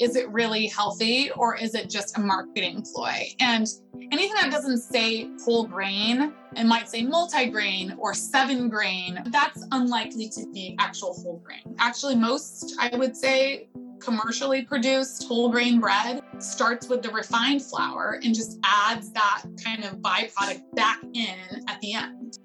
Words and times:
Is 0.00 0.16
it 0.16 0.28
really 0.30 0.66
healthy 0.66 1.30
or 1.32 1.56
is 1.56 1.74
it 1.74 1.90
just 1.90 2.16
a 2.18 2.20
marketing 2.20 2.84
ploy? 2.92 3.28
And 3.40 3.66
anything 4.12 4.34
that 4.34 4.50
doesn't 4.50 4.78
say 4.78 5.30
whole 5.44 5.64
grain 5.66 6.32
and 6.56 6.68
might 6.68 6.88
say 6.88 7.02
multi-grain 7.02 7.96
or 7.98 8.14
seven 8.14 8.68
grain, 8.68 9.22
that's 9.26 9.64
unlikely 9.72 10.28
to 10.30 10.46
be 10.52 10.76
actual 10.78 11.14
whole 11.14 11.42
grain. 11.44 11.74
Actually, 11.78 12.16
most, 12.16 12.76
I 12.78 12.96
would 12.96 13.16
say, 13.16 13.68
commercially 14.00 14.62
produced 14.62 15.26
whole 15.26 15.50
grain 15.50 15.80
bread 15.80 16.22
starts 16.38 16.88
with 16.88 17.02
the 17.02 17.10
refined 17.10 17.62
flour 17.62 18.20
and 18.22 18.34
just 18.34 18.58
adds 18.64 19.10
that 19.12 19.44
kind 19.64 19.84
of 19.84 19.96
byproduct 19.96 20.62
back 20.74 20.98
in 21.14 21.38
at 21.68 21.80
the 21.80 21.94
end. 21.94 22.38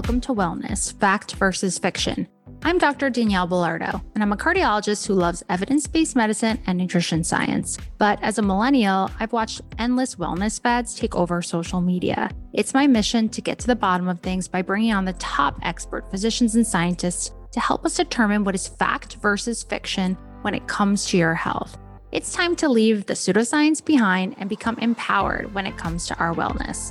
Welcome 0.00 0.22
to 0.22 0.32
Wellness 0.32 0.98
Fact 0.98 1.34
versus 1.34 1.78
Fiction. 1.78 2.26
I'm 2.62 2.78
Dr. 2.78 3.10
Danielle 3.10 3.46
Belardo, 3.46 4.02
and 4.14 4.22
I'm 4.22 4.32
a 4.32 4.36
cardiologist 4.36 5.06
who 5.06 5.12
loves 5.12 5.42
evidence 5.50 5.86
based 5.86 6.16
medicine 6.16 6.58
and 6.66 6.78
nutrition 6.78 7.22
science. 7.22 7.76
But 7.98 8.18
as 8.22 8.38
a 8.38 8.42
millennial, 8.42 9.10
I've 9.20 9.34
watched 9.34 9.60
endless 9.78 10.16
wellness 10.16 10.58
fads 10.58 10.94
take 10.94 11.14
over 11.14 11.42
social 11.42 11.82
media. 11.82 12.30
It's 12.54 12.72
my 12.72 12.86
mission 12.86 13.28
to 13.28 13.42
get 13.42 13.58
to 13.58 13.66
the 13.66 13.76
bottom 13.76 14.08
of 14.08 14.20
things 14.20 14.48
by 14.48 14.62
bringing 14.62 14.94
on 14.94 15.04
the 15.04 15.12
top 15.12 15.58
expert 15.60 16.10
physicians 16.10 16.56
and 16.56 16.66
scientists 16.66 17.32
to 17.52 17.60
help 17.60 17.84
us 17.84 17.98
determine 17.98 18.42
what 18.42 18.54
is 18.54 18.68
fact 18.68 19.16
versus 19.16 19.62
fiction 19.62 20.16
when 20.40 20.54
it 20.54 20.66
comes 20.66 21.04
to 21.08 21.18
your 21.18 21.34
health. 21.34 21.76
It's 22.10 22.32
time 22.32 22.56
to 22.56 22.70
leave 22.70 23.04
the 23.04 23.12
pseudoscience 23.12 23.84
behind 23.84 24.34
and 24.38 24.48
become 24.48 24.78
empowered 24.78 25.52
when 25.52 25.66
it 25.66 25.76
comes 25.76 26.06
to 26.06 26.16
our 26.16 26.34
wellness. 26.34 26.90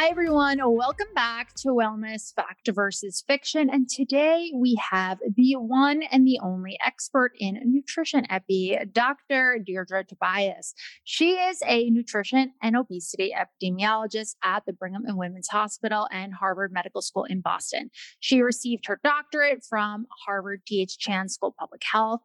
Hi, 0.00 0.10
everyone. 0.10 0.60
Welcome 0.62 1.08
back 1.12 1.54
to 1.56 1.70
Wellness 1.70 2.32
Fact 2.32 2.70
versus 2.72 3.24
Fiction. 3.26 3.68
And 3.68 3.88
today 3.88 4.52
we 4.54 4.80
have 4.92 5.18
the 5.36 5.56
one 5.56 6.04
and 6.12 6.24
the 6.24 6.38
only 6.40 6.78
expert 6.86 7.32
in 7.40 7.58
nutrition 7.64 8.24
epi, 8.30 8.78
Dr. 8.92 9.58
Deirdre 9.58 10.04
Tobias. 10.04 10.72
She 11.02 11.32
is 11.32 11.60
a 11.66 11.90
nutrition 11.90 12.52
and 12.62 12.76
obesity 12.76 13.34
epidemiologist 13.36 14.36
at 14.44 14.64
the 14.66 14.72
Brigham 14.72 15.02
and 15.04 15.18
Women's 15.18 15.48
Hospital 15.48 16.06
and 16.12 16.32
Harvard 16.32 16.72
Medical 16.72 17.02
School 17.02 17.24
in 17.24 17.40
Boston. 17.40 17.90
She 18.20 18.40
received 18.40 18.86
her 18.86 19.00
doctorate 19.02 19.64
from 19.68 20.06
Harvard 20.24 20.60
T.H. 20.64 20.96
Chan 20.98 21.30
School 21.30 21.48
of 21.48 21.56
Public 21.56 21.82
Health 21.82 22.20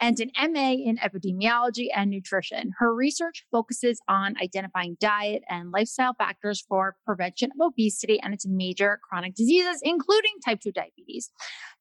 and 0.00 0.18
an 0.20 0.30
MA 0.52 0.72
in 0.72 0.98
epidemiology 0.98 1.86
and 1.94 2.10
nutrition. 2.10 2.72
Her 2.78 2.94
research 2.94 3.44
focuses 3.50 4.00
on 4.08 4.34
identifying 4.42 4.96
diet 5.00 5.42
and 5.48 5.70
lifestyle 5.70 6.14
factors 6.14 6.64
for 6.68 6.96
prevention 7.06 7.50
of 7.52 7.66
obesity 7.66 8.20
and 8.20 8.34
its 8.34 8.46
major 8.46 9.00
chronic 9.08 9.34
diseases, 9.34 9.80
including 9.82 10.32
type 10.44 10.60
2 10.60 10.72
diabetes. 10.72 11.30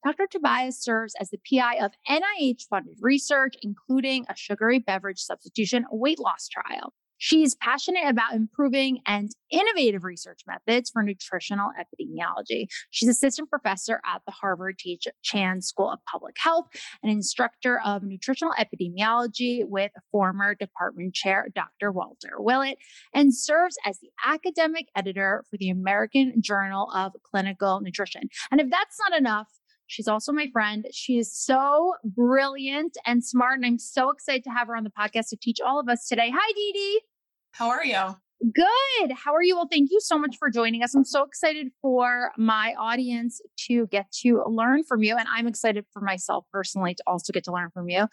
Dr. 0.06 0.28
Tobias 0.32 0.82
serves 0.82 1.14
as 1.20 1.30
the 1.30 1.40
PI 1.50 1.76
of 1.76 1.92
NIH 2.10 2.68
funded 2.70 2.98
research, 3.02 3.56
including 3.62 4.26
a 4.30 4.36
sugary 4.36 4.80
beverage 4.80 5.20
substitution 5.20 5.86
weight 5.92 6.20
loss 6.20 6.48
trial. 6.48 6.94
She's 7.24 7.54
passionate 7.54 8.08
about 8.08 8.34
improving 8.34 8.98
and 9.06 9.30
innovative 9.52 10.04
research 10.04 10.42
methods 10.48 10.90
for 10.90 11.04
nutritional 11.04 11.70
epidemiology. 11.80 12.66
She's 12.90 13.10
assistant 13.10 13.48
professor 13.48 14.02
at 14.04 14.24
the 14.26 14.32
Harvard. 14.32 14.80
Chan 15.22 15.62
School 15.62 15.92
of 15.92 16.00
Public 16.12 16.36
Health, 16.40 16.66
an 17.04 17.12
instructor 17.12 17.80
of 17.86 18.02
nutritional 18.02 18.56
epidemiology 18.60 19.64
with 19.64 19.92
former 20.12 20.56
department 20.56 21.14
chair 21.14 21.48
Dr. 21.54 21.92
Walter 21.92 22.38
Willett, 22.40 22.80
and 23.14 23.36
serves 23.36 23.78
as 23.86 24.00
the 24.00 24.10
academic 24.26 24.88
editor 24.96 25.44
for 25.52 25.58
the 25.58 25.70
American 25.70 26.42
Journal 26.42 26.90
of 26.92 27.12
Clinical 27.30 27.82
Nutrition. 27.82 28.24
And 28.50 28.60
if 28.60 28.72
that's 28.72 28.98
not 29.08 29.16
enough, 29.16 29.48
She's 29.86 30.08
also 30.08 30.32
my 30.32 30.48
friend. 30.54 30.86
She 30.94 31.18
is 31.18 31.38
so 31.38 31.96
brilliant 32.06 32.98
and 33.06 33.22
smart. 33.22 33.58
And 33.58 33.66
I'm 33.66 33.78
so 33.78 34.10
excited 34.10 34.46
to 34.46 34.50
have 34.50 34.68
her 34.68 34.76
on 34.78 34.86
the 34.86 34.90
podcast 34.90 35.28
to 35.32 35.36
teach 35.36 35.60
all 35.60 35.82
of 35.82 35.90
us 35.90 36.08
today. 36.08 36.32
Hi, 36.34 36.52
Dee 36.54 36.72
Dee. 36.74 37.02
How 37.52 37.70
are 37.70 37.84
you? 37.86 38.16
Good. 38.42 39.12
How 39.12 39.36
are 39.36 39.44
you? 39.44 39.56
Well, 39.56 39.68
thank 39.72 39.92
you 39.92 40.00
so 40.02 40.18
much 40.18 40.36
for 40.38 40.50
joining 40.50 40.82
us. 40.82 40.96
I'm 40.96 41.04
so 41.04 41.24
excited 41.24 41.68
for 41.80 42.32
my 42.38 42.74
audience 42.80 43.40
to 43.68 43.86
get 43.88 44.12
to 44.24 44.44
learn 44.48 44.84
from 44.84 45.04
you. 45.04 45.16
And 45.16 45.28
I'm 45.32 45.46
excited 45.46 45.86
for 45.94 46.02
myself 46.02 46.46
personally 46.52 46.96
to 46.96 47.04
also 47.06 47.32
get 47.32 47.44
to 47.44 47.52
learn 47.52 47.70
from 47.72 47.88
you. 47.88 48.08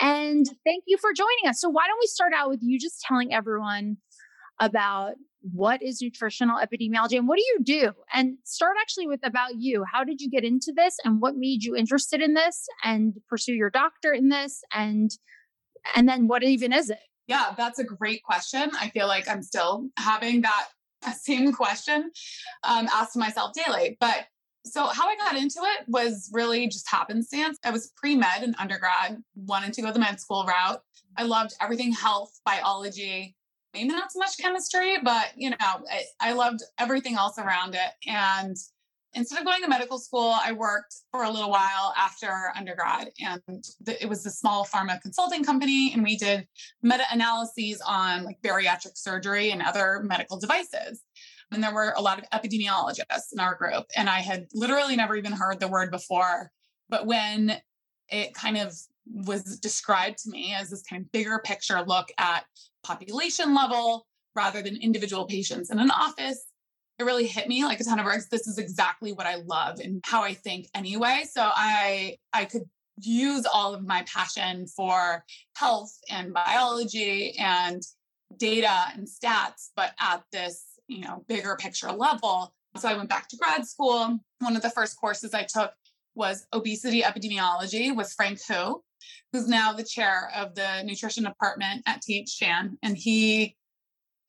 And 0.00 0.46
thank 0.64 0.84
you 0.86 0.96
for 0.96 1.12
joining 1.12 1.48
us. 1.48 1.60
So, 1.60 1.68
why 1.68 1.86
don't 1.88 2.00
we 2.00 2.06
start 2.06 2.32
out 2.34 2.48
with 2.48 2.60
you 2.62 2.78
just 2.78 3.02
telling 3.02 3.34
everyone 3.34 3.98
about 4.60 5.12
what 5.52 5.82
is 5.82 6.00
nutritional 6.00 6.58
epidemiology 6.58 7.18
and 7.18 7.28
what 7.28 7.36
do 7.36 7.44
you 7.44 7.58
do? 7.62 7.92
And 8.14 8.38
start 8.44 8.76
actually 8.80 9.08
with 9.08 9.20
about 9.24 9.56
you. 9.58 9.84
How 9.92 10.04
did 10.04 10.22
you 10.22 10.30
get 10.30 10.42
into 10.42 10.72
this 10.74 10.96
and 11.04 11.20
what 11.20 11.36
made 11.36 11.62
you 11.64 11.76
interested 11.76 12.22
in 12.22 12.32
this 12.32 12.66
and 12.82 13.14
pursue 13.28 13.52
your 13.52 13.70
doctor 13.70 14.14
in 14.14 14.30
this? 14.30 14.62
And 14.72 15.10
and 15.94 16.08
then 16.08 16.28
what 16.28 16.42
even 16.42 16.72
is 16.72 16.88
it? 16.88 16.98
Yeah, 17.26 17.54
that's 17.56 17.78
a 17.78 17.84
great 17.84 18.22
question. 18.22 18.70
I 18.78 18.90
feel 18.90 19.06
like 19.06 19.28
I'm 19.28 19.42
still 19.42 19.88
having 19.98 20.42
that 20.42 20.66
same 21.20 21.52
question 21.52 22.10
um, 22.62 22.88
asked 22.92 23.16
myself 23.16 23.52
daily. 23.52 23.96
But 24.00 24.26
so, 24.64 24.86
how 24.86 25.08
I 25.08 25.16
got 25.16 25.36
into 25.36 25.60
it 25.62 25.84
was 25.88 26.28
really 26.32 26.66
just 26.66 26.90
happenstance. 26.90 27.58
I 27.64 27.70
was 27.70 27.92
pre 27.96 28.16
med 28.16 28.42
in 28.42 28.54
undergrad, 28.58 29.22
wanted 29.36 29.72
to 29.74 29.82
go 29.82 29.92
the 29.92 29.98
med 29.98 30.20
school 30.20 30.44
route. 30.44 30.80
I 31.16 31.22
loved 31.22 31.54
everything 31.60 31.92
health, 31.92 32.40
biology, 32.44 33.36
maybe 33.76 33.88
not 33.88 34.10
so 34.12 34.18
much 34.18 34.38
chemistry, 34.38 34.96
but 35.02 35.32
you 35.36 35.50
know, 35.50 35.56
I, 35.60 36.04
I 36.20 36.32
loved 36.32 36.62
everything 36.78 37.14
else 37.14 37.38
around 37.38 37.74
it. 37.74 37.92
And 38.06 38.56
instead 39.16 39.38
of 39.38 39.44
going 39.46 39.62
to 39.62 39.68
medical 39.68 39.98
school, 39.98 40.36
I 40.40 40.52
worked 40.52 40.94
for 41.10 41.24
a 41.24 41.30
little 41.30 41.50
while 41.50 41.94
after 41.96 42.52
undergrad, 42.54 43.08
and 43.18 43.64
the, 43.80 44.00
it 44.00 44.08
was 44.08 44.24
a 44.26 44.30
small 44.30 44.66
pharma 44.66 45.00
consulting 45.00 45.42
company, 45.42 45.92
and 45.92 46.04
we 46.04 46.16
did 46.16 46.46
meta 46.82 47.04
analyses 47.10 47.82
on 47.84 48.24
like 48.24 48.36
bariatric 48.42 48.96
surgery 48.96 49.50
and 49.50 49.62
other 49.62 50.02
medical 50.04 50.38
devices. 50.38 51.02
And 51.50 51.62
there 51.62 51.72
were 51.72 51.94
a 51.96 52.02
lot 52.02 52.18
of 52.18 52.28
epidemiologists 52.30 53.32
in 53.32 53.40
our 53.40 53.54
group, 53.54 53.86
and 53.96 54.08
I 54.08 54.20
had 54.20 54.46
literally 54.52 54.96
never 54.96 55.16
even 55.16 55.32
heard 55.32 55.58
the 55.58 55.68
word 55.68 55.90
before. 55.90 56.52
But 56.88 57.06
when 57.06 57.60
it 58.08 58.34
kind 58.34 58.58
of 58.58 58.76
was 59.12 59.58
described 59.58 60.18
to 60.18 60.30
me 60.30 60.54
as 60.54 60.70
this 60.70 60.82
kind 60.82 61.02
of 61.02 61.10
bigger 61.12 61.40
picture 61.44 61.80
look 61.82 62.08
at 62.18 62.44
population 62.84 63.54
level 63.54 64.06
rather 64.34 64.62
than 64.62 64.76
individual 64.76 65.24
patients 65.26 65.70
in 65.70 65.78
an 65.78 65.90
office 65.90 66.44
it 66.98 67.04
really 67.04 67.26
hit 67.26 67.48
me 67.48 67.64
like 67.64 67.80
a 67.80 67.84
ton 67.84 67.98
of 67.98 68.04
bricks. 68.04 68.28
This 68.28 68.46
is 68.46 68.58
exactly 68.58 69.12
what 69.12 69.26
I 69.26 69.36
love 69.46 69.80
and 69.80 70.02
how 70.04 70.22
I 70.22 70.34
think 70.34 70.68
anyway. 70.74 71.24
So 71.30 71.42
I 71.42 72.16
I 72.32 72.44
could 72.46 72.64
use 72.98 73.46
all 73.52 73.74
of 73.74 73.86
my 73.86 74.04
passion 74.12 74.66
for 74.66 75.22
health 75.56 75.92
and 76.08 76.32
biology 76.32 77.36
and 77.38 77.82
data 78.38 78.86
and 78.94 79.06
stats, 79.06 79.70
but 79.76 79.92
at 80.00 80.22
this 80.32 80.76
you 80.88 81.00
know, 81.00 81.24
bigger 81.28 81.56
picture 81.56 81.92
level. 81.92 82.52
So 82.76 82.88
I 82.88 82.94
went 82.94 83.08
back 83.08 83.28
to 83.28 83.36
grad 83.36 83.66
school. 83.66 84.18
One 84.40 84.56
of 84.56 84.62
the 84.62 84.70
first 84.70 84.98
courses 85.00 85.34
I 85.34 85.44
took 85.44 85.72
was 86.14 86.46
obesity 86.52 87.02
epidemiology 87.02 87.94
with 87.94 88.12
Frank 88.16 88.38
Hu, 88.48 88.82
who's 89.32 89.48
now 89.48 89.72
the 89.72 89.84
chair 89.84 90.30
of 90.34 90.54
the 90.54 90.82
nutrition 90.84 91.24
department 91.24 91.82
at 91.86 92.02
TH 92.02 92.36
Chan. 92.36 92.78
And 92.82 92.96
he, 92.96 93.56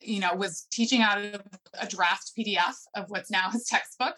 you 0.01 0.19
know, 0.19 0.33
was 0.35 0.67
teaching 0.71 1.01
out 1.01 1.17
of 1.17 1.41
a 1.79 1.87
draft 1.87 2.31
PDF 2.37 2.75
of 2.95 3.09
what's 3.09 3.31
now 3.31 3.49
his 3.49 3.65
textbook, 3.69 4.15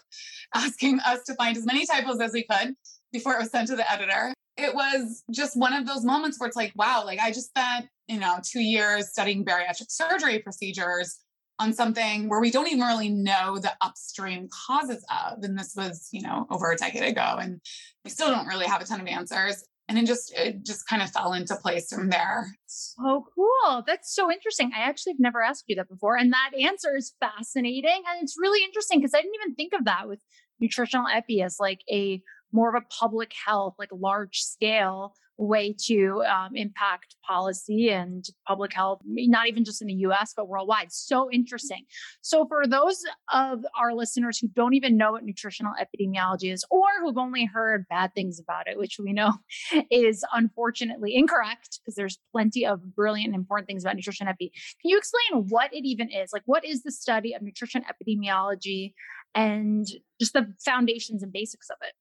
asking 0.54 1.00
us 1.00 1.22
to 1.24 1.34
find 1.34 1.56
as 1.56 1.66
many 1.66 1.86
typos 1.86 2.20
as 2.20 2.32
we 2.32 2.44
could 2.44 2.74
before 3.12 3.34
it 3.34 3.40
was 3.40 3.50
sent 3.50 3.68
to 3.68 3.76
the 3.76 3.90
editor. 3.90 4.32
It 4.56 4.74
was 4.74 5.22
just 5.30 5.56
one 5.56 5.72
of 5.72 5.86
those 5.86 6.04
moments 6.04 6.38
where 6.38 6.46
it's 6.46 6.56
like, 6.56 6.72
wow, 6.76 7.04
like 7.04 7.18
I 7.18 7.30
just 7.30 7.48
spent, 7.48 7.86
you 8.08 8.18
know, 8.18 8.38
two 8.44 8.60
years 8.60 9.08
studying 9.08 9.44
bariatric 9.44 9.90
surgery 9.90 10.40
procedures 10.40 11.18
on 11.60 11.72
something 11.74 12.28
where 12.28 12.40
we 12.40 12.50
don't 12.50 12.68
even 12.68 12.80
really 12.80 13.10
know 13.10 13.58
the 13.58 13.72
upstream 13.82 14.48
causes 14.66 15.04
of. 15.10 15.42
And 15.42 15.58
this 15.58 15.74
was, 15.76 16.08
you 16.10 16.22
know, 16.22 16.46
over 16.50 16.72
a 16.72 16.76
decade 16.76 17.02
ago. 17.02 17.36
And 17.40 17.60
we 18.02 18.10
still 18.10 18.28
don't 18.28 18.46
really 18.46 18.66
have 18.66 18.80
a 18.80 18.86
ton 18.86 19.00
of 19.00 19.06
answers. 19.06 19.62
And 19.90 19.98
it 19.98 20.06
just 20.06 20.32
it 20.36 20.64
just 20.64 20.86
kind 20.86 21.02
of 21.02 21.10
fell 21.10 21.32
into 21.32 21.56
place 21.56 21.92
from 21.92 22.10
there. 22.10 22.46
So 22.66 23.26
cool. 23.34 23.82
That's 23.84 24.14
so 24.14 24.30
interesting. 24.30 24.70
I 24.72 24.82
actually 24.82 25.14
have 25.14 25.20
never 25.20 25.42
asked 25.42 25.64
you 25.66 25.74
that 25.76 25.88
before. 25.88 26.16
And 26.16 26.32
that 26.32 26.52
answer 26.56 26.96
is 26.96 27.12
fascinating. 27.18 28.04
And 28.08 28.22
it's 28.22 28.36
really 28.38 28.64
interesting 28.64 29.00
because 29.00 29.14
I 29.14 29.20
didn't 29.20 29.34
even 29.42 29.56
think 29.56 29.72
of 29.72 29.86
that 29.86 30.06
with 30.06 30.20
nutritional 30.60 31.08
epi 31.12 31.42
as 31.42 31.56
like 31.58 31.80
a 31.90 32.22
more 32.52 32.68
of 32.68 32.80
a 32.80 32.86
public 32.86 33.32
health, 33.44 33.74
like 33.80 33.88
large 33.92 34.38
scale 34.42 35.14
way 35.40 35.74
to 35.86 36.22
um, 36.24 36.54
impact 36.54 37.16
policy 37.26 37.90
and 37.90 38.26
public 38.46 38.72
health, 38.72 39.00
not 39.04 39.48
even 39.48 39.64
just 39.64 39.80
in 39.80 39.88
the 39.88 39.94
US, 39.94 40.32
but 40.36 40.48
worldwide. 40.48 40.92
So 40.92 41.30
interesting. 41.30 41.84
So, 42.20 42.46
for 42.46 42.66
those 42.66 43.02
of 43.32 43.64
our 43.78 43.94
listeners 43.94 44.38
who 44.38 44.48
don't 44.48 44.74
even 44.74 44.96
know 44.96 45.12
what 45.12 45.24
nutritional 45.24 45.72
epidemiology 45.80 46.52
is, 46.52 46.64
or 46.70 46.84
who've 47.00 47.16
only 47.18 47.46
heard 47.46 47.86
bad 47.88 48.14
things 48.14 48.38
about 48.38 48.68
it, 48.68 48.78
which 48.78 48.98
we 48.98 49.12
know 49.12 49.32
is 49.90 50.24
unfortunately 50.32 51.16
incorrect 51.16 51.80
because 51.80 51.94
there's 51.94 52.18
plenty 52.32 52.66
of 52.66 52.94
brilliant 52.94 53.28
and 53.28 53.36
important 53.36 53.66
things 53.66 53.82
about 53.82 53.96
nutrition 53.96 54.28
epi. 54.28 54.52
Can 54.82 54.90
you 54.90 54.98
explain 54.98 55.46
what 55.48 55.72
it 55.72 55.86
even 55.86 56.10
is? 56.10 56.32
Like, 56.32 56.42
what 56.46 56.64
is 56.64 56.82
the 56.82 56.92
study 56.92 57.32
of 57.32 57.42
nutrition 57.42 57.82
epidemiology 57.82 58.92
and 59.34 59.86
just 60.20 60.34
the 60.34 60.52
foundations 60.64 61.22
and 61.22 61.32
basics 61.32 61.70
of 61.70 61.76
it? 61.82 61.94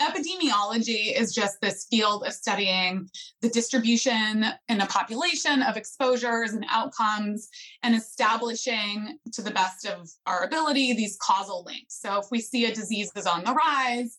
Epidemiology 0.00 1.18
is 1.18 1.34
just 1.34 1.60
this 1.60 1.86
field 1.90 2.24
of 2.26 2.32
studying 2.32 3.08
the 3.42 3.48
distribution 3.48 4.46
in 4.68 4.80
a 4.80 4.86
population 4.86 5.62
of 5.62 5.76
exposures 5.76 6.52
and 6.52 6.64
outcomes 6.70 7.48
and 7.82 7.94
establishing 7.94 9.18
to 9.32 9.42
the 9.42 9.50
best 9.50 9.86
of 9.86 10.08
our 10.26 10.44
ability 10.44 10.94
these 10.94 11.18
causal 11.20 11.64
links. 11.64 12.00
So 12.00 12.18
if 12.18 12.26
we 12.30 12.40
see 12.40 12.64
a 12.64 12.74
disease 12.74 13.12
is 13.14 13.26
on 13.26 13.44
the 13.44 13.52
rise, 13.52 14.18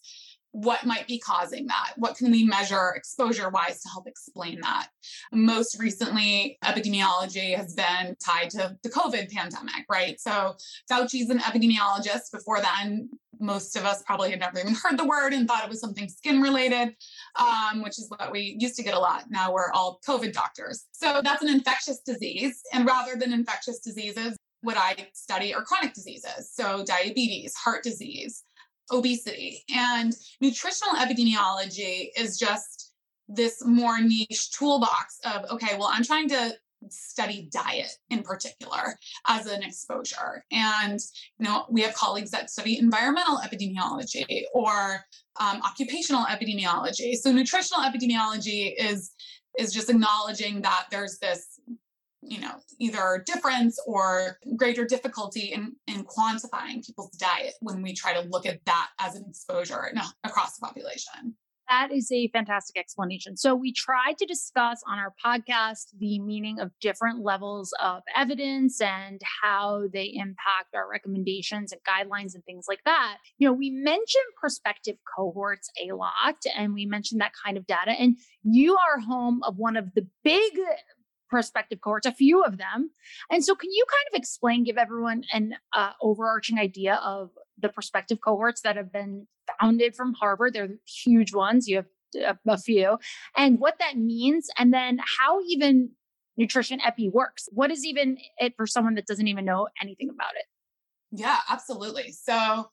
what 0.51 0.85
might 0.85 1.07
be 1.07 1.17
causing 1.17 1.67
that? 1.67 1.93
What 1.95 2.17
can 2.17 2.31
we 2.31 2.43
measure 2.43 2.93
exposure 2.95 3.49
wise 3.49 3.81
to 3.81 3.89
help 3.89 4.07
explain 4.07 4.59
that? 4.61 4.89
Most 5.31 5.79
recently, 5.79 6.57
epidemiology 6.63 7.55
has 7.55 7.73
been 7.73 8.15
tied 8.23 8.49
to 8.51 8.77
the 8.83 8.89
COVID 8.89 9.31
pandemic, 9.31 9.85
right? 9.89 10.19
So 10.19 10.55
Fauci's 10.91 11.29
an 11.29 11.39
epidemiologist. 11.39 12.31
Before 12.33 12.59
then, 12.61 13.09
most 13.39 13.75
of 13.75 13.85
us 13.85 14.03
probably 14.03 14.29
had 14.29 14.39
never 14.39 14.59
even 14.59 14.75
heard 14.75 14.99
the 14.99 15.05
word 15.05 15.33
and 15.33 15.47
thought 15.47 15.63
it 15.63 15.69
was 15.69 15.79
something 15.79 16.07
skin 16.09 16.41
related, 16.41 16.95
um, 17.39 17.81
which 17.81 17.97
is 17.97 18.07
what 18.09 18.31
we 18.31 18.55
used 18.59 18.75
to 18.75 18.83
get 18.83 18.93
a 18.93 18.99
lot. 18.99 19.25
Now 19.29 19.51
we're 19.53 19.71
all 19.71 19.99
COVID 20.07 20.33
doctors. 20.33 20.85
So 20.91 21.21
that's 21.23 21.41
an 21.41 21.49
infectious 21.49 21.99
disease. 22.05 22.61
And 22.73 22.85
rather 22.85 23.15
than 23.15 23.33
infectious 23.33 23.79
diseases, 23.79 24.37
what 24.61 24.77
I 24.77 25.07
study 25.13 25.53
are 25.55 25.63
chronic 25.63 25.93
diseases. 25.93 26.51
So 26.53 26.85
diabetes, 26.85 27.55
heart 27.55 27.83
disease, 27.83 28.43
obesity. 28.91 29.63
And 29.73 30.13
nutritional 30.39 30.95
epidemiology 30.95 32.09
is 32.17 32.37
just 32.37 32.93
this 33.27 33.63
more 33.65 34.01
niche 34.01 34.51
toolbox 34.51 35.19
of, 35.25 35.49
okay, 35.51 35.77
well, 35.77 35.89
I'm 35.91 36.03
trying 36.03 36.29
to 36.29 36.53
study 36.89 37.47
diet 37.51 37.91
in 38.09 38.23
particular 38.23 38.97
as 39.27 39.45
an 39.45 39.63
exposure. 39.63 40.43
And, 40.51 40.99
you 41.39 41.45
know, 41.45 41.65
we 41.69 41.81
have 41.81 41.93
colleagues 41.93 42.31
that 42.31 42.49
study 42.49 42.79
environmental 42.79 43.37
epidemiology 43.37 44.43
or 44.53 45.01
um, 45.39 45.61
occupational 45.61 46.25
epidemiology. 46.25 47.13
So 47.15 47.31
nutritional 47.31 47.83
epidemiology 47.83 48.73
is 48.77 49.11
is 49.59 49.73
just 49.73 49.89
acknowledging 49.89 50.61
that 50.61 50.85
there's 50.91 51.17
this 51.19 51.59
you 52.21 52.39
know 52.39 52.53
either 52.79 53.23
difference 53.25 53.79
or 53.87 54.37
greater 54.55 54.85
difficulty 54.85 55.53
in 55.53 55.73
in 55.87 56.05
quantifying 56.05 56.85
people's 56.85 57.11
diet 57.11 57.53
when 57.61 57.81
we 57.81 57.93
try 57.93 58.13
to 58.13 58.27
look 58.29 58.45
at 58.45 58.63
that 58.65 58.89
as 58.99 59.15
an 59.15 59.25
exposure 59.27 59.91
across 60.23 60.57
the 60.57 60.65
population 60.65 61.35
that 61.71 61.89
is 61.93 62.11
a 62.11 62.27
fantastic 62.27 62.77
explanation. 62.77 63.37
So, 63.37 63.55
we 63.55 63.71
tried 63.71 64.17
to 64.17 64.25
discuss 64.25 64.81
on 64.85 64.99
our 64.99 65.13
podcast 65.25 65.85
the 65.97 66.19
meaning 66.19 66.59
of 66.59 66.71
different 66.81 67.23
levels 67.23 67.73
of 67.81 68.01
evidence 68.13 68.81
and 68.81 69.21
how 69.41 69.83
they 69.93 70.11
impact 70.13 70.75
our 70.75 70.89
recommendations 70.89 71.71
and 71.71 71.81
guidelines 71.87 72.35
and 72.35 72.43
things 72.43 72.65
like 72.67 72.81
that. 72.83 73.17
You 73.37 73.47
know, 73.47 73.53
we 73.53 73.69
mentioned 73.69 74.25
prospective 74.37 74.97
cohorts 75.15 75.69
a 75.81 75.93
lot 75.95 76.35
and 76.57 76.73
we 76.73 76.85
mentioned 76.85 77.21
that 77.21 77.31
kind 77.43 77.55
of 77.55 77.65
data. 77.67 77.91
And 77.91 78.17
you 78.43 78.75
are 78.75 78.99
home 78.99 79.41
of 79.43 79.55
one 79.57 79.77
of 79.77 79.93
the 79.95 80.05
big 80.25 80.51
prospective 81.31 81.81
cohorts, 81.81 82.05
a 82.05 82.11
few 82.11 82.43
of 82.43 82.57
them. 82.57 82.91
And 83.31 83.43
so, 83.43 83.55
can 83.55 83.71
you 83.71 83.85
kind 83.89 84.13
of 84.13 84.19
explain, 84.19 84.63
give 84.63 84.77
everyone 84.77 85.23
an 85.33 85.55
uh, 85.73 85.93
overarching 86.01 86.59
idea 86.59 86.95
of 87.03 87.31
the 87.57 87.69
prospective 87.69 88.19
cohorts 88.21 88.61
that 88.61 88.75
have 88.75 88.91
been 88.91 89.27
founded 89.59 89.95
from 89.95 90.13
Harvard. 90.13 90.53
They're 90.53 90.69
huge 90.85 91.33
ones. 91.33 91.67
You 91.67 91.77
have 91.77 92.37
a, 92.47 92.51
a 92.51 92.57
few, 92.57 92.97
and 93.35 93.59
what 93.59 93.79
that 93.79 93.97
means, 93.97 94.49
and 94.57 94.73
then 94.73 94.99
how 95.19 95.41
even 95.47 95.91
nutrition 96.37 96.79
epi 96.81 97.09
works. 97.09 97.47
What 97.51 97.71
is 97.71 97.85
even 97.85 98.17
it 98.37 98.53
for 98.55 98.67
someone 98.67 98.95
that 98.95 99.05
doesn't 99.07 99.27
even 99.27 99.45
know 99.45 99.67
anything 99.81 100.09
about 100.09 100.33
it? 100.35 100.45
Yeah, 101.11 101.39
absolutely. 101.49 102.11
So 102.11 102.69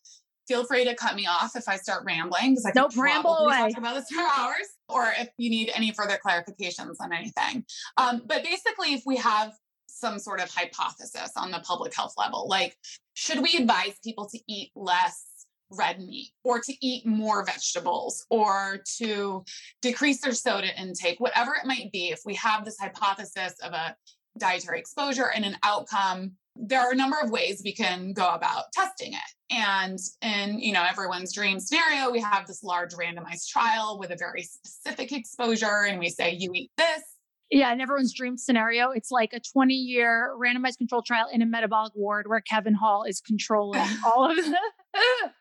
feel 0.48 0.64
free 0.64 0.84
to 0.84 0.94
cut 0.94 1.14
me 1.14 1.26
off 1.26 1.54
if 1.54 1.68
I 1.68 1.76
start 1.76 2.04
rambling 2.04 2.52
because 2.52 2.66
I 2.66 2.72
nope, 2.74 2.92
can 2.92 3.02
ramble 3.02 3.36
away. 3.36 3.70
talk 3.70 3.78
about 3.78 3.94
this 3.94 4.08
for 4.10 4.20
hours, 4.38 4.66
or 4.88 5.12
if 5.18 5.28
you 5.36 5.50
need 5.50 5.70
any 5.74 5.92
further 5.92 6.18
clarifications 6.24 6.96
on 7.00 7.12
anything. 7.12 7.64
Um, 7.98 8.22
but 8.26 8.42
basically, 8.42 8.94
if 8.94 9.02
we 9.06 9.16
have 9.16 9.52
some 9.86 10.18
sort 10.18 10.40
of 10.40 10.50
hypothesis 10.50 11.32
on 11.36 11.50
the 11.50 11.60
public 11.60 11.94
health 11.94 12.14
level, 12.16 12.48
like 12.48 12.76
should 13.14 13.42
we 13.42 13.56
advise 13.58 13.94
people 14.02 14.28
to 14.30 14.38
eat 14.48 14.70
less 14.74 15.26
red 15.70 16.00
meat 16.00 16.30
or 16.44 16.60
to 16.60 16.72
eat 16.80 17.04
more 17.04 17.44
vegetables 17.44 18.24
or 18.30 18.80
to 18.98 19.44
decrease 19.82 20.20
their 20.20 20.32
soda 20.32 20.68
intake, 20.80 21.20
whatever 21.20 21.52
it 21.54 21.66
might 21.66 21.92
be, 21.92 22.08
if 22.08 22.20
we 22.24 22.34
have 22.34 22.64
this 22.64 22.78
hypothesis 22.80 23.54
of 23.62 23.72
a 23.72 23.94
dietary 24.38 24.78
exposure 24.78 25.30
and 25.34 25.44
an 25.44 25.56
outcome, 25.62 26.32
there 26.60 26.80
are 26.80 26.92
a 26.92 26.96
number 26.96 27.16
of 27.22 27.30
ways 27.30 27.62
we 27.64 27.72
can 27.72 28.12
go 28.12 28.28
about 28.28 28.64
testing 28.72 29.12
it. 29.12 29.54
And 29.54 29.98
in 30.20 30.58
you 30.58 30.72
know 30.72 30.84
everyone's 30.88 31.32
dream 31.32 31.60
scenario, 31.60 32.10
we 32.10 32.20
have 32.20 32.46
this 32.46 32.62
large 32.62 32.92
randomized 32.92 33.48
trial 33.48 33.98
with 33.98 34.10
a 34.10 34.16
very 34.16 34.42
specific 34.42 35.12
exposure, 35.12 35.84
and 35.88 35.98
we 35.98 36.10
say 36.10 36.32
you 36.32 36.50
eat 36.54 36.70
this, 36.76 37.02
yeah, 37.50 37.72
in 37.72 37.80
everyone's 37.80 38.12
dream 38.12 38.36
scenario, 38.36 38.90
it's 38.90 39.10
like 39.10 39.32
a 39.32 39.40
20 39.40 39.72
year 39.74 40.34
randomized 40.38 40.76
control 40.76 41.02
trial 41.02 41.28
in 41.32 41.40
a 41.40 41.46
metabolic 41.46 41.92
ward 41.94 42.26
where 42.28 42.40
Kevin 42.40 42.74
Hall 42.74 43.04
is 43.04 43.20
controlling 43.20 43.80
all 44.06 44.30
of 44.30 44.36
the 44.36 44.58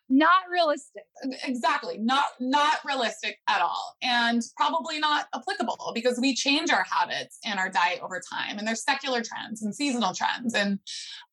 not 0.09 0.43
realistic. 0.51 1.03
Exactly. 1.43 1.97
Not 1.97 2.25
not 2.39 2.77
realistic 2.85 3.37
at 3.47 3.61
all. 3.61 3.95
And 4.01 4.41
probably 4.55 4.99
not 4.99 5.27
applicable 5.35 5.91
because 5.93 6.19
we 6.19 6.33
change 6.33 6.69
our 6.69 6.85
habits 6.89 7.39
and 7.45 7.59
our 7.59 7.69
diet 7.69 7.99
over 8.01 8.21
time. 8.33 8.57
And 8.57 8.67
there's 8.67 8.83
secular 8.83 9.21
trends 9.21 9.61
and 9.61 9.75
seasonal 9.75 10.13
trends. 10.13 10.53
And 10.53 10.79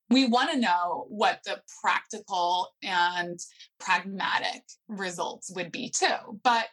we 0.09 0.27
want 0.27 0.51
to 0.51 0.59
know 0.59 1.05
what 1.09 1.39
the 1.45 1.61
practical 1.81 2.69
and 2.83 3.39
pragmatic 3.79 4.61
results 4.87 5.51
would 5.55 5.71
be 5.71 5.89
too. 5.89 6.39
But 6.43 6.65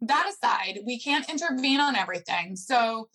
that 0.00 0.30
aside, 0.30 0.80
we 0.86 0.98
can't 1.00 1.28
intervene 1.28 1.80
on 1.80 1.96
everything. 1.96 2.56
So 2.56 3.08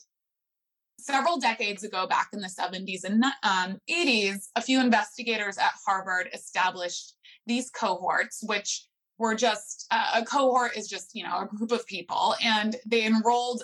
several 0.99 1.37
decades 1.39 1.83
ago, 1.83 2.07
back 2.07 2.29
in 2.33 2.39
the 2.39 2.47
70s 2.47 3.03
and 3.03 3.23
um, 3.43 3.77
80s, 3.89 4.47
a 4.55 4.61
few 4.61 4.79
investigators 4.79 5.57
at 5.57 5.71
Harvard 5.85 6.29
established 6.33 7.15
these 7.45 7.69
cohorts, 7.69 8.43
which 8.45 8.87
were 9.17 9.35
just 9.35 9.85
uh, 9.91 10.11
a 10.15 10.25
cohort 10.25 10.75
is 10.75 10.87
just, 10.87 11.11
you 11.13 11.23
know, 11.23 11.39
a 11.39 11.55
group 11.55 11.71
of 11.71 11.85
people. 11.85 12.35
And 12.43 12.75
they 12.85 13.05
enrolled 13.05 13.63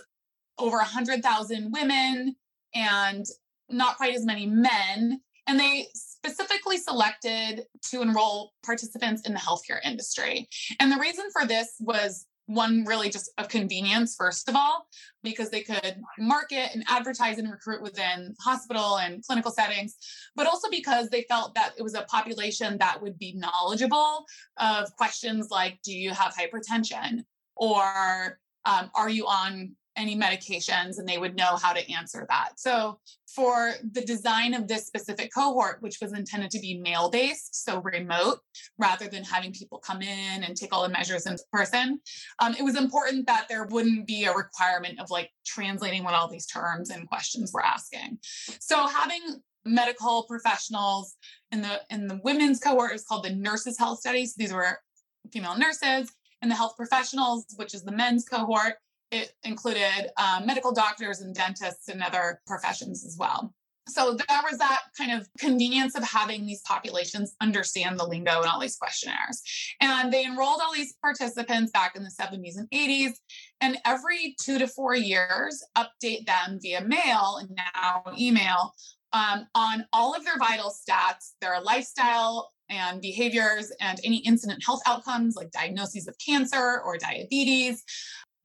over 0.58 0.78
100,000 0.78 1.72
women 1.72 2.36
and 2.76 3.26
not 3.70 3.98
quite 3.98 4.16
as 4.16 4.26
many 4.26 4.46
men. 4.46 5.22
And 5.48 5.60
they 5.60 5.88
specifically 5.94 6.78
selected 6.78 7.66
to 7.90 8.02
enroll 8.02 8.54
participants 8.64 9.28
in 9.28 9.34
the 9.34 9.40
healthcare 9.40 9.80
industry. 9.84 10.48
And 10.80 10.92
the 10.92 11.00
reason 11.00 11.26
for 11.32 11.48
this 11.48 11.76
was 11.80 12.26
one 12.50 12.84
really 12.86 13.10
just 13.10 13.30
a 13.38 13.46
convenience 13.46 14.16
first 14.16 14.50
of 14.50 14.56
all 14.56 14.88
because 15.22 15.52
they 15.52 15.62
could 15.62 16.02
market 16.18 16.72
and 16.74 16.84
advertise 16.88 17.38
and 17.38 17.52
recruit 17.52 17.80
within 17.80 18.34
hospital 18.40 18.98
and 18.98 19.24
clinical 19.24 19.52
settings 19.52 19.96
but 20.36 20.48
also 20.48 20.68
because 20.72 21.10
they 21.10 21.24
felt 21.30 21.54
that 21.54 21.74
it 21.78 21.84
was 21.84 21.94
a 21.94 22.02
population 22.04 22.76
that 22.80 23.00
would 23.00 23.18
be 23.20 23.34
knowledgeable 23.36 24.26
of 24.58 24.92
questions 24.98 25.50
like 25.52 25.78
do 25.84 25.94
you 25.94 26.10
have 26.10 26.34
hypertension? 26.34 27.24
or 27.60 28.40
um, 28.66 28.90
are 28.96 29.10
you 29.10 29.28
on 29.28 29.76
any 30.00 30.16
medications 30.16 30.98
and 30.98 31.08
they 31.08 31.18
would 31.18 31.36
know 31.36 31.58
how 31.62 31.74
to 31.74 31.92
answer 31.92 32.26
that. 32.30 32.52
So, 32.58 33.00
for 33.36 33.74
the 33.92 34.02
design 34.02 34.56
of 34.56 34.68
this 34.68 34.88
specific 34.88 35.32
cohort, 35.32 35.82
which 35.82 35.98
was 36.02 36.14
intended 36.14 36.50
to 36.52 36.60
be 36.60 36.80
mail 36.80 37.10
based, 37.12 37.64
so 37.64 37.80
remote, 37.82 38.40
rather 38.80 39.08
than 39.08 39.24
having 39.24 39.52
people 39.52 39.78
come 39.78 40.02
in 40.02 40.44
and 40.44 40.58
take 40.58 40.74
all 40.74 40.82
the 40.82 40.90
measures 40.90 41.28
in 41.28 41.36
person, 41.52 42.00
um, 42.40 42.56
it 42.58 42.64
was 42.64 42.76
important 42.76 43.28
that 43.28 43.46
there 43.50 43.66
wouldn't 43.66 44.08
be 44.08 44.26
a 44.26 44.34
requirement 44.34 45.00
of 45.00 45.12
like 45.12 45.30
translating 45.46 46.04
what 46.04 46.16
all 46.16 46.28
these 46.28 46.48
terms 46.48 46.90
and 46.90 47.08
questions 47.08 47.52
were 47.54 47.64
asking. 47.64 48.18
So, 48.60 48.88
having 48.88 49.42
medical 49.66 50.24
professionals 50.24 51.16
in 51.52 51.62
the 51.62 51.82
in 51.90 52.08
the 52.08 52.20
women's 52.24 52.60
cohort 52.60 52.94
is 52.94 53.04
called 53.04 53.26
the 53.26 53.36
nurses 53.36 53.78
health 53.78 54.00
studies 54.00 54.34
these 54.36 54.54
were 54.54 54.80
female 55.34 55.58
nurses 55.58 56.10
and 56.42 56.50
the 56.50 56.56
health 56.56 56.76
professionals 56.78 57.46
which 57.58 57.74
is 57.74 57.84
the 57.84 57.92
men's 57.92 58.24
cohort 58.24 58.76
it 59.12 59.34
included 59.44 60.12
um, 60.18 60.46
medical 60.46 60.72
doctors 60.72 61.22
and 61.22 61.34
dentists 61.34 61.88
and 61.88 62.02
other 62.04 62.42
professions 62.46 63.06
as 63.06 63.18
well. 63.18 63.54
So 63.90 64.14
there 64.14 64.42
was 64.50 64.60
that 64.60 64.82
kind 64.98 65.12
of 65.12 65.28
convenience 65.40 65.96
of 65.96 66.04
having 66.04 66.46
these 66.46 66.62
populations 66.62 67.36
understand 67.42 68.00
the 68.00 68.06
lingo 68.06 68.42
and 68.42 68.46
all 68.46 68.60
these 68.60 68.76
questionnaires. 68.76 69.42
And 69.82 70.14
they 70.14 70.26
enrolled 70.26 70.62
all 70.64 70.74
these 70.74 70.94
participants 71.02 71.72
back 71.72 71.96
in 71.96 72.04
the 72.04 72.12
70s 72.12 72.58
and 72.58 72.70
80s. 72.70 73.14
And 73.62 73.78
every 73.86 74.36
two 74.42 74.60
to 74.60 74.68
four 74.68 74.96
years, 74.96 75.64
update 75.78 76.26
them 76.26 76.60
via 76.62 76.82
mail 76.82 77.38
and 77.40 77.50
now 77.76 78.04
email 78.18 78.74
um, 79.14 79.48
on 79.56 79.86
all 79.92 80.14
of 80.16 80.24
their 80.24 80.38
vital 80.38 80.72
stats, 80.72 81.34
their 81.42 81.60
lifestyle 81.62 82.52
and 82.70 83.02
behaviors, 83.02 83.72
and 83.82 84.00
any 84.04 84.18
incident 84.18 84.64
health 84.64 84.82
outcomes 84.86 85.36
like 85.36 85.50
diagnoses 85.50 86.08
of 86.08 86.16
cancer 86.24 86.82
or 86.86 86.98
diabetes, 86.98 87.84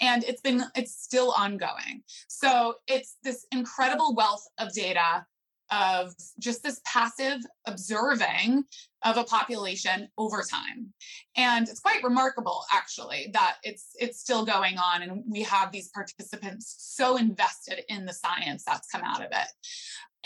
and 0.01 0.25
it's 0.25 0.41
been 0.41 0.65
it's 0.75 0.95
still 0.95 1.33
ongoing. 1.37 2.03
So 2.29 2.77
it's 2.87 3.17
this 3.23 3.47
incredible 3.53 4.15
wealth 4.15 4.47
of 4.59 4.73
data 4.73 5.27
of 5.71 6.15
just 6.39 6.63
this 6.63 6.81
passive 6.85 7.41
observing 7.67 8.65
of 9.05 9.17
a 9.17 9.25
population 9.25 10.09
over 10.19 10.43
time. 10.43 10.93
And 11.37 11.69
it's 11.69 11.81
quite 11.81 12.03
remarkable 12.03 12.65
actually 12.73 13.31
that 13.33 13.57
it's 13.63 13.89
it's 13.99 14.21
still 14.21 14.45
going 14.45 14.79
on 14.79 15.03
and 15.03 15.23
we 15.27 15.43
have 15.43 15.73
these 15.73 15.89
participants 15.89 16.77
so 16.79 17.17
invested 17.17 17.83
in 17.89 18.05
the 18.05 18.13
science 18.13 18.65
that's 18.65 18.89
come 18.89 19.03
out 19.03 19.21
of 19.21 19.29
it. 19.33 19.49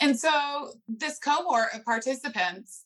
And 0.01 0.19
so 0.19 0.73
this 0.87 1.19
cohort 1.19 1.69
of 1.75 1.85
participants 1.85 2.85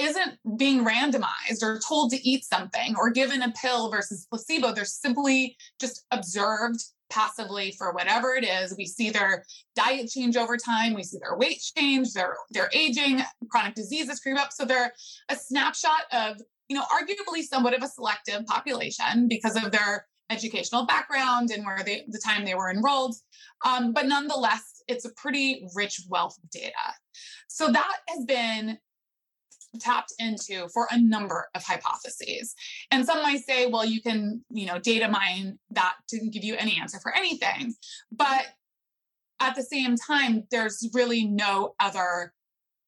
isn't 0.00 0.38
being 0.58 0.84
randomized 0.84 1.62
or 1.62 1.80
told 1.86 2.10
to 2.10 2.28
eat 2.28 2.44
something 2.44 2.94
or 2.96 3.10
given 3.10 3.42
a 3.42 3.52
pill 3.52 3.90
versus 3.90 4.26
placebo. 4.28 4.72
They're 4.72 4.84
simply 4.84 5.56
just 5.80 6.04
observed 6.10 6.80
passively 7.10 7.72
for 7.72 7.92
whatever 7.92 8.34
it 8.34 8.44
is. 8.44 8.74
We 8.76 8.86
see 8.86 9.10
their 9.10 9.44
diet 9.74 10.08
change 10.08 10.36
over 10.36 10.56
time. 10.56 10.94
We 10.94 11.02
see 11.02 11.18
their 11.18 11.36
weight 11.36 11.60
change, 11.76 12.12
their, 12.12 12.36
their 12.50 12.70
aging, 12.72 13.20
chronic 13.50 13.74
diseases 13.74 14.20
creep 14.20 14.38
up. 14.38 14.52
So 14.52 14.64
they're 14.64 14.92
a 15.28 15.36
snapshot 15.36 16.02
of, 16.12 16.36
you 16.68 16.76
know, 16.76 16.84
arguably 16.84 17.42
somewhat 17.42 17.74
of 17.74 17.82
a 17.82 17.88
selective 17.88 18.46
population 18.46 19.28
because 19.28 19.56
of 19.62 19.72
their 19.72 20.06
educational 20.30 20.86
background 20.86 21.50
and 21.50 21.66
where 21.66 21.82
they, 21.84 22.04
the 22.08 22.20
time 22.24 22.44
they 22.44 22.54
were 22.54 22.70
enrolled. 22.70 23.16
Um, 23.66 23.92
but 23.92 24.06
nonetheless, 24.06 24.82
it's 24.86 25.04
a 25.04 25.12
pretty 25.14 25.66
rich 25.74 26.02
wealth 26.08 26.38
of 26.42 26.48
data. 26.50 26.72
So 27.48 27.70
that 27.72 27.96
has 28.08 28.24
been 28.24 28.78
tapped 29.78 30.12
into 30.18 30.68
for 30.68 30.88
a 30.90 31.00
number 31.00 31.48
of 31.54 31.62
hypotheses. 31.62 32.54
And 32.90 33.04
some 33.04 33.22
might 33.22 33.44
say, 33.44 33.66
well, 33.66 33.84
you 33.84 34.02
can, 34.02 34.44
you 34.50 34.66
know, 34.66 34.78
data 34.78 35.08
mine 35.08 35.58
that 35.70 35.94
to 36.08 36.18
give 36.28 36.44
you 36.44 36.56
any 36.56 36.78
answer 36.80 36.98
for 37.00 37.14
anything. 37.16 37.74
But 38.10 38.46
at 39.40 39.54
the 39.54 39.62
same 39.62 39.96
time, 39.96 40.44
there's 40.50 40.88
really 40.92 41.24
no 41.24 41.74
other 41.80 42.32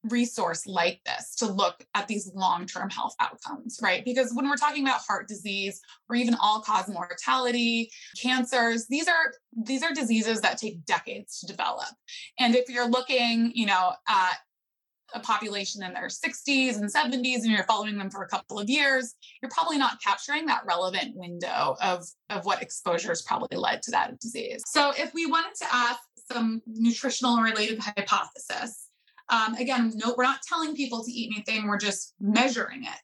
resource 0.03 0.67
like 0.67 0.99
this 1.05 1.35
to 1.35 1.45
look 1.45 1.85
at 1.95 2.07
these 2.07 2.29
long-term 2.35 2.89
health 2.89 3.15
outcomes 3.21 3.79
right 3.81 4.03
because 4.03 4.33
when 4.33 4.49
we're 4.49 4.57
talking 4.57 4.83
about 4.83 4.99
heart 4.99 5.29
disease 5.29 5.79
or 6.09 6.15
even 6.17 6.35
all-cause 6.41 6.89
mortality 6.89 7.89
cancers 8.21 8.85
these 8.89 9.07
are 9.07 9.33
these 9.65 9.81
are 9.81 9.93
diseases 9.93 10.41
that 10.41 10.57
take 10.57 10.83
decades 10.83 11.39
to 11.39 11.47
develop 11.47 11.87
and 12.37 12.53
if 12.53 12.67
you're 12.67 12.89
looking 12.89 13.49
you 13.55 13.65
know 13.65 13.93
at 14.09 14.39
a 15.13 15.19
population 15.19 15.83
in 15.83 15.93
their 15.93 16.07
60s 16.07 16.77
and 16.77 16.91
70s 16.91 17.43
and 17.43 17.51
you're 17.51 17.63
following 17.63 17.97
them 17.97 18.09
for 18.09 18.23
a 18.23 18.27
couple 18.27 18.59
of 18.59 18.69
years, 18.69 19.15
you're 19.41 19.51
probably 19.51 19.77
not 19.77 20.01
capturing 20.01 20.45
that 20.47 20.63
relevant 20.65 21.15
window 21.15 21.75
of, 21.81 22.05
of 22.29 22.45
what 22.45 22.61
exposures 22.61 23.21
probably 23.21 23.57
led 23.57 23.81
to 23.83 23.91
that 23.91 24.19
disease. 24.19 24.63
So 24.67 24.91
if 24.97 25.13
we 25.13 25.25
wanted 25.25 25.55
to 25.61 25.65
ask 25.71 25.99
some 26.31 26.61
nutritional 26.65 27.37
related 27.37 27.79
hypothesis, 27.79 28.89
um, 29.29 29.55
again, 29.55 29.93
no, 29.95 30.13
we're 30.17 30.23
not 30.23 30.41
telling 30.47 30.75
people 30.75 31.03
to 31.03 31.11
eat 31.11 31.31
anything, 31.35 31.67
we're 31.67 31.77
just 31.77 32.13
measuring 32.19 32.83
it. 32.83 32.99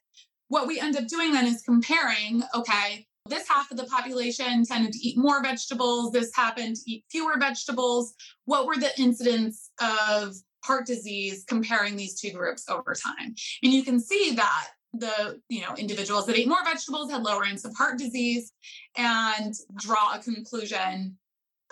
What 0.48 0.66
we 0.66 0.80
end 0.80 0.96
up 0.96 1.06
doing 1.06 1.32
then 1.32 1.46
is 1.46 1.62
comparing, 1.62 2.42
okay, 2.54 3.06
this 3.28 3.48
half 3.48 3.70
of 3.70 3.76
the 3.76 3.84
population 3.84 4.64
tended 4.64 4.92
to 4.92 4.98
eat 4.98 5.16
more 5.16 5.42
vegetables, 5.42 6.12
this 6.12 6.30
happened 6.34 6.76
to 6.76 6.90
eat 6.90 7.04
fewer 7.10 7.34
vegetables. 7.38 8.14
What 8.44 8.66
were 8.66 8.76
the 8.76 8.90
incidents 9.00 9.70
of 9.80 10.34
heart 10.64 10.86
disease 10.86 11.44
comparing 11.46 11.96
these 11.96 12.20
two 12.20 12.32
groups 12.32 12.68
over 12.68 12.94
time. 12.94 13.34
And 13.62 13.72
you 13.72 13.82
can 13.82 14.00
see 14.00 14.34
that 14.36 14.68
the 14.92 15.40
you 15.48 15.60
know 15.60 15.74
individuals 15.76 16.26
that 16.26 16.36
ate 16.36 16.48
more 16.48 16.64
vegetables 16.64 17.10
had 17.10 17.22
lower 17.22 17.42
rates 17.42 17.64
of 17.64 17.74
heart 17.76 17.96
disease 17.96 18.52
and 18.96 19.54
draw 19.76 20.14
a 20.14 20.18
conclusion 20.18 21.16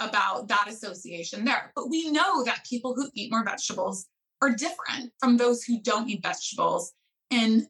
about 0.00 0.48
that 0.48 0.66
association 0.68 1.44
there. 1.44 1.72
But 1.74 1.90
we 1.90 2.10
know 2.10 2.44
that 2.44 2.64
people 2.68 2.94
who 2.94 3.10
eat 3.14 3.32
more 3.32 3.44
vegetables 3.44 4.06
are 4.40 4.50
different 4.50 5.12
from 5.18 5.36
those 5.36 5.64
who 5.64 5.80
don't 5.80 6.08
eat 6.08 6.22
vegetables 6.22 6.92
in 7.30 7.66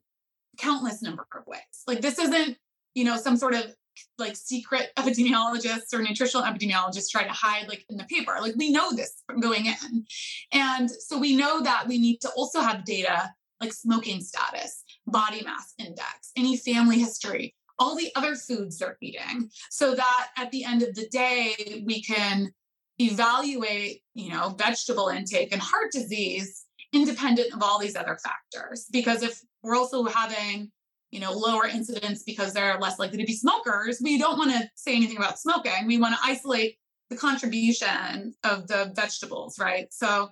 countless 0.58 1.02
number 1.02 1.26
of 1.34 1.46
ways. 1.46 1.60
Like 1.86 2.00
this 2.00 2.18
isn't, 2.18 2.58
you 2.94 3.04
know, 3.04 3.16
some 3.16 3.36
sort 3.36 3.54
of 3.54 3.74
like 4.18 4.36
secret 4.36 4.90
epidemiologists 4.96 5.92
or 5.92 6.02
nutritional 6.02 6.44
epidemiologists 6.44 7.10
try 7.10 7.24
to 7.24 7.32
hide 7.32 7.68
like 7.68 7.84
in 7.88 7.96
the 7.96 8.04
paper. 8.04 8.36
Like 8.40 8.54
we 8.56 8.70
know 8.70 8.94
this 8.94 9.22
from 9.26 9.40
going 9.40 9.66
in. 9.66 10.06
And 10.52 10.90
so 10.90 11.18
we 11.18 11.36
know 11.36 11.62
that 11.62 11.86
we 11.86 11.98
need 11.98 12.20
to 12.22 12.30
also 12.30 12.60
have 12.60 12.84
data 12.84 13.32
like 13.60 13.72
smoking 13.72 14.20
status, 14.20 14.84
body 15.06 15.42
mass 15.44 15.74
index, 15.78 16.32
any 16.36 16.56
family 16.56 16.98
history, 16.98 17.54
all 17.78 17.96
the 17.96 18.10
other 18.16 18.34
foods 18.34 18.78
they're 18.78 18.98
eating, 19.00 19.50
so 19.70 19.94
that 19.94 20.28
at 20.36 20.50
the 20.50 20.64
end 20.64 20.82
of 20.82 20.94
the 20.94 21.08
day, 21.08 21.82
we 21.86 22.02
can 22.02 22.52
evaluate, 23.00 24.02
you 24.14 24.30
know, 24.32 24.50
vegetable 24.58 25.08
intake 25.08 25.52
and 25.52 25.62
heart 25.62 25.92
disease 25.92 26.64
independent 26.92 27.52
of 27.52 27.62
all 27.62 27.78
these 27.78 27.96
other 27.96 28.18
factors. 28.22 28.86
Because 28.90 29.22
if 29.22 29.40
we're 29.62 29.76
also 29.76 30.04
having 30.04 30.70
you 31.10 31.20
know, 31.20 31.32
lower 31.32 31.66
incidence 31.66 32.22
because 32.22 32.52
they're 32.52 32.78
less 32.78 32.98
likely 32.98 33.18
to 33.18 33.24
be 33.24 33.34
smokers. 33.34 34.00
We 34.02 34.18
don't 34.18 34.38
want 34.38 34.50
to 34.50 34.68
say 34.74 34.94
anything 34.94 35.16
about 35.16 35.38
smoking. 35.38 35.86
We 35.86 35.98
want 35.98 36.14
to 36.14 36.20
isolate 36.22 36.76
the 37.10 37.16
contribution 37.16 38.34
of 38.44 38.68
the 38.68 38.92
vegetables, 38.94 39.58
right? 39.58 39.92
So 39.92 40.30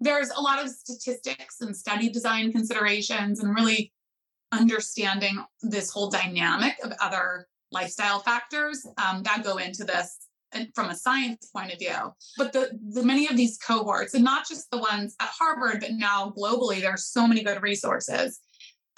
there's 0.00 0.30
a 0.30 0.40
lot 0.40 0.64
of 0.64 0.70
statistics 0.70 1.60
and 1.60 1.76
study 1.76 2.08
design 2.08 2.52
considerations 2.52 3.40
and 3.40 3.54
really 3.54 3.92
understanding 4.52 5.44
this 5.62 5.90
whole 5.90 6.10
dynamic 6.10 6.74
of 6.82 6.92
other 7.00 7.46
lifestyle 7.72 8.20
factors 8.20 8.86
um, 8.98 9.22
that 9.24 9.44
go 9.44 9.58
into 9.58 9.84
this 9.84 10.26
from 10.74 10.90
a 10.90 10.94
science 10.94 11.50
point 11.54 11.72
of 11.72 11.78
view. 11.78 12.14
But 12.38 12.52
the, 12.52 12.70
the 12.90 13.02
many 13.02 13.28
of 13.28 13.36
these 13.36 13.58
cohorts, 13.58 14.14
and 14.14 14.24
not 14.24 14.48
just 14.48 14.70
the 14.70 14.78
ones 14.78 15.14
at 15.20 15.28
Harvard, 15.38 15.80
but 15.80 15.92
now 15.92 16.32
globally, 16.36 16.80
there's 16.80 17.06
so 17.06 17.26
many 17.26 17.42
good 17.42 17.62
resources 17.62 18.40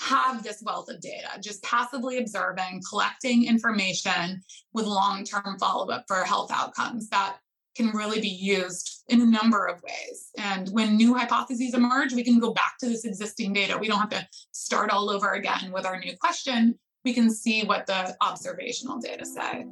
have 0.00 0.42
this 0.42 0.62
wealth 0.64 0.88
of 0.88 1.00
data, 1.00 1.28
just 1.40 1.62
passively 1.62 2.18
observing, 2.18 2.82
collecting 2.88 3.46
information 3.46 4.42
with 4.72 4.86
long 4.86 5.24
term 5.24 5.58
follow 5.58 5.90
up 5.90 6.04
for 6.06 6.22
health 6.24 6.50
outcomes 6.52 7.08
that 7.08 7.36
can 7.76 7.90
really 7.90 8.20
be 8.20 8.28
used 8.28 9.04
in 9.08 9.20
a 9.20 9.26
number 9.26 9.66
of 9.66 9.80
ways. 9.82 10.30
And 10.36 10.68
when 10.70 10.96
new 10.96 11.14
hypotheses 11.14 11.74
emerge, 11.74 12.12
we 12.12 12.24
can 12.24 12.40
go 12.40 12.52
back 12.52 12.76
to 12.80 12.88
this 12.88 13.04
existing 13.04 13.52
data. 13.52 13.78
We 13.78 13.86
don't 13.86 14.00
have 14.00 14.10
to 14.10 14.26
start 14.52 14.90
all 14.90 15.10
over 15.10 15.32
again 15.32 15.70
with 15.72 15.86
our 15.86 15.98
new 15.98 16.16
question. 16.16 16.78
We 17.04 17.14
can 17.14 17.30
see 17.30 17.64
what 17.64 17.86
the 17.86 18.16
observational 18.20 18.98
data 18.98 19.24
say. 19.24 19.64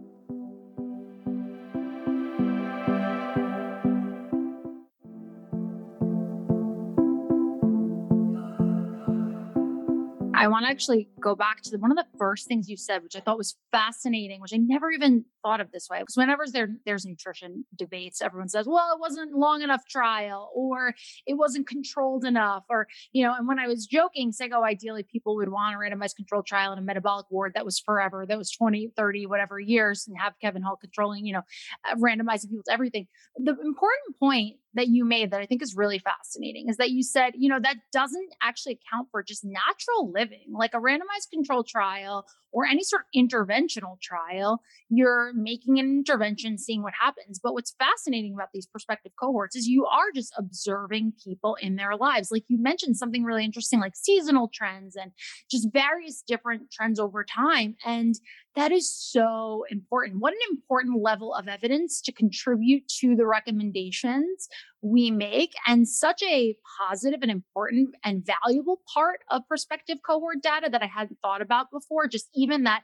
I 10.37 10.49
want 10.49 10.67
to 10.67 10.71
actually 10.71 11.09
go 11.19 11.35
back 11.35 11.63
to 11.63 11.71
the, 11.71 11.79
one 11.79 11.91
of 11.91 11.97
the 11.97 12.07
first 12.19 12.47
things 12.47 12.69
you 12.69 12.77
said, 12.77 13.03
which 13.03 13.17
I 13.17 13.21
thought 13.21 13.39
was 13.39 13.57
fascinating, 13.73 14.41
which 14.41 14.53
I 14.53 14.59
never 14.59 14.91
even 14.91 15.25
thought 15.47 15.61
of 15.61 15.71
this 15.71 15.89
way 15.89 16.01
because 16.01 16.17
whenever 16.17 16.45
there 16.53 16.71
there's 16.85 17.05
nutrition 17.05 17.65
debates, 17.77 18.21
everyone 18.21 18.49
says, 18.49 18.67
"Well, 18.67 18.93
it 18.95 19.01
wasn't 19.01 19.33
long 19.33 19.63
enough 19.63 19.87
trial, 19.89 20.51
or 20.55 20.95
it 21.25 21.35
wasn't 21.35 21.69
controlled 21.69 22.25
enough," 22.25 22.65
or 22.69 22.89
you 23.13 23.25
know. 23.25 23.33
And 23.33 23.47
when 23.47 23.61
I 23.61 23.69
was 23.69 23.87
joking, 23.87 24.33
saying, 24.33 24.53
"Oh, 24.53 24.65
ideally 24.65 25.05
people 25.05 25.37
would 25.37 25.51
want 25.51 25.77
a 25.77 25.79
randomized 25.79 26.17
controlled 26.17 26.47
trial 26.47 26.73
in 26.73 26.79
a 26.81 26.83
metabolic 26.83 27.27
ward 27.31 27.53
that 27.55 27.65
was 27.65 27.79
forever, 27.79 28.27
that 28.27 28.39
was 28.39 28.51
20, 28.51 28.93
30, 28.97 29.27
whatever 29.27 29.61
years, 29.61 30.07
and 30.09 30.19
have 30.19 30.35
Kevin 30.41 30.63
Hall 30.63 30.77
controlling, 30.77 31.25
you 31.25 31.35
know, 31.35 31.43
uh, 31.89 31.95
randomizing 31.95 32.51
people 32.51 32.65
to 32.67 32.73
everything." 32.73 33.07
The 33.37 33.53
important 33.53 34.19
point 34.19 34.57
that 34.77 34.89
you 34.89 35.05
made 35.05 35.31
that 35.31 35.41
I 35.41 35.47
think 35.47 35.63
is 35.63 35.75
really 35.75 35.99
fascinating 35.99 36.69
is 36.69 36.77
that 36.77 36.91
you 36.91 37.03
said, 37.03 37.33
you 37.37 37.49
know, 37.49 37.59
that 37.61 37.77
doesn't 37.93 38.29
actually 38.43 38.79
account 38.79 39.09
for 39.11 39.23
just 39.23 39.43
natural 39.43 40.13
living, 40.13 40.53
like 40.53 40.75
a 40.75 40.79
randomized 40.79 41.31
controlled 41.33 41.67
trial 41.67 42.27
or 42.53 42.67
any 42.67 42.83
sort 42.83 43.03
of 43.03 43.07
interventional 43.19 44.01
trial. 44.01 44.61
You're 44.89 45.33
making 45.37 45.79
an 45.79 45.87
intervention, 45.87 46.59
seeing 46.59 46.83
what 46.83 46.95
happens. 47.01 47.39
But 47.43 47.53
what's 47.53 47.75
fascinating 47.79 48.35
about 48.35 48.49
these 48.53 48.67
prospective 48.67 49.13
cohorts 49.21 49.55
is 49.55 49.67
you 49.67 49.87
are 49.87 50.11
just 50.15 50.33
observing 50.37 51.13
people 51.23 51.57
in 51.61 51.77
their 51.77 51.97
lives. 51.97 52.31
Like 52.31 52.45
you 52.49 52.59
mentioned 52.61 52.97
something 52.97 53.25
really 53.25 53.45
interesting, 53.45 53.81
like 53.81 53.97
seasonal 53.97 54.51
trends 54.53 54.97
and 54.97 55.13
just 55.51 55.69
various 55.73 56.23
different 56.27 56.71
trends 56.71 56.99
over 56.99 57.25
time. 57.25 57.77
And 57.85 58.15
that 58.55 58.73
is 58.73 58.93
so 58.93 59.65
important. 59.71 60.21
What 60.21 60.33
an 60.33 60.39
important 60.51 61.03
level 61.03 61.35
of 61.35 61.47
evidence 61.47 62.01
to 62.03 62.13
contribute 62.13 62.89
to 63.01 63.15
the 63.15 63.27
recommendations 63.27 64.49
we 64.83 65.11
make, 65.11 65.53
and 65.67 65.89
such 65.89 66.23
a 66.23 66.57
positive 66.79 67.21
and 67.23 67.31
important 67.31 67.91
and 68.05 68.25
valuable 68.25 68.81
part 68.95 69.21
of 69.31 69.47
prospective 69.49 69.99
cohort 70.07 70.43
data 70.43 70.69
that 70.71 70.83
I 70.83 70.87
hadn't 70.87 71.19
thought 71.21 71.43
about 71.43 71.71
before. 71.71 72.07
Just 72.07 72.29
even 72.35 72.65
that 72.65 72.83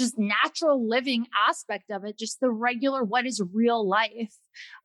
just 0.00 0.18
natural 0.18 0.88
living 0.88 1.26
aspect 1.48 1.90
of 1.90 2.04
it, 2.04 2.18
just 2.18 2.40
the 2.40 2.50
regular, 2.50 3.04
what 3.04 3.26
is 3.26 3.40
real 3.52 3.86
life 3.88 4.34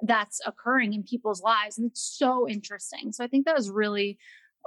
that's 0.01 0.39
occurring 0.45 0.93
in 0.93 1.03
people's 1.03 1.41
lives. 1.41 1.77
And 1.77 1.89
it's 1.89 2.01
so 2.17 2.47
interesting. 2.47 3.11
So 3.11 3.23
I 3.23 3.27
think 3.27 3.45
that 3.45 3.55
was 3.55 3.71
really 3.71 4.19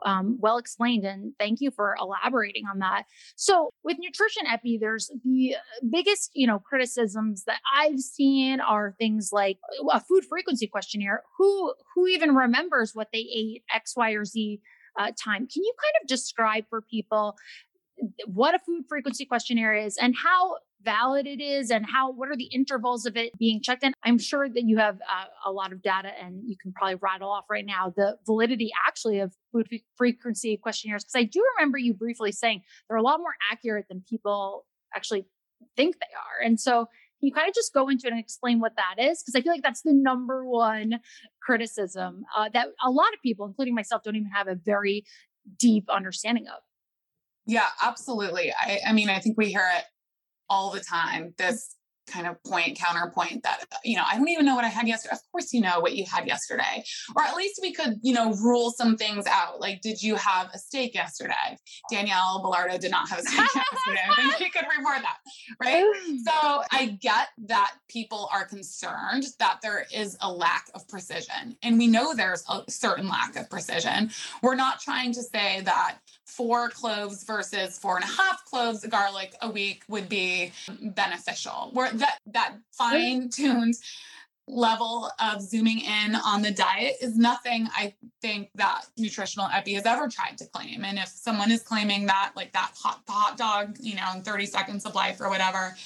um, 0.05 0.39
well 0.41 0.59
explained. 0.59 1.05
And 1.05 1.33
thank 1.39 1.61
you 1.61 1.71
for 1.71 1.97
elaborating 2.01 2.65
on 2.71 2.79
that. 2.79 3.05
So 3.37 3.71
with 3.85 3.99
nutrition 3.99 4.47
epi, 4.47 4.79
there's 4.81 5.11
the 5.25 5.57
biggest, 5.89 6.31
you 6.35 6.47
know, 6.47 6.59
criticisms 6.59 7.45
that 7.45 7.61
I've 7.77 7.99
seen 8.01 8.61
are 8.61 8.95
things 8.99 9.31
like 9.33 9.59
a 9.93 10.01
food 10.01 10.25
frequency 10.29 10.67
questionnaire. 10.67 11.23
Who 11.39 11.75
who 11.95 12.07
even 12.07 12.35
remembers 12.35 12.95
what 12.95 13.09
they 13.13 13.27
ate 13.35 13.65
X, 13.75 13.95
Y, 13.97 14.13
or 14.13 14.25
Z 14.25 14.61
uh, 14.99 15.13
time? 15.23 15.47
Can 15.47 15.63
you 15.63 15.75
kind 15.83 15.95
of 16.03 16.09
describe 16.09 16.65
for 16.69 16.81
people 16.81 17.37
what 18.27 18.55
a 18.55 18.59
food 18.59 18.85
frequency 18.89 19.25
questionnaire 19.25 19.75
is 19.75 19.97
and 19.97 20.15
how 20.23 20.57
valid 20.83 21.27
it 21.27 21.41
is 21.41 21.71
and 21.71 21.85
how 21.87 22.13
what 22.13 22.29
are 22.29 22.37
the 22.37 22.49
intervals 22.53 23.05
of 23.05 23.17
it 23.17 23.37
being 23.39 23.61
checked 23.61 23.83
in. 23.83 23.93
I'm 24.05 24.19
sure 24.19 24.49
that 24.49 24.63
you 24.63 24.79
have 24.79 24.97
uh, 24.97 25.25
a 25.45 25.53
lot 25.53 25.73
of 25.73 25.83
data 25.83 26.11
and 26.21 26.43
you 26.47 26.57
can 26.61 26.73
probably 26.73 26.97
rattle 26.97 27.31
off 27.31 27.45
right 27.51 27.67
now 27.67 27.93
the 27.97 28.17
validity 28.27 28.71
actually 28.87 29.19
of 29.19 29.35
food 29.53 29.69
frequency 29.97 30.57
questionnaires. 30.57 31.05
Because 31.05 31.21
i 31.21 31.25
do 31.25 31.45
remember 31.57 31.79
you 31.79 31.95
briefly 31.95 32.33
saying 32.33 32.63
they're 32.89 32.99
a 32.99 33.03
lot 33.03 33.19
more 33.19 33.35
accurate 33.51 33.87
than 33.89 34.05
people 34.09 34.65
actually 34.95 35.27
think 35.77 35.97
they 35.97 36.15
are. 36.15 36.47
And 36.47 36.61
so 36.61 36.87
you 37.21 37.33
kind 37.33 37.49
of 37.49 37.55
just 37.55 37.75
go 37.75 37.89
into 37.89 38.07
it 38.07 38.13
and 38.13 38.21
explain 38.21 38.61
what 38.61 38.77
that 38.77 39.03
is? 39.03 39.23
Because 39.23 39.35
i 39.35 39.43
feel 39.43 39.53
like 39.53 39.63
that's 39.63 39.83
the 39.83 39.93
number 39.93 40.45
one 40.45 41.01
criticism 41.43 42.23
uh, 42.37 42.49
that 42.53 42.69
a 42.85 42.91
lot 42.91 43.13
of 43.13 43.21
people 43.23 43.47
including 43.47 43.75
myself 43.75 44.03
don't 44.05 44.17
even 44.17 44.31
have 44.31 44.49
a 44.49 44.55
very 44.55 45.05
deep 45.59 45.89
understanding 45.91 46.47
of 46.47 46.63
yeah, 47.49 47.67
absolutely. 47.83 48.53
I, 48.53 48.81
I 48.87 48.93
mean, 48.93 49.09
I 49.09 49.19
think 49.19 49.39
we 49.39 49.47
hear 49.47 49.67
it 49.77 49.85
all 50.51 50.71
the 50.71 50.81
time. 50.81 51.35
This 51.39 51.75
kind 52.09 52.27
of 52.27 52.43
point 52.45 52.79
counterpoint 52.79 53.43
that 53.43 53.65
uh, 53.71 53.77
you 53.85 53.97
know 53.97 54.03
i 54.11 54.17
don't 54.17 54.29
even 54.29 54.47
know 54.47 54.55
what 54.55 54.65
i 54.65 54.69
had 54.69 54.89
yesterday. 54.89 55.15
Of 55.15 55.21
course 55.31 55.53
you 55.53 55.61
know 55.61 55.81
what 55.81 55.95
you 55.95 56.05
had 56.11 56.27
yesterday. 56.27 56.83
Or 57.15 57.23
at 57.23 57.37
least 57.37 57.59
we 57.63 57.73
could 57.73 57.99
you 58.03 58.15
know 58.15 58.33
rule 58.33 58.71
some 58.71 58.97
things 58.97 59.27
out 59.27 59.61
like 59.61 59.81
did 59.81 60.03
you 60.03 60.17
have 60.17 60.49
a 60.55 60.59
steak 60.59 60.95
yesterday? 60.95 61.59
Danielle 61.91 62.43
Belardo 62.43 62.81
did 62.81 62.91
not 62.91 63.09
have 63.09 63.19
a 63.19 63.23
steak 63.23 63.55
yesterday. 63.55 64.01
I 64.11 64.15
think 64.15 64.35
she 64.37 64.51
could 64.51 64.65
report 64.77 65.03
that 65.03 65.19
right? 65.63 65.85
So 66.27 66.63
i 66.73 66.99
get 67.01 67.29
that 67.47 67.73
people 67.89 68.29
are 68.33 68.47
concerned 68.47 69.25
that 69.39 69.59
there 69.63 69.85
is 69.93 70.17
a 70.21 70.33
lack 70.33 70.69
of 70.75 70.89
precision 70.89 71.57
and 71.63 71.79
we 71.79 71.87
know 71.87 72.15
there's 72.15 72.45
a 72.49 72.63
certain 72.71 73.09
lack 73.09 73.37
of 73.37 73.51
precision. 73.51 74.11
We're 74.43 74.55
not 74.55 74.81
trying 74.81 75.13
to 75.13 75.23
say 75.23 75.61
that 75.63 75.99
four 76.29 76.69
cloves 76.69 77.25
versus 77.25 77.79
four 77.79 77.97
and 77.97 78.05
a 78.05 78.09
half 78.09 78.45
cloves 78.45 78.85
of 78.85 78.91
garlic 78.91 79.35
a 79.43 79.51
week 79.51 79.83
would 79.89 80.09
be 80.09 80.53
beneficial. 80.81 81.71
Where 81.73 81.91
that 81.93 82.19
that 82.27 82.55
fine 82.73 83.31
tuned 83.31 83.75
level 84.51 85.11
of 85.21 85.43
zooming 85.43 85.81
in 85.81 86.15
on 86.15 86.43
the 86.43 86.51
diet 86.51 86.97
is 87.01 87.17
nothing 87.17 87.69
I 87.75 87.95
think 88.23 88.51
that 88.55 88.87
nutritional 88.97 89.49
epi 89.53 89.75
has 89.75 89.87
ever 89.87 90.09
tried 90.09 90.39
to 90.39 90.47
claim. 90.47 90.85
And 90.85 90.99
if 90.99 91.09
someone 91.09 91.51
is 91.51 91.63
claiming 91.63 92.07
that, 92.07 92.33
like 92.35 92.53
that 92.53 92.73
hot 92.75 93.03
hot 93.09 93.37
dog, 93.37 93.77
you 93.81 93.95
know, 93.95 94.07
in 94.15 94.23
30 94.23 94.47
seconds 94.47 94.87
of 94.87 94.95
life 94.95 95.21
or 95.21 95.29
whatever, 95.29 95.77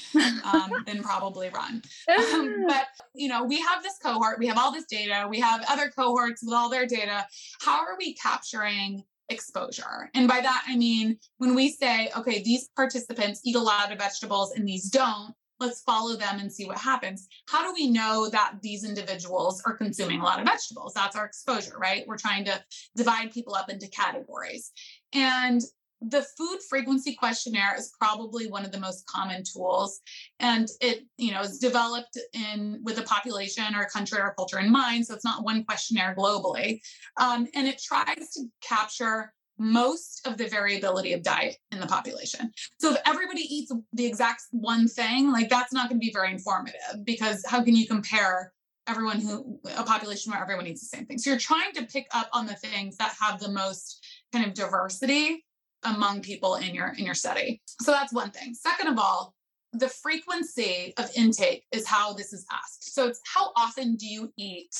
um, 0.45 0.71
then 0.87 1.03
probably 1.03 1.49
run. 1.51 1.83
Um, 2.09 2.65
but 2.69 2.87
you 3.15 3.29
know, 3.29 3.45
we 3.45 3.61
have 3.61 3.83
this 3.83 3.99
cohort, 4.03 4.39
we 4.39 4.47
have 4.47 4.59
all 4.59 4.73
this 4.73 4.87
data, 4.87 5.27
we 5.29 5.41
have 5.41 5.65
other 5.69 5.91
cohorts 5.91 6.43
with 6.43 6.55
all 6.55 6.69
their 6.69 6.87
data. 6.87 7.27
How 7.61 7.81
are 7.81 7.97
we 7.99 8.15
capturing 8.15 9.05
exposure. 9.29 10.11
And 10.15 10.29
by 10.29 10.41
that, 10.41 10.65
I 10.67 10.77
mean, 10.77 11.19
when 11.39 11.55
we 11.55 11.71
say, 11.71 12.11
okay, 12.17 12.43
these 12.43 12.69
participants 12.77 13.41
eat 13.45 13.57
a 13.57 13.61
lot 13.61 13.93
of 13.93 13.99
vegetables 13.99 14.53
and 14.53 14.67
these 14.67 14.91
don't, 14.91 15.35
let's 15.61 15.83
follow 15.83 16.17
them 16.17 16.41
and 16.41 16.53
see 16.53 16.67
what 16.67 16.79
happens. 16.79 17.29
How 17.49 17.65
do 17.65 17.73
we 17.73 17.89
know 17.89 18.29
that 18.31 18.55
these 18.63 18.85
individuals 18.85 19.63
are 19.65 19.77
consuming 19.77 20.21
a 20.21 20.25
lot 20.25 20.41
of 20.41 20.47
vegetables? 20.47 20.93
That's 20.95 21.17
our 21.17 21.25
exposure, 21.25 21.79
right? 21.79 22.05
We're 22.07 22.17
trying 22.19 22.45
to 22.47 22.63
divide 22.97 23.33
people 23.33 23.55
up 23.55 23.71
into 23.71 23.89
categories. 23.89 24.73
And 25.13 25.61
the 26.09 26.23
food 26.37 26.59
frequency 26.69 27.15
questionnaire 27.15 27.75
is 27.77 27.93
probably 27.99 28.47
one 28.47 28.65
of 28.65 28.73
the 28.73 28.81
most 28.81 29.07
common 29.07 29.43
tools. 29.45 30.01
And 30.41 30.69
it 30.81 31.05
you 31.19 31.33
know 31.33 31.41
is 31.41 31.59
developed 31.59 32.19
in 32.33 32.81
with 32.83 32.99
a 32.99 33.03
population 33.03 33.75
or 33.75 33.83
a 33.83 33.91
country 33.91 34.19
or 34.21 34.35
culture 34.37 34.59
in 34.59 34.71
mind 34.71 35.07
so 35.07 35.15
it's 35.15 35.25
not 35.25 35.45
one 35.45 35.65
questionnaire 35.65 36.15
globally. 36.17 36.81
Um, 37.19 37.47
and 37.55 37.67
it 37.67 37.81
tries 37.81 38.31
to 38.33 38.45
capture 38.61 39.33
most 39.59 40.27
of 40.27 40.37
the 40.39 40.49
variability 40.49 41.13
of 41.13 41.23
diet 41.23 41.57
in 41.71 41.79
the 41.79 41.87
population. 41.87 42.51
So 42.81 42.93
if 42.95 43.01
everybody 43.07 43.43
eats 43.43 43.73
the 43.93 44.07
exact 44.07 44.43
one 44.51 44.89
thing 44.89 45.31
like 45.31 45.49
that's 45.49 45.73
not 45.73 45.89
going 45.89 46.01
to 46.01 46.05
be 46.05 46.13
very 46.13 46.33
informative 46.33 47.05
because 47.05 47.45
how 47.47 47.63
can 47.63 47.77
you 47.77 47.87
compare 47.87 48.53
everyone 48.89 49.21
who 49.21 49.61
a 49.77 49.85
population 49.85 50.33
where 50.33 50.43
everyone 50.43 50.67
eats 50.67 50.81
the 50.81 50.97
same 50.97 51.07
thing? 51.07 51.19
So 51.19 51.31
you're 51.31 51.39
trying 51.39 51.73
to 51.75 51.85
pick 51.85 52.07
up 52.13 52.29
on 52.33 52.47
the 52.47 52.55
things 52.55 52.97
that 52.97 53.15
have 53.21 53.39
the 53.39 53.51
most 53.51 54.05
kind 54.33 54.47
of 54.47 54.55
diversity 54.55 55.45
among 55.85 56.23
people 56.23 56.57
in 56.57 56.75
your 56.75 56.95
in 56.97 57.05
your 57.05 57.15
study. 57.15 57.61
So 57.81 57.93
that's 57.93 58.13
one 58.13 58.31
thing. 58.31 58.55
Second 58.55 58.89
of 58.89 58.99
all, 58.99 59.35
the 59.73 59.89
frequency 59.89 60.93
of 60.97 61.11
intake 61.17 61.65
is 61.73 61.87
how 61.87 62.13
this 62.13 62.33
is 62.33 62.45
asked. 62.53 62.95
So 62.95 63.07
it's 63.07 63.21
how 63.25 63.53
often 63.57 63.97
do 63.97 64.07
you 64.07 64.33
eat 64.37 64.75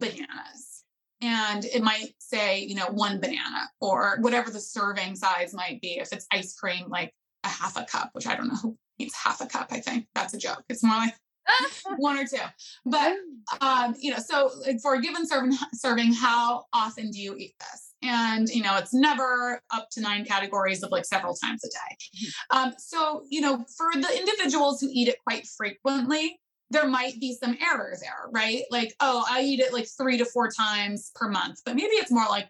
bananas? 0.00 0.84
And 1.20 1.64
it 1.64 1.82
might 1.82 2.14
say, 2.18 2.60
you 2.60 2.74
know, 2.74 2.86
one 2.86 3.20
banana 3.20 3.70
or 3.80 4.18
whatever 4.20 4.50
the 4.50 4.60
serving 4.60 5.16
size 5.16 5.54
might 5.54 5.80
be. 5.80 5.98
If 5.98 6.12
it's 6.12 6.26
ice 6.30 6.54
cream, 6.54 6.88
like 6.88 7.14
a 7.44 7.48
half 7.48 7.76
a 7.76 7.84
cup, 7.84 8.10
which 8.12 8.26
I 8.26 8.36
don't 8.36 8.48
know 8.48 8.56
who 8.56 8.76
eats 8.98 9.14
half 9.14 9.40
a 9.40 9.46
cup. 9.46 9.68
I 9.70 9.80
think 9.80 10.06
that's 10.14 10.34
a 10.34 10.38
joke. 10.38 10.64
It's 10.68 10.82
more 10.82 10.96
like 10.96 11.14
one 11.96 12.18
or 12.18 12.26
two. 12.26 12.36
But 12.84 13.16
um, 13.60 13.94
you 13.98 14.10
know, 14.10 14.18
so 14.18 14.50
like 14.66 14.80
for 14.80 14.94
a 14.94 15.00
given 15.00 15.26
serving 15.26 15.56
serving, 15.72 16.12
how 16.14 16.64
often 16.72 17.10
do 17.10 17.20
you 17.20 17.36
eat 17.36 17.54
this? 17.60 17.83
And 18.04 18.48
you 18.48 18.62
know 18.62 18.76
it's 18.76 18.94
never 18.94 19.60
up 19.72 19.88
to 19.92 20.00
nine 20.00 20.24
categories 20.24 20.82
of 20.82 20.90
like 20.90 21.04
several 21.04 21.34
times 21.34 21.64
a 21.64 21.68
day. 21.68 21.96
Mm-hmm. 21.96 22.58
um, 22.58 22.74
so 22.78 23.24
you 23.30 23.40
know 23.40 23.64
for 23.76 24.00
the 24.00 24.16
individuals 24.16 24.80
who 24.80 24.88
eat 24.92 25.08
it 25.08 25.16
quite 25.26 25.46
frequently 25.46 26.38
there 26.70 26.88
might 26.88 27.20
be 27.20 27.36
some 27.40 27.56
error 27.60 27.94
there 28.00 28.28
right? 28.32 28.62
Like 28.70 28.94
oh 29.00 29.24
i 29.28 29.42
eat 29.42 29.60
it 29.60 29.72
like 29.72 29.86
three 29.98 30.18
to 30.18 30.24
four 30.24 30.48
times 30.50 31.10
per 31.14 31.28
month 31.28 31.60
but 31.64 31.74
maybe 31.74 31.94
it's 31.94 32.10
more 32.10 32.26
like 32.28 32.48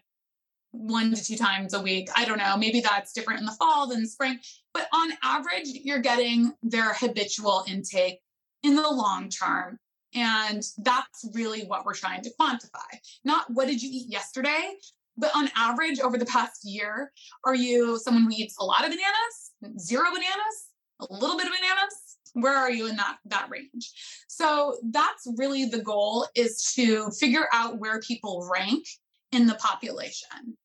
one 0.77 1.13
to 1.15 1.23
two 1.23 1.37
times 1.37 1.73
a 1.73 1.79
week. 1.79 2.09
I 2.17 2.25
don't 2.25 2.37
know. 2.37 2.57
Maybe 2.57 2.81
that's 2.81 3.13
different 3.13 3.39
in 3.39 3.45
the 3.45 3.53
fall 3.53 3.87
than 3.87 4.05
spring. 4.05 4.39
But 4.73 4.89
on 4.93 5.11
average 5.23 5.67
you're 5.67 5.99
getting 5.99 6.51
their 6.63 6.93
habitual 6.93 7.63
intake 7.65 8.19
in 8.61 8.75
the 8.75 8.89
long 8.89 9.29
term 9.29 9.79
and 10.15 10.63
that's 10.77 11.29
really 11.33 11.63
what 11.65 11.85
we're 11.85 11.93
trying 11.93 12.21
to 12.23 12.31
quantify. 12.39 12.99
Not 13.23 13.45
what 13.49 13.67
did 13.67 13.83
you 13.83 13.89
eat 13.91 14.09
yesterday, 14.09 14.75
but 15.17 15.31
on 15.35 15.49
average, 15.55 15.99
over 15.99 16.17
the 16.17 16.25
past 16.25 16.61
year, 16.63 17.11
are 17.45 17.55
you 17.55 17.97
someone 17.99 18.23
who 18.23 18.31
eats 18.31 18.57
a 18.59 18.65
lot 18.65 18.83
of 18.83 18.91
bananas, 18.91 19.79
zero 19.79 20.05
bananas, 20.05 20.69
a 20.99 21.13
little 21.13 21.37
bit 21.37 21.47
of 21.47 21.53
bananas? 21.53 22.17
Where 22.33 22.55
are 22.55 22.71
you 22.71 22.87
in 22.87 22.97
that 22.97 23.17
that 23.25 23.49
range? 23.49 23.91
So 24.27 24.77
that's 24.91 25.27
really 25.37 25.65
the 25.65 25.81
goal 25.81 26.27
is 26.35 26.73
to 26.75 27.09
figure 27.11 27.47
out 27.53 27.79
where 27.79 27.99
people 28.01 28.49
rank 28.51 28.85
in 29.31 29.47
the 29.47 29.55
population. 29.55 30.57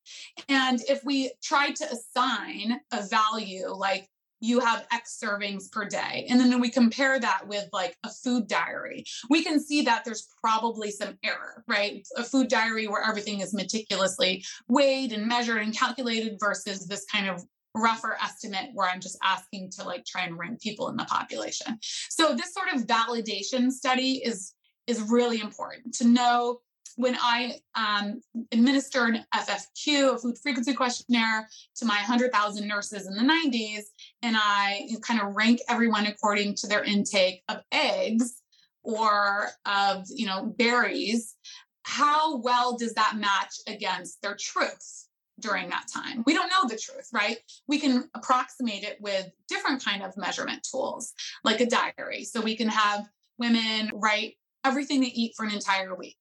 And 0.48 0.80
if 0.88 1.04
we 1.04 1.32
try 1.42 1.70
to 1.70 1.84
assign 1.84 2.80
a 2.92 3.06
value 3.06 3.68
like 3.68 4.08
you 4.40 4.61
have 4.61 4.87
X 4.92 5.20
servings 5.22 5.70
per 5.70 5.85
day. 5.85 6.26
And 6.29 6.40
then 6.40 6.61
we 6.61 6.70
compare 6.70 7.18
that 7.20 7.46
with 7.46 7.68
like 7.72 7.96
a 8.05 8.11
food 8.11 8.48
diary, 8.48 9.05
we 9.29 9.44
can 9.44 9.61
see 9.61 9.83
that 9.83 10.05
there's 10.05 10.29
probably 10.42 10.90
some 10.90 11.18
error, 11.22 11.62
right? 11.68 12.07
A 12.16 12.24
food 12.24 12.48
diary 12.48 12.88
where 12.88 13.03
everything 13.03 13.40
is 13.40 13.55
meticulously 13.55 14.44
weighed 14.68 15.12
and 15.12 15.26
measured 15.26 15.62
and 15.62 15.76
calculated 15.76 16.38
versus 16.40 16.87
this 16.87 17.05
kind 17.05 17.29
of 17.29 17.44
rougher 17.74 18.16
estimate 18.22 18.70
where 18.74 18.88
I'm 18.88 19.00
just 19.00 19.18
asking 19.22 19.70
to 19.79 19.85
like 19.85 20.05
try 20.05 20.22
and 20.22 20.38
rank 20.38 20.61
people 20.61 20.88
in 20.88 20.96
the 20.96 21.05
population. 21.05 21.79
So 21.83 22.35
this 22.35 22.53
sort 22.53 22.72
of 22.74 22.87
validation 22.87 23.70
study 23.70 24.22
is 24.24 24.55
is 24.87 25.03
really 25.09 25.40
important 25.40 25.94
to 25.94 26.07
know 26.07 26.61
when 26.96 27.16
I 27.20 27.57
um, 27.74 28.20
administered 28.53 29.24
FFQ, 29.35 30.14
a 30.14 30.18
food 30.18 30.37
frequency 30.42 30.74
questionnaire, 30.74 31.48
to 31.76 31.87
my 31.87 31.96
100,000 31.96 32.66
nurses 32.66 33.07
in 33.07 33.14
the 33.14 33.22
90s, 33.22 33.85
and 34.22 34.37
I 34.38 34.88
kind 35.02 35.20
of 35.20 35.35
rank 35.35 35.61
everyone 35.68 36.06
according 36.06 36.54
to 36.56 36.66
their 36.66 36.85
intake 36.85 37.42
of 37.48 37.62
eggs 37.72 38.42
or 38.83 39.48
of 39.66 40.06
you 40.09 40.26
know 40.26 40.54
berries, 40.59 41.37
how 41.83 42.38
well 42.38 42.76
does 42.76 42.94
that 42.94 43.16
match 43.16 43.56
against 43.66 44.22
their 44.22 44.37
truths 44.38 45.09
during 45.38 45.70
that 45.70 45.87
time? 45.92 46.22
We 46.26 46.35
don't 46.35 46.50
know 46.50 46.68
the 46.68 46.78
truth, 46.78 47.09
right? 47.12 47.38
We 47.66 47.78
can 47.78 48.09
approximate 48.14 48.85
it 48.85 48.98
with 49.00 49.30
different 49.48 49.85
kind 49.85 50.02
of 50.02 50.16
measurement 50.16 50.66
tools, 50.70 51.12
like 51.44 51.61
a 51.61 51.66
diary. 51.66 52.24
So 52.24 52.40
we 52.40 52.56
can 52.56 52.68
have 52.68 53.09
women 53.38 53.90
write 53.94 54.35
everything 54.64 55.00
they 55.00 55.06
eat 55.06 55.33
for 55.37 55.46
an 55.46 55.52
entire 55.52 55.94
week 55.94 56.18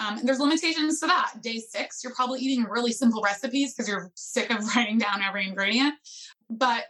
um, 0.00 0.16
and 0.16 0.26
there's 0.26 0.40
limitations 0.40 0.98
to 1.00 1.06
that. 1.06 1.34
Day 1.42 1.58
six, 1.58 2.02
you're 2.02 2.14
probably 2.14 2.40
eating 2.40 2.64
really 2.64 2.90
simple 2.90 3.20
recipes 3.22 3.74
because 3.74 3.86
you're 3.86 4.10
sick 4.14 4.50
of 4.50 4.64
writing 4.76 4.98
down 4.98 5.22
every 5.22 5.46
ingredient. 5.46 5.94
But 6.48 6.84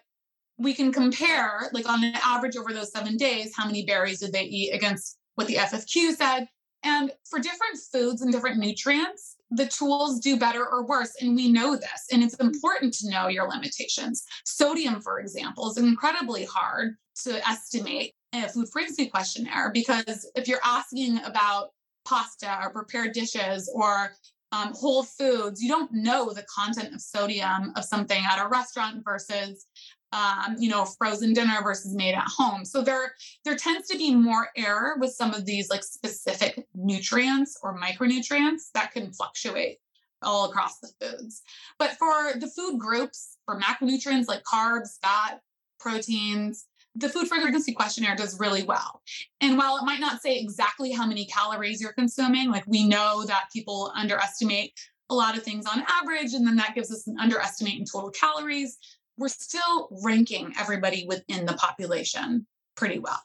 we 0.61 0.75
can 0.75 0.93
compare, 0.93 1.71
like 1.73 1.89
on 1.89 2.05
an 2.05 2.15
average 2.23 2.57
over 2.57 2.73
those 2.73 2.93
seven 2.93 3.17
days, 3.17 3.53
how 3.57 3.67
many 3.67 3.85
berries 3.85 4.21
did 4.21 4.33
they 4.33 4.45
eat 4.45 4.73
against 4.73 5.19
what 5.35 5.47
the 5.47 5.55
FFQ 5.55 6.15
said. 6.15 6.47
And 6.83 7.11
for 7.29 7.39
different 7.39 7.79
foods 7.93 8.23
and 8.23 8.33
different 8.33 8.59
nutrients, 8.59 9.37
the 9.51 9.67
tools 9.67 10.21
do 10.21 10.39
better 10.39 10.67
or 10.67 10.87
worse. 10.87 11.15
And 11.21 11.35
we 11.35 11.51
know 11.51 11.77
this. 11.77 12.07
And 12.13 12.23
it's 12.23 12.35
important 12.35 12.95
to 12.95 13.11
know 13.11 13.29
your 13.29 13.49
limitations. 13.49 14.25
Sodium, 14.45 15.01
for 15.01 15.21
example, 15.21 15.71
is 15.71 15.79
incredibly 15.79 16.45
hard 16.45 16.95
to 17.25 17.49
estimate 17.49 18.15
in 18.33 18.45
a 18.45 18.49
food 18.49 18.69
frequency 18.71 19.09
questionnaire 19.09 19.71
because 19.73 20.31
if 20.35 20.47
you're 20.47 20.61
asking 20.65 21.19
about 21.25 21.71
pasta 22.07 22.59
or 22.63 22.71
prepared 22.71 23.13
dishes 23.13 23.71
or 23.75 24.13
um, 24.53 24.73
whole 24.75 25.03
foods, 25.03 25.63
you 25.63 25.69
don't 25.69 25.93
know 25.93 26.33
the 26.33 26.45
content 26.55 26.95
of 26.95 27.01
sodium 27.01 27.73
of 27.77 27.85
something 27.85 28.23
at 28.31 28.45
a 28.45 28.49
restaurant 28.49 29.03
versus 29.05 29.67
um, 30.13 30.57
you 30.59 30.69
know, 30.69 30.85
frozen 30.85 31.33
dinner 31.33 31.61
versus 31.63 31.95
made 31.95 32.15
at 32.15 32.27
home. 32.27 32.65
So 32.65 32.83
there, 32.83 33.15
there 33.45 33.57
tends 33.57 33.89
to 33.89 33.99
be 33.99 34.15
more 34.15 34.49
error 34.57 34.97
with 34.99 35.13
some 35.13 35.35
of 35.35 35.45
these 35.45 35.71
like 35.71 35.85
specific 35.85 36.67
nutrients 36.75 37.59
or 37.63 37.79
micronutrients 37.79 38.73
that 38.75 38.93
can 38.93 39.13
fluctuate 39.13 39.79
all 40.23 40.51
across 40.51 40.81
the 40.81 40.91
foods. 41.01 41.43
But 41.79 41.93
for 41.93 42.39
the 42.39 42.49
food 42.49 42.79
groups, 42.79 43.39
for 43.47 43.59
macronutrients 43.59 44.29
like 44.29 44.43
carbs, 44.43 44.99
fat, 45.01 45.41
proteins, 45.79 46.67
the 46.97 47.09
food 47.09 47.29
frequency 47.29 47.73
questionnaire 47.73 48.17
does 48.17 48.39
really 48.41 48.65
well. 48.65 49.01
And 49.41 49.57
while 49.57 49.77
it 49.77 49.85
might 49.85 50.01
not 50.01 50.21
say 50.21 50.39
exactly 50.39 50.91
how 50.91 51.07
many 51.07 51.25
calories 51.27 51.81
you're 51.81 51.93
consuming, 51.93 52.51
like 52.51 52.67
we 52.67 52.87
know 52.87 53.25
that 53.27 53.45
people 53.53 53.93
underestimate 53.95 54.73
a 55.09 55.15
lot 55.15 55.37
of 55.37 55.43
things 55.43 55.67
on 55.67 55.85
average, 55.89 56.35
and 56.35 56.47
then 56.47 56.57
that 56.57 56.75
gives 56.75 56.93
us 56.93 57.07
an 57.07 57.19
underestimate 57.19 57.79
in 57.79 57.85
total 57.85 58.11
calories, 58.11 58.79
we're 59.21 59.29
still 59.29 59.89
ranking 60.03 60.53
everybody 60.59 61.07
within 61.07 61.45
the 61.45 61.53
population 61.53 62.47
pretty 62.75 62.99
well. 62.99 63.23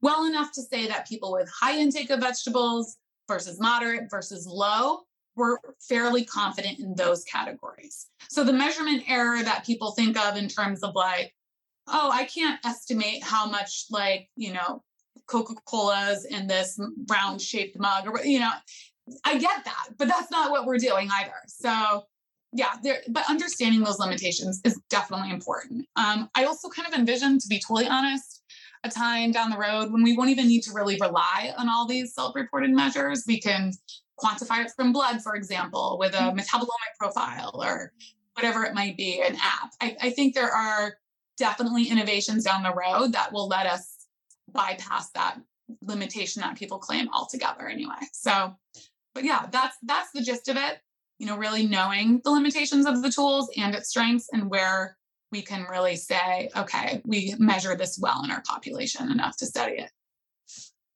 Well 0.00 0.24
enough 0.24 0.52
to 0.52 0.62
say 0.62 0.88
that 0.88 1.06
people 1.06 1.32
with 1.32 1.50
high 1.50 1.78
intake 1.78 2.10
of 2.10 2.20
vegetables 2.20 2.96
versus 3.28 3.60
moderate 3.60 4.10
versus 4.10 4.46
low, 4.46 5.00
we're 5.36 5.58
fairly 5.86 6.24
confident 6.24 6.78
in 6.78 6.94
those 6.94 7.24
categories. 7.24 8.06
So 8.30 8.42
the 8.42 8.52
measurement 8.52 9.02
error 9.06 9.42
that 9.42 9.66
people 9.66 9.92
think 9.92 10.16
of 10.16 10.36
in 10.36 10.48
terms 10.48 10.82
of 10.82 10.94
like, 10.94 11.34
oh, 11.88 12.10
I 12.10 12.24
can't 12.24 12.58
estimate 12.64 13.22
how 13.22 13.46
much 13.46 13.84
like, 13.90 14.30
you 14.36 14.54
know, 14.54 14.82
Coca-Cola's 15.26 16.24
in 16.24 16.46
this 16.46 16.80
round 17.10 17.42
shaped 17.42 17.78
mug 17.78 18.06
or, 18.06 18.24
you 18.24 18.40
know, 18.40 18.50
I 19.24 19.36
get 19.38 19.64
that, 19.64 19.88
but 19.98 20.08
that's 20.08 20.30
not 20.30 20.50
what 20.50 20.64
we're 20.64 20.78
doing 20.78 21.10
either. 21.12 21.34
So 21.46 22.04
yeah, 22.54 22.74
there, 22.82 23.02
but 23.08 23.28
understanding 23.28 23.82
those 23.82 23.98
limitations 23.98 24.60
is 24.64 24.80
definitely 24.88 25.30
important. 25.30 25.86
Um, 25.96 26.30
I 26.36 26.44
also 26.44 26.68
kind 26.68 26.86
of 26.86 26.94
envision, 26.94 27.38
to 27.40 27.48
be 27.48 27.58
totally 27.58 27.88
honest, 27.88 28.42
a 28.84 28.88
time 28.88 29.32
down 29.32 29.50
the 29.50 29.58
road 29.58 29.92
when 29.92 30.04
we 30.04 30.16
won't 30.16 30.30
even 30.30 30.46
need 30.46 30.62
to 30.62 30.72
really 30.72 30.96
rely 31.00 31.52
on 31.58 31.68
all 31.68 31.86
these 31.86 32.14
self-reported 32.14 32.70
measures. 32.70 33.24
We 33.26 33.40
can 33.40 33.72
quantify 34.20 34.64
it 34.64 34.70
from 34.76 34.92
blood, 34.92 35.20
for 35.20 35.34
example, 35.34 35.96
with 35.98 36.14
a 36.14 36.18
mm-hmm. 36.18 36.38
metabolomic 36.38 36.94
profile 36.98 37.60
or 37.60 37.92
whatever 38.34 38.64
it 38.64 38.74
might 38.74 38.96
be, 38.96 39.20
an 39.20 39.34
app. 39.34 39.72
I, 39.80 39.96
I 40.00 40.10
think 40.10 40.34
there 40.34 40.50
are 40.50 40.94
definitely 41.36 41.88
innovations 41.88 42.44
down 42.44 42.62
the 42.62 42.74
road 42.74 43.12
that 43.12 43.32
will 43.32 43.48
let 43.48 43.66
us 43.66 44.06
bypass 44.52 45.10
that 45.10 45.40
limitation 45.82 46.42
that 46.42 46.56
people 46.56 46.78
claim 46.78 47.08
altogether 47.12 47.66
anyway. 47.66 47.94
So, 48.12 48.54
but 49.12 49.24
yeah, 49.24 49.46
that's 49.50 49.76
that's 49.82 50.12
the 50.12 50.22
gist 50.22 50.48
of 50.48 50.56
it. 50.56 50.78
You 51.18 51.26
know, 51.26 51.36
really 51.36 51.66
knowing 51.66 52.20
the 52.24 52.30
limitations 52.30 52.86
of 52.86 53.02
the 53.02 53.10
tools 53.10 53.48
and 53.56 53.74
its 53.74 53.88
strengths 53.88 54.28
and 54.32 54.50
where 54.50 54.96
we 55.30 55.42
can 55.42 55.66
really 55.70 55.96
say, 55.96 56.50
okay, 56.56 57.02
we 57.04 57.34
measure 57.38 57.76
this 57.76 57.98
well 58.00 58.24
in 58.24 58.30
our 58.30 58.42
population 58.42 59.10
enough 59.10 59.36
to 59.38 59.46
study 59.46 59.74
it. 59.74 59.90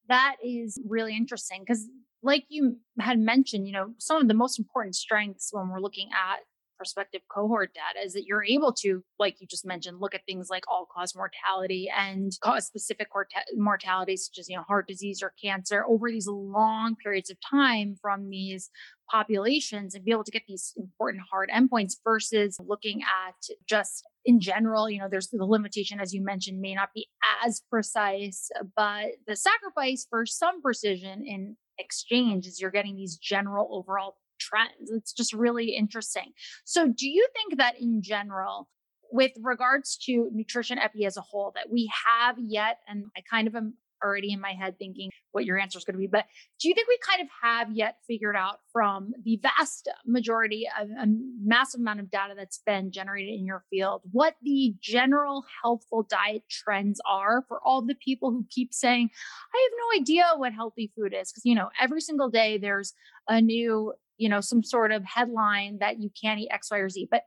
That 0.08 0.36
is 0.44 0.80
really 0.86 1.16
interesting 1.16 1.60
because 1.60 1.86
like 2.22 2.44
you 2.48 2.78
had 2.98 3.18
mentioned, 3.18 3.66
you 3.66 3.72
know, 3.72 3.94
some 3.98 4.20
of 4.20 4.28
the 4.28 4.34
most 4.34 4.58
important 4.58 4.96
strengths 4.96 5.50
when 5.52 5.68
we're 5.68 5.80
looking 5.80 6.08
at 6.12 6.40
prospective 6.78 7.20
cohort 7.28 7.74
data 7.74 8.04
is 8.04 8.14
that 8.14 8.24
you're 8.24 8.44
able 8.44 8.72
to, 8.72 9.02
like 9.18 9.40
you 9.40 9.46
just 9.46 9.66
mentioned, 9.66 10.00
look 10.00 10.14
at 10.14 10.24
things 10.24 10.48
like 10.48 10.64
all 10.68 10.86
cause 10.94 11.14
mortality 11.14 11.90
and 11.94 12.32
cause 12.42 12.66
specific 12.66 13.08
mortalities 13.56 14.26
such 14.26 14.38
as, 14.38 14.48
you 14.48 14.56
know, 14.56 14.62
heart 14.62 14.88
disease 14.88 15.22
or 15.22 15.34
cancer 15.42 15.84
over 15.86 16.10
these 16.10 16.26
long 16.26 16.96
periods 16.96 17.28
of 17.28 17.36
time 17.50 17.96
from 18.00 18.30
these 18.30 18.70
populations 19.10 19.94
and 19.94 20.04
be 20.04 20.10
able 20.10 20.24
to 20.24 20.30
get 20.30 20.42
these 20.46 20.72
important 20.76 21.24
hard 21.30 21.50
endpoints 21.50 21.94
versus 22.04 22.56
looking 22.66 23.02
at 23.02 23.34
just 23.68 24.04
in 24.24 24.40
general, 24.40 24.90
you 24.90 24.98
know, 24.98 25.08
there's 25.10 25.28
the 25.28 25.44
limitation, 25.44 26.00
as 26.00 26.12
you 26.12 26.22
mentioned, 26.22 26.60
may 26.60 26.74
not 26.74 26.90
be 26.94 27.08
as 27.44 27.62
precise, 27.70 28.50
but 28.76 29.06
the 29.26 29.36
sacrifice 29.36 30.06
for 30.08 30.26
some 30.26 30.60
precision 30.60 31.24
in 31.26 31.56
exchange 31.78 32.46
is 32.46 32.60
you're 32.60 32.70
getting 32.70 32.96
these 32.96 33.16
general 33.16 33.68
overall 33.72 34.16
trends. 34.48 34.90
It's 34.90 35.12
just 35.12 35.32
really 35.32 35.74
interesting. 35.74 36.32
So, 36.64 36.88
do 36.88 37.08
you 37.08 37.26
think 37.32 37.58
that 37.58 37.80
in 37.80 38.02
general, 38.02 38.68
with 39.10 39.32
regards 39.42 39.96
to 40.04 40.28
nutrition 40.32 40.78
epi 40.78 41.04
as 41.04 41.16
a 41.16 41.22
whole, 41.22 41.52
that 41.54 41.70
we 41.70 41.90
have 42.06 42.36
yet, 42.38 42.78
and 42.88 43.06
I 43.16 43.22
kind 43.30 43.48
of 43.48 43.54
am 43.54 43.74
already 44.04 44.32
in 44.32 44.40
my 44.40 44.52
head 44.52 44.78
thinking 44.78 45.10
what 45.32 45.44
your 45.44 45.58
answer 45.58 45.78
is 45.78 45.84
going 45.84 45.94
to 45.94 45.98
be. 45.98 46.06
But 46.06 46.26
do 46.60 46.68
you 46.68 46.74
think 46.74 46.88
we 46.88 46.98
kind 47.06 47.22
of 47.22 47.28
have 47.42 47.70
yet 47.72 47.96
figured 48.06 48.36
out 48.36 48.58
from 48.72 49.12
the 49.24 49.38
vast 49.42 49.88
majority 50.06 50.66
of 50.80 50.88
a 50.90 51.06
massive 51.42 51.80
amount 51.80 52.00
of 52.00 52.10
data 52.10 52.34
that's 52.36 52.60
been 52.64 52.90
generated 52.90 53.34
in 53.34 53.46
your 53.46 53.64
field 53.70 54.02
what 54.12 54.34
the 54.42 54.74
general 54.80 55.44
healthful 55.62 56.06
diet 56.08 56.42
trends 56.50 57.00
are 57.06 57.44
for 57.48 57.60
all 57.64 57.82
the 57.82 57.94
people 57.94 58.30
who 58.30 58.44
keep 58.50 58.72
saying, 58.72 59.10
I 59.54 59.68
have 59.68 59.78
no 59.78 60.00
idea 60.00 60.24
what 60.36 60.52
healthy 60.52 60.92
food 60.96 61.14
is? 61.14 61.30
Because, 61.30 61.44
you 61.44 61.54
know, 61.54 61.70
every 61.80 62.00
single 62.00 62.30
day 62.30 62.58
there's 62.58 62.94
a 63.28 63.40
new 63.40 63.92
you 64.18 64.28
know, 64.28 64.40
some 64.40 64.62
sort 64.62 64.92
of 64.92 65.04
headline 65.04 65.78
that 65.78 66.00
you 66.00 66.10
can't 66.20 66.40
eat 66.40 66.48
X, 66.50 66.70
Y, 66.70 66.78
or 66.78 66.88
Z. 66.88 67.08
But 67.10 67.22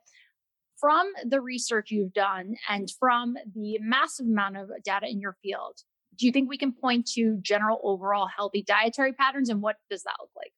from 0.79 1.11
the 1.25 1.41
research 1.41 1.91
you've 1.91 2.13
done 2.13 2.55
and 2.69 2.91
from 2.99 3.35
the 3.55 3.77
massive 3.81 4.25
amount 4.25 4.57
of 4.57 4.69
data 4.83 5.07
in 5.07 5.19
your 5.19 5.37
field, 5.41 5.77
do 6.17 6.25
you 6.25 6.31
think 6.31 6.49
we 6.49 6.57
can 6.57 6.73
point 6.73 7.07
to 7.13 7.37
general 7.41 7.79
overall 7.83 8.27
healthy 8.27 8.63
dietary 8.63 9.13
patterns 9.13 9.49
and 9.49 9.61
what 9.61 9.77
does 9.89 10.03
that 10.03 10.15
look 10.19 10.31
like? 10.35 10.51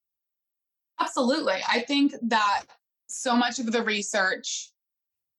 Absolutely. 1.00 1.54
I 1.68 1.80
think 1.80 2.14
that 2.22 2.64
so 3.06 3.36
much 3.36 3.58
of 3.58 3.70
the 3.70 3.82
research 3.82 4.70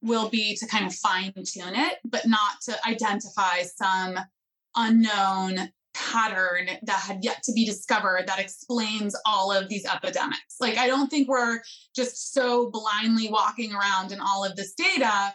will 0.01 0.29
be 0.29 0.55
to 0.55 0.67
kind 0.67 0.85
of 0.85 0.93
fine 0.93 1.33
tune 1.33 1.75
it, 1.75 1.97
but 2.03 2.27
not 2.27 2.61
to 2.65 2.75
identify 2.87 3.63
some 3.63 4.19
unknown 4.75 5.71
pattern 5.95 6.67
that 6.83 6.99
had 6.99 7.23
yet 7.23 7.41
to 7.43 7.53
be 7.53 7.65
discovered 7.65 8.27
that 8.27 8.39
explains 8.39 9.15
all 9.25 9.51
of 9.51 9.69
these 9.69 9.85
epidemics. 9.85 10.57
Like, 10.59 10.77
I 10.77 10.87
don't 10.87 11.07
think 11.09 11.29
we're 11.29 11.61
just 11.95 12.33
so 12.33 12.69
blindly 12.69 13.29
walking 13.29 13.73
around 13.73 14.11
in 14.11 14.19
all 14.19 14.43
of 14.43 14.55
this 14.55 14.73
data 14.73 15.33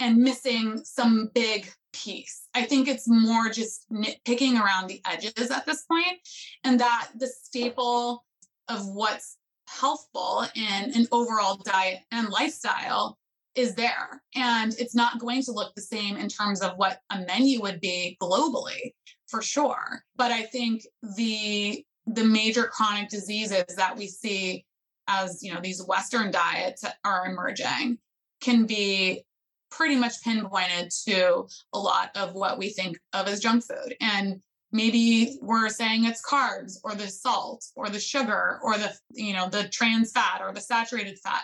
and 0.00 0.18
missing 0.18 0.80
some 0.84 1.30
big 1.32 1.70
piece. 1.92 2.48
I 2.54 2.64
think 2.64 2.88
it's 2.88 3.08
more 3.08 3.48
just 3.50 3.86
nitpicking 3.90 4.60
around 4.60 4.88
the 4.88 5.00
edges 5.06 5.50
at 5.52 5.64
this 5.64 5.84
point, 5.84 6.18
and 6.64 6.80
that 6.80 7.10
the 7.16 7.28
staple 7.28 8.24
of 8.68 8.86
what's 8.86 9.36
healthful 9.68 10.44
in 10.56 10.92
an 10.94 11.06
overall 11.12 11.56
diet 11.64 12.00
and 12.10 12.28
lifestyle 12.30 13.16
is 13.54 13.76
there. 13.76 14.20
And 14.34 14.74
it's 14.80 14.96
not 14.96 15.20
going 15.20 15.42
to 15.44 15.52
look 15.52 15.72
the 15.76 15.82
same 15.82 16.16
in 16.16 16.28
terms 16.28 16.60
of 16.60 16.72
what 16.76 16.98
a 17.10 17.20
menu 17.20 17.60
would 17.62 17.80
be 17.80 18.16
globally, 18.20 18.92
for 19.34 19.42
sure. 19.42 20.04
But 20.16 20.30
I 20.30 20.42
think 20.42 20.86
the 21.16 21.84
the 22.06 22.24
major 22.24 22.64
chronic 22.64 23.08
diseases 23.08 23.64
that 23.76 23.96
we 23.96 24.06
see 24.06 24.64
as 25.08 25.42
you 25.42 25.52
know 25.52 25.60
these 25.60 25.82
western 25.82 26.30
diets 26.30 26.84
are 27.04 27.26
emerging 27.26 27.98
can 28.40 28.66
be 28.66 29.24
pretty 29.70 29.96
much 29.96 30.22
pinpointed 30.22 30.90
to 31.06 31.46
a 31.72 31.78
lot 31.78 32.10
of 32.14 32.34
what 32.34 32.58
we 32.58 32.68
think 32.68 32.98
of 33.12 33.26
as 33.26 33.40
junk 33.40 33.64
food 33.64 33.96
and 34.00 34.40
maybe 34.70 35.38
we're 35.42 35.68
saying 35.68 36.04
it's 36.04 36.22
carbs 36.22 36.76
or 36.84 36.94
the 36.94 37.08
salt 37.08 37.64
or 37.74 37.88
the 37.88 37.98
sugar 37.98 38.60
or 38.62 38.78
the 38.78 38.92
you 39.12 39.32
know 39.32 39.48
the 39.48 39.68
trans 39.68 40.12
fat 40.12 40.40
or 40.42 40.52
the 40.52 40.60
saturated 40.60 41.18
fat 41.24 41.42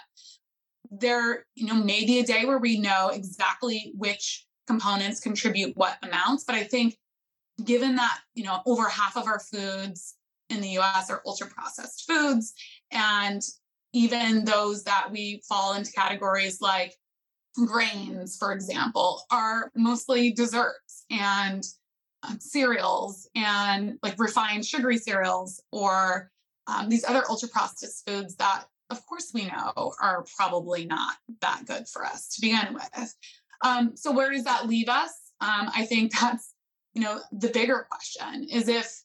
there 0.90 1.46
you 1.54 1.66
know 1.66 1.74
maybe 1.74 2.18
a 2.18 2.24
day 2.24 2.44
where 2.44 2.58
we 2.58 2.78
know 2.78 3.08
exactly 3.08 3.92
which 3.96 4.46
components 4.66 5.20
contribute 5.20 5.76
what 5.76 5.96
amounts 6.02 6.44
but 6.44 6.54
i 6.54 6.62
think 6.62 6.96
given 7.64 7.96
that 7.96 8.18
you 8.34 8.44
know 8.44 8.60
over 8.66 8.88
half 8.88 9.16
of 9.16 9.26
our 9.26 9.40
foods 9.40 10.16
in 10.48 10.60
the 10.60 10.78
us 10.78 11.10
are 11.10 11.22
ultra 11.26 11.46
processed 11.46 12.04
foods 12.06 12.54
and 12.90 13.42
even 13.92 14.44
those 14.44 14.84
that 14.84 15.08
we 15.10 15.42
fall 15.48 15.74
into 15.74 15.92
categories 15.92 16.60
like 16.60 16.94
grains 17.66 18.36
for 18.36 18.52
example 18.52 19.22
are 19.30 19.70
mostly 19.74 20.32
desserts 20.32 21.04
and 21.10 21.64
um, 22.22 22.38
cereals 22.38 23.28
and 23.34 23.98
like 24.02 24.18
refined 24.18 24.64
sugary 24.64 24.98
cereals 24.98 25.62
or 25.72 26.30
um, 26.66 26.88
these 26.88 27.04
other 27.04 27.24
ultra 27.28 27.48
processed 27.48 28.06
foods 28.06 28.36
that 28.36 28.64
of 28.90 29.04
course 29.06 29.30
we 29.32 29.46
know 29.46 29.92
are 30.00 30.24
probably 30.36 30.84
not 30.84 31.16
that 31.40 31.64
good 31.66 31.88
for 31.88 32.04
us 32.04 32.28
to 32.34 32.40
begin 32.40 32.74
with. 32.74 33.14
Um, 33.62 33.96
so 33.96 34.10
where 34.12 34.30
does 34.32 34.44
that 34.44 34.66
leave 34.66 34.88
us? 34.88 35.12
Um, 35.40 35.70
i 35.74 35.86
think 35.86 36.12
that's 36.20 36.52
you 36.94 37.02
know 37.02 37.20
the 37.32 37.48
bigger 37.48 37.86
question 37.90 38.46
is 38.50 38.68
if 38.68 39.02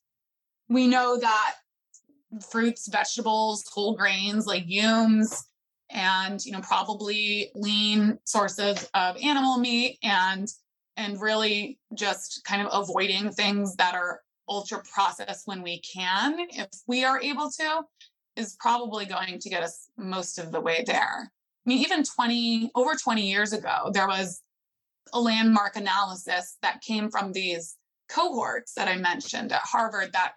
we 0.70 0.88
know 0.88 1.18
that 1.20 1.56
fruits 2.50 2.88
vegetables 2.88 3.64
whole 3.72 3.96
grains 3.96 4.46
legumes 4.46 5.46
and 5.92 6.44
you 6.46 6.52
know 6.52 6.62
probably 6.62 7.52
lean 7.56 8.18
sources 8.24 8.90
of 8.94 9.16
animal 9.18 9.58
meat 9.58 9.98
and 10.04 10.50
and 10.98 11.22
really 11.22 11.78
just 11.94 12.44
kind 12.46 12.66
of 12.66 12.70
avoiding 12.72 13.32
things 13.32 13.76
that 13.76 13.96
are 13.96 14.22
ultra 14.48 14.82
processed 14.94 15.48
when 15.48 15.62
we 15.62 15.80
can, 15.80 16.38
if 16.52 16.68
we 16.88 17.04
are 17.04 17.22
able 17.22 17.50
to, 17.50 17.82
is 18.36 18.56
probably 18.60 19.06
going 19.06 19.40
to 19.40 19.50
get 19.50 19.64
us 19.64 19.90
most 19.98 20.38
of 20.38 20.52
the 20.52 20.62
way 20.62 20.84
there. 20.86 21.32
I 21.32 21.70
mean, 21.70 21.80
even 21.80 22.04
20, 22.04 22.72
over 22.76 22.94
20 22.96 23.28
years 23.28 23.54
ago, 23.54 23.90
there 23.92 24.08
was 24.08 24.42
a 25.14 25.20
landmark 25.20 25.76
analysis 25.76 26.58
that 26.62 26.82
came 26.82 27.10
from 27.10 27.32
these 27.32 27.78
cohorts 28.10 28.74
that 28.74 28.88
I 28.88 28.98
mentioned 28.98 29.52
at 29.52 29.62
Harvard 29.62 30.14
that 30.14 30.34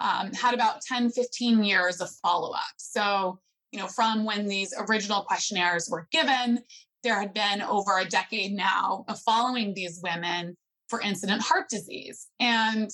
um, 0.00 0.32
had 0.32 0.54
about 0.54 0.82
10, 0.82 1.10
15 1.10 1.64
years 1.64 2.00
of 2.00 2.10
follow 2.22 2.50
up. 2.50 2.60
So, 2.76 3.38
you 3.72 3.78
know, 3.78 3.86
from 3.86 4.24
when 4.24 4.46
these 4.46 4.74
original 4.88 5.22
questionnaires 5.22 5.88
were 5.90 6.06
given 6.12 6.62
there 7.06 7.20
had 7.20 7.32
been 7.32 7.62
over 7.62 7.98
a 7.98 8.04
decade 8.04 8.52
now 8.52 9.04
of 9.06 9.20
following 9.20 9.72
these 9.72 10.00
women 10.02 10.56
for 10.88 11.00
incident 11.00 11.40
heart 11.40 11.68
disease. 11.68 12.26
And 12.40 12.90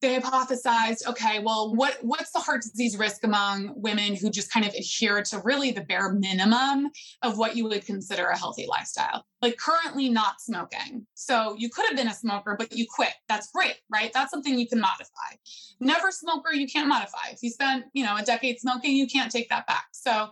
they 0.00 0.18
hypothesized, 0.18 1.06
okay, 1.06 1.40
well, 1.40 1.74
what, 1.74 1.98
what's 2.00 2.32
the 2.32 2.38
heart 2.38 2.62
disease 2.62 2.96
risk 2.96 3.24
among 3.24 3.72
women 3.76 4.14
who 4.14 4.30
just 4.30 4.52
kind 4.52 4.66
of 4.66 4.72
adhere 4.74 5.22
to 5.22 5.40
really 5.44 5.70
the 5.72 5.82
bare 5.82 6.12
minimum 6.12 6.90
of 7.22 7.36
what 7.36 7.56
you 7.56 7.64
would 7.64 7.84
consider 7.84 8.26
a 8.26 8.38
healthy 8.38 8.66
lifestyle? 8.66 9.24
Like 9.42 9.58
currently 9.58 10.08
not 10.08 10.40
smoking. 10.40 11.06
So 11.14 11.54
you 11.58 11.68
could 11.68 11.86
have 11.86 11.96
been 11.96 12.08
a 12.08 12.14
smoker, 12.14 12.56
but 12.58 12.72
you 12.72 12.86
quit. 12.88 13.12
That's 13.28 13.50
great, 13.50 13.76
right? 13.92 14.10
That's 14.12 14.30
something 14.30 14.58
you 14.58 14.68
can 14.68 14.80
modify. 14.80 15.36
Never 15.80 16.10
smoker, 16.10 16.52
you 16.52 16.66
can't 16.66 16.88
modify. 16.88 17.30
If 17.32 17.42
you 17.42 17.50
spent, 17.50 17.84
you 17.92 18.04
know, 18.04 18.16
a 18.16 18.22
decade 18.22 18.58
smoking, 18.58 18.96
you 18.96 19.06
can't 19.06 19.30
take 19.30 19.48
that 19.50 19.66
back. 19.66 19.88
So 19.92 20.30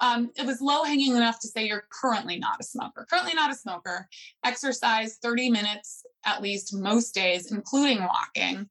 um, 0.00 0.30
it 0.36 0.46
was 0.46 0.60
low 0.60 0.82
hanging 0.82 1.14
enough 1.14 1.38
to 1.40 1.48
say 1.48 1.66
you're 1.66 1.84
currently 1.90 2.38
not 2.38 2.56
a 2.60 2.64
smoker. 2.64 3.06
Currently 3.08 3.34
not 3.34 3.50
a 3.50 3.54
smoker. 3.54 4.08
Exercise 4.44 5.18
30 5.22 5.50
minutes 5.50 6.04
at 6.24 6.42
least 6.42 6.74
most 6.74 7.14
days, 7.14 7.52
including 7.52 8.00
walking. 8.02 8.68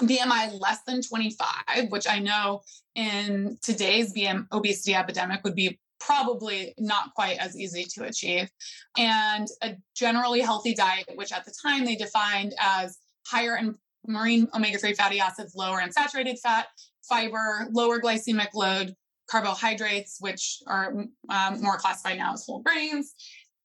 BMI 0.00 0.60
less 0.60 0.78
than 0.86 1.02
25, 1.02 1.90
which 1.90 2.08
I 2.08 2.18
know 2.18 2.62
in 2.94 3.58
today's 3.62 4.12
BM 4.12 4.46
obesity 4.52 4.94
epidemic 4.94 5.44
would 5.44 5.54
be 5.54 5.78
probably 6.00 6.74
not 6.78 7.14
quite 7.14 7.38
as 7.38 7.58
easy 7.58 7.84
to 7.94 8.04
achieve. 8.04 8.50
And 8.98 9.46
a 9.62 9.76
generally 9.94 10.40
healthy 10.40 10.74
diet, 10.74 11.10
which 11.14 11.32
at 11.32 11.44
the 11.44 11.54
time 11.62 11.84
they 11.84 11.96
defined 11.96 12.54
as 12.58 12.98
higher 13.26 13.56
in 13.56 13.76
marine 14.06 14.48
omega 14.54 14.78
3 14.78 14.94
fatty 14.94 15.20
acids, 15.20 15.54
lower 15.54 15.80
in 15.80 15.92
saturated 15.92 16.38
fat, 16.42 16.66
fiber, 17.08 17.66
lower 17.70 18.00
glycemic 18.00 18.52
load, 18.54 18.94
carbohydrates, 19.30 20.18
which 20.20 20.58
are 20.66 20.94
um, 21.30 21.62
more 21.62 21.78
classified 21.78 22.18
now 22.18 22.34
as 22.34 22.44
whole 22.44 22.62
grains, 22.62 23.14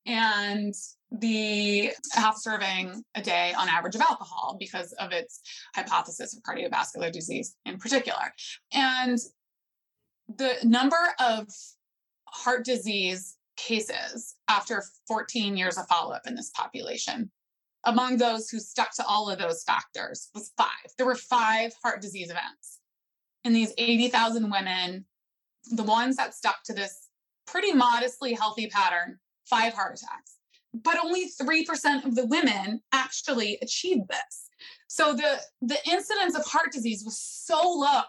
and 0.05 0.73
the 1.11 1.91
half 2.13 2.37
serving 2.37 3.03
a 3.15 3.21
day 3.21 3.53
on 3.57 3.67
average 3.67 3.95
of 3.95 4.01
alcohol 4.01 4.55
because 4.59 4.93
of 4.93 5.11
its 5.11 5.41
hypothesis 5.75 6.35
of 6.35 6.43
cardiovascular 6.43 7.11
disease 7.11 7.55
in 7.65 7.77
particular. 7.77 8.33
And 8.71 9.17
the 10.37 10.55
number 10.63 11.15
of 11.19 11.47
heart 12.25 12.63
disease 12.63 13.37
cases 13.57 14.35
after 14.47 14.83
14 15.07 15.57
years 15.57 15.77
of 15.77 15.87
follow 15.87 16.13
up 16.13 16.27
in 16.27 16.35
this 16.35 16.51
population 16.55 17.31
among 17.85 18.17
those 18.17 18.49
who 18.49 18.59
stuck 18.59 18.93
to 18.95 19.05
all 19.05 19.29
of 19.29 19.39
those 19.39 19.63
factors 19.63 20.29
was 20.33 20.51
five. 20.57 20.67
There 20.97 21.05
were 21.05 21.15
five 21.15 21.71
heart 21.81 22.01
disease 22.01 22.29
events 22.29 22.79
in 23.43 23.53
these 23.53 23.73
80,000 23.77 24.49
women 24.51 25.05
the 25.71 25.83
ones 25.83 26.15
that 26.15 26.33
stuck 26.33 26.63
to 26.63 26.73
this 26.73 27.09
pretty 27.45 27.73
modestly 27.73 28.33
healthy 28.33 28.67
pattern, 28.67 29.19
five 29.45 29.73
heart 29.73 29.99
attacks. 29.99 30.38
But 30.73 30.97
only 31.03 31.29
3% 31.29 32.05
of 32.05 32.15
the 32.15 32.25
women 32.25 32.81
actually 32.91 33.57
achieved 33.61 34.07
this. 34.09 34.49
So 34.87 35.13
the, 35.13 35.39
the 35.61 35.77
incidence 35.89 36.35
of 36.37 36.45
heart 36.45 36.71
disease 36.71 37.03
was 37.03 37.19
so 37.19 37.61
low. 37.61 38.01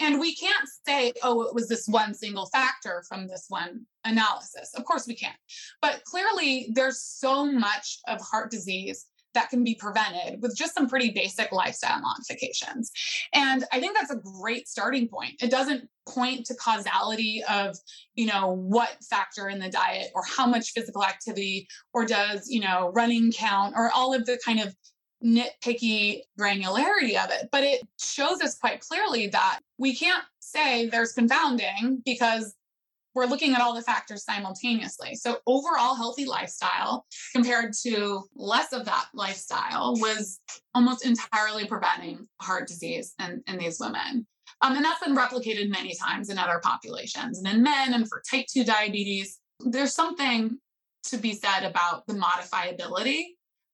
And 0.00 0.18
we 0.18 0.34
can't 0.34 0.68
say, 0.86 1.12
oh, 1.22 1.42
it 1.42 1.54
was 1.54 1.68
this 1.68 1.86
one 1.86 2.14
single 2.14 2.46
factor 2.46 3.04
from 3.08 3.28
this 3.28 3.46
one 3.48 3.86
analysis. 4.04 4.72
Of 4.74 4.84
course 4.84 5.06
we 5.06 5.14
can't. 5.14 5.36
But 5.80 6.02
clearly, 6.04 6.70
there's 6.72 7.02
so 7.02 7.44
much 7.44 7.98
of 8.08 8.20
heart 8.20 8.50
disease 8.50 9.06
that 9.34 9.50
can 9.50 9.64
be 9.64 9.74
prevented 9.74 10.42
with 10.42 10.56
just 10.56 10.74
some 10.74 10.88
pretty 10.88 11.10
basic 11.10 11.52
lifestyle 11.52 12.00
modifications. 12.00 12.90
And 13.32 13.64
I 13.72 13.80
think 13.80 13.96
that's 13.96 14.10
a 14.10 14.16
great 14.16 14.68
starting 14.68 15.08
point. 15.08 15.42
It 15.42 15.50
doesn't 15.50 15.88
point 16.06 16.46
to 16.46 16.54
causality 16.54 17.42
of, 17.48 17.76
you 18.14 18.26
know, 18.26 18.52
what 18.52 18.96
factor 19.08 19.48
in 19.48 19.58
the 19.58 19.70
diet 19.70 20.10
or 20.14 20.22
how 20.24 20.46
much 20.46 20.72
physical 20.72 21.04
activity 21.04 21.68
or 21.94 22.04
does, 22.04 22.48
you 22.48 22.60
know, 22.60 22.90
running 22.94 23.32
count 23.32 23.74
or 23.76 23.90
all 23.94 24.12
of 24.12 24.26
the 24.26 24.38
kind 24.44 24.60
of 24.60 24.74
nitpicky 25.24 26.22
granularity 26.38 27.22
of 27.22 27.30
it. 27.30 27.48
But 27.52 27.64
it 27.64 27.82
shows 28.00 28.40
us 28.42 28.58
quite 28.58 28.80
clearly 28.80 29.28
that 29.28 29.60
we 29.78 29.94
can't 29.94 30.24
say 30.40 30.86
there's 30.86 31.12
confounding 31.12 32.02
because 32.04 32.54
we're 33.14 33.26
looking 33.26 33.54
at 33.54 33.60
all 33.60 33.74
the 33.74 33.82
factors 33.82 34.24
simultaneously. 34.24 35.14
So, 35.14 35.38
overall 35.46 35.94
healthy 35.94 36.24
lifestyle 36.24 37.04
compared 37.34 37.72
to 37.84 38.22
less 38.34 38.72
of 38.72 38.84
that 38.86 39.06
lifestyle 39.14 39.94
was 39.96 40.40
almost 40.74 41.04
entirely 41.04 41.66
preventing 41.66 42.26
heart 42.40 42.68
disease 42.68 43.14
in, 43.20 43.42
in 43.46 43.58
these 43.58 43.78
women. 43.80 44.26
Um, 44.60 44.76
and 44.76 44.84
that's 44.84 45.04
been 45.04 45.16
replicated 45.16 45.70
many 45.70 45.94
times 45.94 46.30
in 46.30 46.38
other 46.38 46.60
populations 46.62 47.38
and 47.38 47.48
in 47.48 47.62
men 47.62 47.94
and 47.94 48.08
for 48.08 48.22
type 48.30 48.46
2 48.52 48.64
diabetes. 48.64 49.40
There's 49.60 49.94
something 49.94 50.58
to 51.04 51.16
be 51.16 51.32
said 51.32 51.64
about 51.64 52.06
the 52.06 52.14
modifiability 52.14 53.22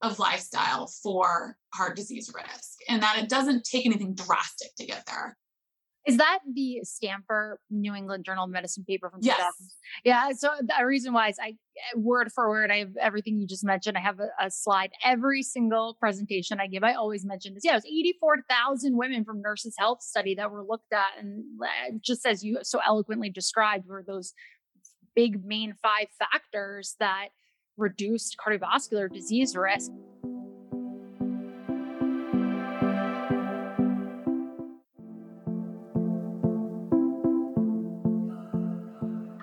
of 0.03 0.19
lifestyle 0.19 0.87
for 0.87 1.57
heart 1.75 1.97
disease 1.97 2.33
risk 2.35 2.79
and 2.89 3.03
that 3.03 3.19
it 3.19 3.29
doesn't 3.29 3.65
take 3.65 3.85
anything 3.85 4.15
drastic 4.15 4.75
to 4.77 4.87
get 4.87 5.05
there. 5.07 5.37
Is 6.09 6.17
that 6.17 6.39
the 6.51 6.81
Stampfer 6.85 7.57
New 7.71 7.95
England 7.95 8.25
Journal 8.25 8.45
of 8.45 8.51
Medicine 8.51 8.85
paper 8.89 9.11
from 9.11 9.21
yes. 9.23 9.37
2000? 9.37 9.53
Yeah. 10.05 10.31
So 10.33 10.51
the 10.61 10.87
reason 10.87 11.13
why 11.13 11.29
is 11.29 11.39
I 11.39 11.49
eh, 11.49 11.97
word 11.97 12.33
for 12.35 12.49
word, 12.49 12.71
I 12.71 12.79
have 12.79 12.97
everything 13.01 13.39
you 13.39 13.47
just 13.47 13.65
mentioned. 13.65 13.99
I 13.99 14.01
have 14.01 14.19
a, 14.19 14.29
a 14.41 14.51
slide. 14.51 14.91
Every 15.05 15.43
single 15.43 15.97
presentation 16.01 16.61
I 16.61 16.67
give, 16.67 16.83
I 16.83 16.95
always 16.95 17.27
mention 17.27 17.53
this. 17.53 17.63
Yeah, 17.63 17.73
it 17.73 17.77
was 17.77 17.87
84,000 17.87 18.97
women 18.97 19.25
from 19.25 19.43
Nurses 19.43 19.75
Health 19.79 20.03
Study 20.03 20.35
that 20.37 20.51
were 20.51 20.65
looked 20.65 20.93
at. 20.95 21.23
And 21.23 21.45
eh, 21.63 21.99
just 22.01 22.25
as 22.27 22.43
you 22.43 22.59
so 22.63 22.81
eloquently 22.87 23.29
described, 23.29 23.87
were 23.87 24.03
those 24.07 24.33
big 25.15 25.45
main 25.45 25.75
five 25.83 26.07
factors 26.19 26.97
that 27.01 27.29
reduced 27.77 28.37
cardiovascular 28.45 29.13
disease 29.13 29.57
risk. 29.57 29.91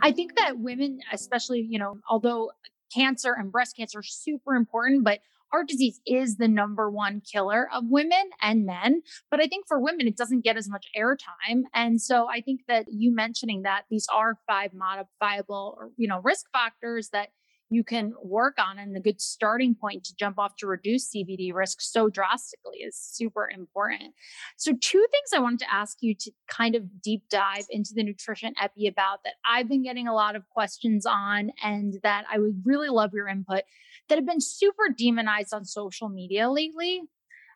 I 0.06 0.12
think 0.12 0.38
that 0.38 0.60
women, 0.60 1.00
especially, 1.12 1.66
you 1.68 1.80
know, 1.80 1.98
although 2.08 2.52
cancer 2.94 3.34
and 3.34 3.52
breast 3.52 3.76
cancer 3.76 4.00
are 4.00 4.04
super 4.04 4.54
important, 4.54 5.04
but 5.04 5.20
heart 5.52 5.68
disease 5.68 6.00
is 6.06 6.38
the 6.38 6.48
number 6.48 6.92
one 6.92 7.22
killer 7.22 7.68
of 7.74 7.86
women 7.88 8.30
and 8.40 8.68
men. 8.68 9.02
But 9.32 9.40
I 9.42 9.48
think 9.48 9.66
for 9.68 9.80
women, 9.80 10.08
it 10.08 10.16
doesn't 10.16 10.44
get 10.44 10.58
as 10.58 10.70
much 10.70 10.86
airtime. 10.96 11.64
And 11.74 12.00
so 12.00 12.28
I 12.30 12.42
think 12.42 12.62
that 12.68 12.86
you 12.92 13.16
mentioning 13.16 13.64
that 13.64 13.86
these 13.90 14.06
are 14.14 14.38
five 14.46 14.74
modifiable, 14.76 15.76
or, 15.76 15.90
you 15.98 16.08
know, 16.08 16.22
risk 16.24 16.46
factors 16.54 17.10
that 17.10 17.30
you 17.70 17.84
can 17.84 18.14
work 18.24 18.56
on 18.60 18.78
and 18.78 18.96
a 18.96 19.00
good 19.00 19.20
starting 19.20 19.76
point 19.76 20.04
to 20.06 20.16
jump 20.16 20.38
off 20.38 20.56
to 20.58 20.68
reduce 20.68 21.10
CVD 21.10 21.54
risk 21.54 21.82
so 21.82 22.10
drastically 22.10 22.80
is 22.80 22.96
super 22.96 23.50
important. 23.50 24.14
So, 24.58 24.74
two 24.80 25.06
things 25.12 25.30
I 25.34 25.40
wanted 25.40 25.60
to 25.60 25.74
ask 25.74 25.98
you 26.02 26.14
to 26.16 26.32
kind 26.48 26.76
of 26.76 27.02
deep 27.02 27.24
dive 27.30 27.66
into 27.70 27.94
the 27.96 28.04
nutrition 28.04 28.54
epi 28.62 28.88
about 28.88 29.20
that 29.24 29.34
I've 29.50 29.68
been 29.68 29.84
getting 29.84 30.08
a 30.08 30.14
lot 30.14 30.36
of 30.36 30.48
questions 30.50 31.06
on 31.06 31.52
and 31.64 31.96
that 32.04 32.26
I 32.32 32.40
would 32.40 32.62
really 32.66 32.90
love 32.90 33.14
your 33.14 33.28
input 33.28 33.64
that 34.10 34.18
have 34.18 34.28
been 34.28 34.42
super 34.42 34.90
demonized 34.96 35.54
on 35.54 35.66
social 35.66 36.10
media 36.10 36.50
lately. 36.50 37.02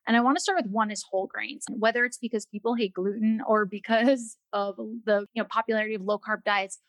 And 0.08 0.17
I 0.17 0.22
want 0.22 0.38
to 0.38 0.41
start 0.41 0.58
with 0.63 0.72
one 0.72 0.89
is 0.89 1.04
whole 1.08 1.28
grains, 1.28 1.65
whether 1.69 2.04
it's 2.04 2.17
because 2.17 2.48
people 2.48 2.74
hate 2.74 2.93
gluten 2.93 3.41
or 3.45 3.65
because 3.65 4.38
of 4.54 4.76
the 4.78 5.28
you 5.34 5.43
know 5.43 5.48
popularity 5.50 5.93
of 5.93 6.02
low 6.02 6.17
carb 6.17 6.43
diets 6.43 6.80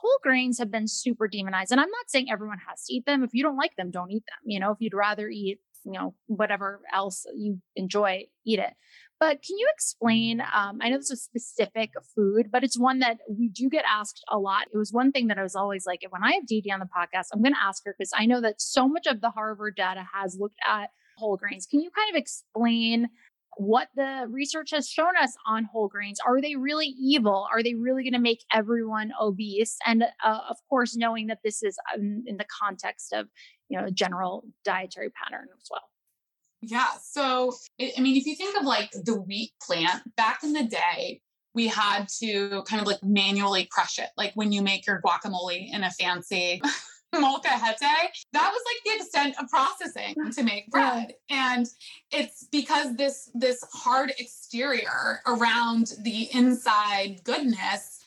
whole 0.00 0.18
grains 0.22 0.58
have 0.58 0.70
been 0.70 0.88
super 0.88 1.28
demonized. 1.28 1.72
And 1.72 1.80
I'm 1.80 1.90
not 1.90 2.08
saying 2.08 2.30
everyone 2.30 2.58
has 2.68 2.84
to 2.84 2.94
eat 2.94 3.06
them. 3.06 3.22
If 3.22 3.30
you 3.32 3.42
don't 3.42 3.56
like 3.56 3.76
them, 3.76 3.90
don't 3.90 4.10
eat 4.10 4.24
them. 4.26 4.38
You 4.44 4.60
know, 4.60 4.72
if 4.72 4.78
you'd 4.80 4.94
rather 4.94 5.28
eat, 5.28 5.58
you 5.84 5.92
know, 5.92 6.14
whatever 6.26 6.80
else 6.92 7.26
you 7.34 7.60
enjoy, 7.76 8.24
eat 8.44 8.58
it. 8.58 8.74
But 9.20 9.42
can 9.42 9.56
you 9.56 9.68
explain? 9.72 10.40
Um, 10.40 10.78
I 10.82 10.90
know 10.90 10.96
this 10.96 11.10
is 11.10 11.22
specific 11.22 11.90
food, 12.14 12.48
but 12.50 12.64
it's 12.64 12.78
one 12.78 12.98
that 12.98 13.18
we 13.30 13.48
do 13.48 13.68
get 13.70 13.84
asked 13.88 14.22
a 14.28 14.38
lot. 14.38 14.66
It 14.72 14.76
was 14.76 14.92
one 14.92 15.12
thing 15.12 15.28
that 15.28 15.38
I 15.38 15.42
was 15.42 15.54
always 15.54 15.86
like, 15.86 16.00
when 16.10 16.24
I 16.24 16.32
have 16.32 16.46
Dee 16.46 16.60
Dee 16.60 16.72
on 16.72 16.80
the 16.80 16.86
podcast, 16.86 17.28
I'm 17.32 17.42
going 17.42 17.54
to 17.54 17.62
ask 17.62 17.84
her 17.84 17.94
because 17.96 18.10
I 18.14 18.26
know 18.26 18.40
that 18.40 18.60
so 18.60 18.88
much 18.88 19.06
of 19.06 19.20
the 19.20 19.30
Harvard 19.30 19.76
data 19.76 20.04
has 20.12 20.36
looked 20.38 20.58
at 20.66 20.90
whole 21.16 21.36
grains. 21.36 21.66
Can 21.70 21.80
you 21.80 21.90
kind 21.90 22.14
of 22.14 22.18
explain 22.18 23.08
what 23.56 23.88
the 23.94 24.26
research 24.30 24.70
has 24.72 24.88
shown 24.88 25.16
us 25.20 25.34
on 25.46 25.64
whole 25.64 25.88
grains. 25.88 26.18
Are 26.26 26.40
they 26.40 26.56
really 26.56 26.94
evil? 26.98 27.46
Are 27.52 27.62
they 27.62 27.74
really 27.74 28.02
going 28.02 28.14
to 28.14 28.18
make 28.18 28.44
everyone 28.52 29.12
obese? 29.20 29.76
And 29.86 30.04
uh, 30.24 30.40
of 30.48 30.56
course, 30.68 30.96
knowing 30.96 31.28
that 31.28 31.38
this 31.44 31.62
is 31.62 31.76
um, 31.94 32.24
in 32.26 32.36
the 32.36 32.46
context 32.60 33.12
of 33.12 33.28
you 33.68 33.78
know 33.78 33.86
a 33.86 33.90
general 33.90 34.44
dietary 34.64 35.10
pattern 35.10 35.46
as 35.56 35.68
well. 35.70 35.88
Yeah. 36.60 36.88
So, 37.02 37.52
I 37.80 38.00
mean, 38.00 38.16
if 38.16 38.26
you 38.26 38.34
think 38.36 38.58
of 38.58 38.64
like 38.64 38.90
the 38.92 39.20
wheat 39.20 39.52
plant 39.62 40.02
back 40.16 40.42
in 40.42 40.54
the 40.54 40.64
day, 40.64 41.20
we 41.54 41.68
had 41.68 42.08
to 42.20 42.62
kind 42.66 42.80
of 42.80 42.86
like 42.86 43.02
manually 43.02 43.66
crush 43.70 43.98
it. 43.98 44.08
Like 44.16 44.32
when 44.34 44.50
you 44.50 44.62
make 44.62 44.86
your 44.86 45.00
guacamole 45.02 45.72
in 45.72 45.84
a 45.84 45.90
fancy 45.90 46.60
molcajete, 47.18 47.78
that 48.32 48.52
was 48.52 48.62
like 48.66 48.84
the 48.84 49.02
extent 49.02 49.34
of 49.40 49.48
processing 49.48 50.14
to 50.32 50.42
make 50.42 50.70
bread. 50.70 51.14
And 51.30 51.68
it's 52.10 52.46
because 52.50 52.96
this 52.96 53.30
this 53.34 53.64
hard 53.72 54.12
exterior 54.18 55.20
around 55.26 55.94
the 56.02 56.28
inside 56.34 57.22
goodness 57.24 58.00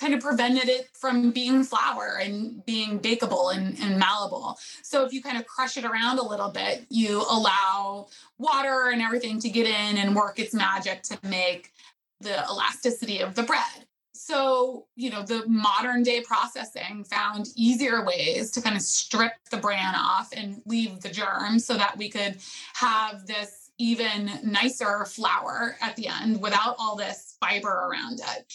kind 0.00 0.14
of 0.14 0.20
prevented 0.20 0.68
it 0.68 0.88
from 0.94 1.30
being 1.30 1.62
flour 1.62 2.18
and 2.22 2.64
being 2.64 2.98
bakeable 2.98 3.54
and, 3.54 3.78
and 3.80 3.98
malleable. 3.98 4.58
So 4.82 5.04
if 5.04 5.12
you 5.12 5.22
kind 5.22 5.36
of 5.36 5.46
crush 5.46 5.76
it 5.76 5.84
around 5.84 6.18
a 6.18 6.26
little 6.26 6.48
bit, 6.48 6.86
you 6.88 7.22
allow 7.28 8.08
water 8.38 8.88
and 8.90 9.02
everything 9.02 9.38
to 9.40 9.50
get 9.50 9.66
in 9.66 9.98
and 9.98 10.16
work 10.16 10.38
its 10.38 10.54
magic 10.54 11.02
to 11.02 11.18
make 11.22 11.72
the 12.20 12.42
elasticity 12.50 13.20
of 13.20 13.34
the 13.34 13.42
bread. 13.42 13.86
So, 14.30 14.86
you 14.94 15.10
know, 15.10 15.24
the 15.24 15.42
modern 15.48 16.04
day 16.04 16.20
processing 16.20 17.02
found 17.02 17.48
easier 17.56 18.04
ways 18.04 18.52
to 18.52 18.62
kind 18.62 18.76
of 18.76 18.82
strip 18.82 19.32
the 19.50 19.56
bran 19.56 19.96
off 19.96 20.28
and 20.32 20.62
leave 20.66 21.00
the 21.00 21.08
germ 21.08 21.58
so 21.58 21.74
that 21.76 21.98
we 21.98 22.08
could 22.08 22.36
have 22.74 23.26
this 23.26 23.72
even 23.78 24.30
nicer 24.44 25.04
flour 25.04 25.76
at 25.80 25.96
the 25.96 26.06
end 26.06 26.40
without 26.40 26.76
all 26.78 26.94
this 26.94 27.38
fiber 27.40 27.88
around 27.90 28.20
it. 28.20 28.54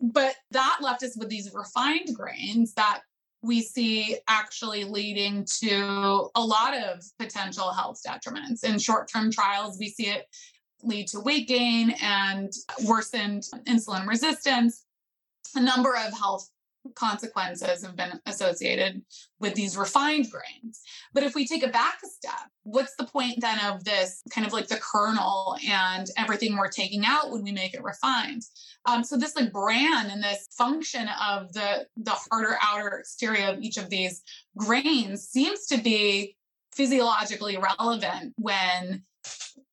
But 0.00 0.36
that 0.52 0.78
left 0.80 1.02
us 1.02 1.16
with 1.16 1.28
these 1.28 1.52
refined 1.52 2.14
grains 2.14 2.74
that 2.74 3.00
we 3.42 3.62
see 3.62 4.18
actually 4.28 4.84
leading 4.84 5.44
to 5.60 6.30
a 6.36 6.40
lot 6.40 6.76
of 6.76 7.02
potential 7.18 7.72
health 7.72 8.00
detriments. 8.06 8.62
In 8.62 8.78
short 8.78 9.08
term 9.08 9.32
trials, 9.32 9.76
we 9.80 9.88
see 9.88 10.06
it 10.06 10.28
lead 10.84 11.08
to 11.08 11.18
weight 11.18 11.48
gain 11.48 11.96
and 12.00 12.52
worsened 12.84 13.42
insulin 13.66 14.06
resistance 14.06 14.85
a 15.56 15.60
number 15.60 15.94
of 15.94 16.12
health 16.16 16.48
consequences 16.94 17.84
have 17.84 17.96
been 17.96 18.20
associated 18.26 19.02
with 19.40 19.54
these 19.54 19.76
refined 19.76 20.30
grains. 20.30 20.82
But 21.12 21.24
if 21.24 21.34
we 21.34 21.46
take 21.46 21.62
it 21.62 21.72
back 21.72 21.98
a 22.04 22.08
step, 22.08 22.48
what's 22.62 22.94
the 22.96 23.04
point 23.04 23.40
then 23.40 23.58
of 23.66 23.84
this 23.84 24.22
kind 24.30 24.46
of 24.46 24.52
like 24.52 24.68
the 24.68 24.78
kernel 24.80 25.56
and 25.66 26.08
everything 26.16 26.56
we're 26.56 26.68
taking 26.68 27.04
out 27.04 27.30
when 27.30 27.42
we 27.42 27.52
make 27.52 27.74
it 27.74 27.82
refined? 27.82 28.42
Um, 28.84 29.02
so 29.02 29.16
this 29.16 29.36
like 29.36 29.52
bran 29.52 30.06
and 30.06 30.22
this 30.22 30.46
function 30.56 31.08
of 31.22 31.52
the 31.52 31.86
the 31.96 32.16
harder 32.30 32.56
outer 32.62 32.98
exterior 32.98 33.48
of 33.48 33.60
each 33.60 33.76
of 33.78 33.90
these 33.90 34.22
grains 34.56 35.24
seems 35.28 35.66
to 35.66 35.78
be 35.78 36.36
physiologically 36.72 37.56
relevant 37.56 38.34
when 38.36 39.02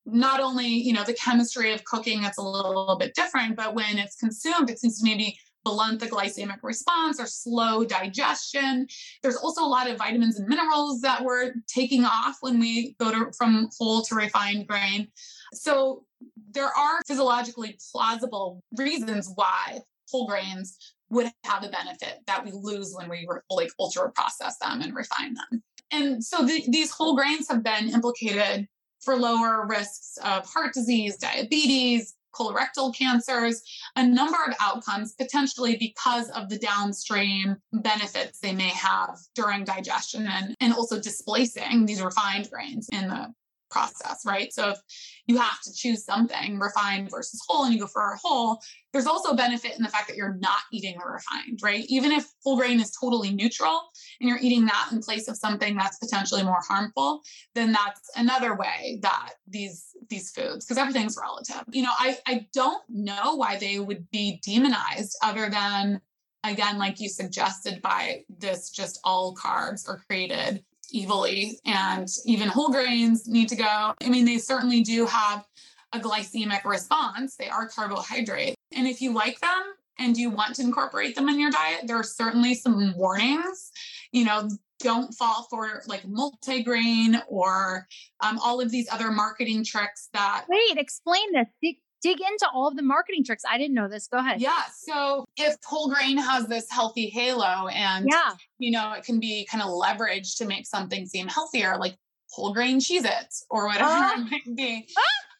not 0.06 0.39
only 0.39 0.67
you 0.67 0.93
know 0.93 1.04
the 1.04 1.13
chemistry 1.13 1.74
of 1.74 1.84
cooking 1.86 2.24
it's 2.24 2.38
a 2.38 2.41
little 2.41 2.98
bit 3.00 3.13
different 3.13 3.56
but 3.56 3.74
when 3.74 3.98
it's 3.98 4.15
consumed 4.15 4.69
it 4.69 4.80
seems 4.80 5.00
to 5.00 5.06
maybe 5.06 5.38
blunt 5.63 5.99
the 5.99 6.08
glycemic 6.08 6.58
response 6.62 7.19
or 7.19 7.26
slow 7.26 7.84
digestion. 7.84 8.88
There's 9.21 9.38
also 9.38 9.63
a 9.63 9.67
lot 9.67 9.89
of 9.89 9.97
vitamins 9.97 10.39
and 10.39 10.47
minerals 10.47 11.02
that 11.02 11.23
we're 11.23 11.54
taking 11.67 12.06
off 12.06 12.38
when 12.41 12.60
we 12.60 12.95
go 12.99 13.12
to 13.12 13.32
from 13.38 13.69
whole 13.78 14.02
to 14.04 14.15
refined 14.15 14.67
grain. 14.67 15.08
So 15.54 16.06
there 16.52 16.65
are 16.65 17.02
physiologically 17.08 17.78
plausible 17.91 18.63
reasons 18.78 19.32
why 19.36 19.82
whole 20.10 20.28
grains 20.28 20.78
would 21.10 21.32
have 21.43 21.63
a 21.63 21.69
benefit 21.69 22.19
that 22.28 22.43
we 22.43 22.52
lose 22.52 22.93
when 22.95 23.10
we 23.10 23.28
like 23.49 23.69
ultra 23.80 24.12
process 24.12 24.58
them 24.58 24.82
and 24.82 24.95
refine 24.95 25.34
them. 25.34 25.63
And 25.91 26.23
so 26.23 26.43
the, 26.43 26.63
these 26.69 26.91
whole 26.91 27.15
grains 27.15 27.47
have 27.49 27.63
been 27.63 27.89
implicated 27.89 28.67
for 29.02 29.15
lower 29.15 29.67
risks 29.67 30.17
of 30.23 30.45
heart 30.52 30.73
disease, 30.73 31.17
diabetes, 31.17 32.15
colorectal 32.34 32.96
cancers, 32.96 33.62
a 33.96 34.06
number 34.06 34.38
of 34.48 34.54
outcomes 34.60 35.13
potentially 35.13 35.78
because 35.78 36.30
of 36.32 36.50
the 36.50 36.58
downstream 36.58 37.58
benefits 37.72 38.39
they 38.39 38.54
may 38.54 38.69
have 38.69 39.17
during 39.36 39.63
digestion 39.63 40.28
and, 40.28 40.56
and 40.60 40.74
also 40.74 41.00
displacing 41.00 41.86
these 41.86 42.02
refined 42.02 42.50
grains 42.50 42.89
in 42.91 43.08
the 43.08 43.34
process, 43.73 44.21
right? 44.25 44.53
So 44.53 44.69
if 44.69 44.77
you 45.27 45.38
have 45.38 45.59
to 45.62 45.73
choose 45.73 46.05
something 46.05 46.59
refined 46.59 47.09
versus 47.09 47.41
whole 47.47 47.65
and 47.65 47.73
you 47.73 47.79
go 47.81 47.88
for 47.88 48.13
a 48.13 48.17
whole, 48.23 48.59
there's 48.91 49.07
also 49.07 49.31
a 49.31 49.36
benefit 49.36 49.75
in 49.75 49.83
the 49.83 49.89
fact 49.89 50.07
that 50.07 50.15
you're 50.15 50.38
not 50.39 50.62
eating 50.71 50.95
the 50.99 51.05
refined, 51.05 51.59
right? 51.63 51.83
Even 51.88 52.12
if 52.12 52.25
whole 52.43 52.57
grain 52.57 52.79
is 52.79 52.95
totally 53.01 53.31
neutral 53.33 53.81
and 54.19 54.29
you're 54.29 54.39
eating 54.39 54.65
that 54.65 54.89
in 54.91 54.99
place 55.01 55.27
of 55.27 55.36
something 55.36 55.75
that's 55.75 55.97
potentially 55.97 56.43
more 56.43 56.62
harmful, 56.67 57.21
then 57.55 57.71
that's 57.71 58.09
another 58.15 58.55
way 58.55 58.99
that 59.01 59.31
these 59.47 59.88
these 60.09 60.31
foods, 60.31 60.65
because 60.65 60.77
everything's 60.77 61.17
relative. 61.19 61.63
You 61.71 61.83
know, 61.83 61.93
I, 61.97 62.17
I 62.27 62.47
don't 62.53 62.83
know 62.89 63.36
why 63.36 63.57
they 63.57 63.79
would 63.79 64.09
be 64.12 64.39
demonized 64.45 65.17
other 65.23 65.49
than 65.49 66.01
again, 66.43 66.77
like 66.77 66.99
you 66.99 67.09
suggested, 67.09 67.81
by 67.81 68.23
this 68.38 68.69
just 68.69 68.99
all 69.03 69.33
carbs 69.36 69.88
are 69.88 70.03
created 70.07 70.63
evilly 70.95 71.60
and 71.65 72.08
even 72.25 72.47
whole 72.47 72.69
grains 72.69 73.27
need 73.27 73.49
to 73.49 73.56
go. 73.56 73.93
I 74.03 74.10
mean, 74.10 74.25
they 74.25 74.38
certainly 74.38 74.82
do 74.82 75.06
have 75.06 75.45
a 75.93 75.99
glycemic 75.99 76.65
response. 76.65 77.36
They 77.36 77.49
are 77.49 77.67
carbohydrates. 77.67 78.56
And 78.75 78.88
if 78.88 79.01
you 79.01 79.13
like 79.13 79.39
them 79.39 79.62
and 79.99 80.17
you 80.17 80.29
want 80.29 80.56
to 80.56 80.62
incorporate 80.63 81.15
them 81.15 81.29
in 81.29 81.39
your 81.39 81.51
diet, 81.51 81.82
there 81.86 81.97
are 81.97 82.03
certainly 82.03 82.56
some 82.56 82.95
warnings. 82.97 83.71
You 84.12 84.25
know, 84.25 84.49
don't 84.79 85.13
fall 85.13 85.47
for 85.49 85.84
like 85.88 86.03
multigrain 86.03 87.21
or 87.27 87.88
um, 88.21 88.39
all 88.39 88.60
of 88.60 88.69
these 88.69 88.88
other 88.91 89.12
marketing 89.12 89.63
tricks 89.63 90.10
that. 90.13 90.45
Wait, 90.49 90.77
explain 90.77 91.32
this 91.34 91.47
dig 92.03 92.19
into 92.19 92.47
all 92.53 92.67
of 92.67 92.75
the 92.75 92.83
marketing 92.83 93.23
tricks. 93.23 93.43
I 93.49 93.57
didn't 93.57 93.73
know 93.73 93.87
this. 93.87 94.08
Go 94.08 94.17
ahead. 94.17 94.41
Yeah. 94.41 94.63
So 94.75 95.25
if 95.37 95.56
whole 95.65 95.89
grain 95.89 96.17
has 96.17 96.45
this 96.47 96.69
healthy 96.69 97.08
halo 97.08 97.67
and 97.69 98.08
yeah. 98.12 98.33
you 98.60 98.71
know, 98.71 98.93
it 98.93 99.06
can 99.06 99.19
be 99.19 99.47
kind 99.49 99.63
of 99.63 99.69
leveraged 99.69 100.37
to 100.37 100.45
make 100.45 100.67
something 100.67 101.06
seem 101.06 101.27
healthier, 101.27 101.77
like 101.77 101.95
whole 102.29 102.54
grain 102.54 102.79
Cheez 102.79 103.06
Its 103.06 103.45
or 103.49 103.67
whatever 103.67 103.85
uh, 103.85 104.12
it 104.17 104.31
might 104.31 104.56
be. 104.56 104.87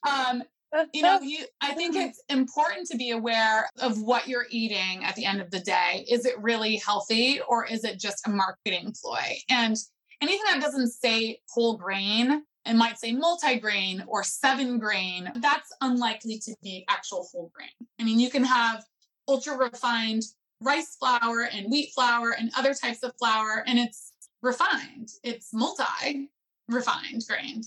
Um, 0.10 0.44
you 0.92 1.04
know, 1.04 1.20
you 1.22 1.46
I 1.62 1.74
think 1.74 1.96
it's 1.96 2.24
important 2.30 2.88
to 2.88 2.98
be 2.98 3.12
aware 3.12 3.70
of 3.80 4.02
what 4.02 4.28
you're 4.28 4.48
eating 4.50 5.04
at 5.04 5.16
the 5.16 5.26
end 5.26 5.40
of 5.40 5.52
the 5.52 5.60
day. 5.60 6.06
Is 6.10 6.26
it 6.26 6.34
really 6.42 6.78
healthy 6.78 7.42
or 7.48 7.66
is 7.66 7.84
it 7.84 8.00
just 8.00 8.26
a 8.26 8.32
marketing 8.32 8.94
ploy? 9.00 9.38
And 9.50 9.78
anything 10.22 10.46
that 10.50 10.62
doesn't 10.62 10.92
say 10.92 11.42
whole 11.50 11.78
grain 11.78 12.44
it 12.66 12.76
might 12.76 12.98
say 12.98 13.12
multi-grain 13.12 14.04
or 14.08 14.24
seven 14.24 14.80
grain. 14.80 15.32
That's 15.36 15.72
unlikely 15.82 16.40
to 16.40 16.56
be 16.64 16.86
actual 16.90 17.28
whole 17.32 17.52
grain. 17.54 17.70
I 18.00 18.04
mean, 18.04 18.20
you 18.20 18.30
can 18.30 18.44
have 18.44 18.84
ultra 19.28 19.58
refined 19.58 20.24
rice 20.62 20.96
flour 20.96 21.50
and 21.52 21.70
wheat 21.70 21.92
flour 21.94 22.32
and 22.32 22.52
other 22.58 22.74
types 22.74 23.04
of 23.04 23.14
flour, 23.20 23.64
and 23.68 23.78
it's 23.78 24.14
refined. 24.42 25.10
It's 25.24 25.54
multi 25.54 26.30
refined 26.70 27.24
grained. 27.28 27.66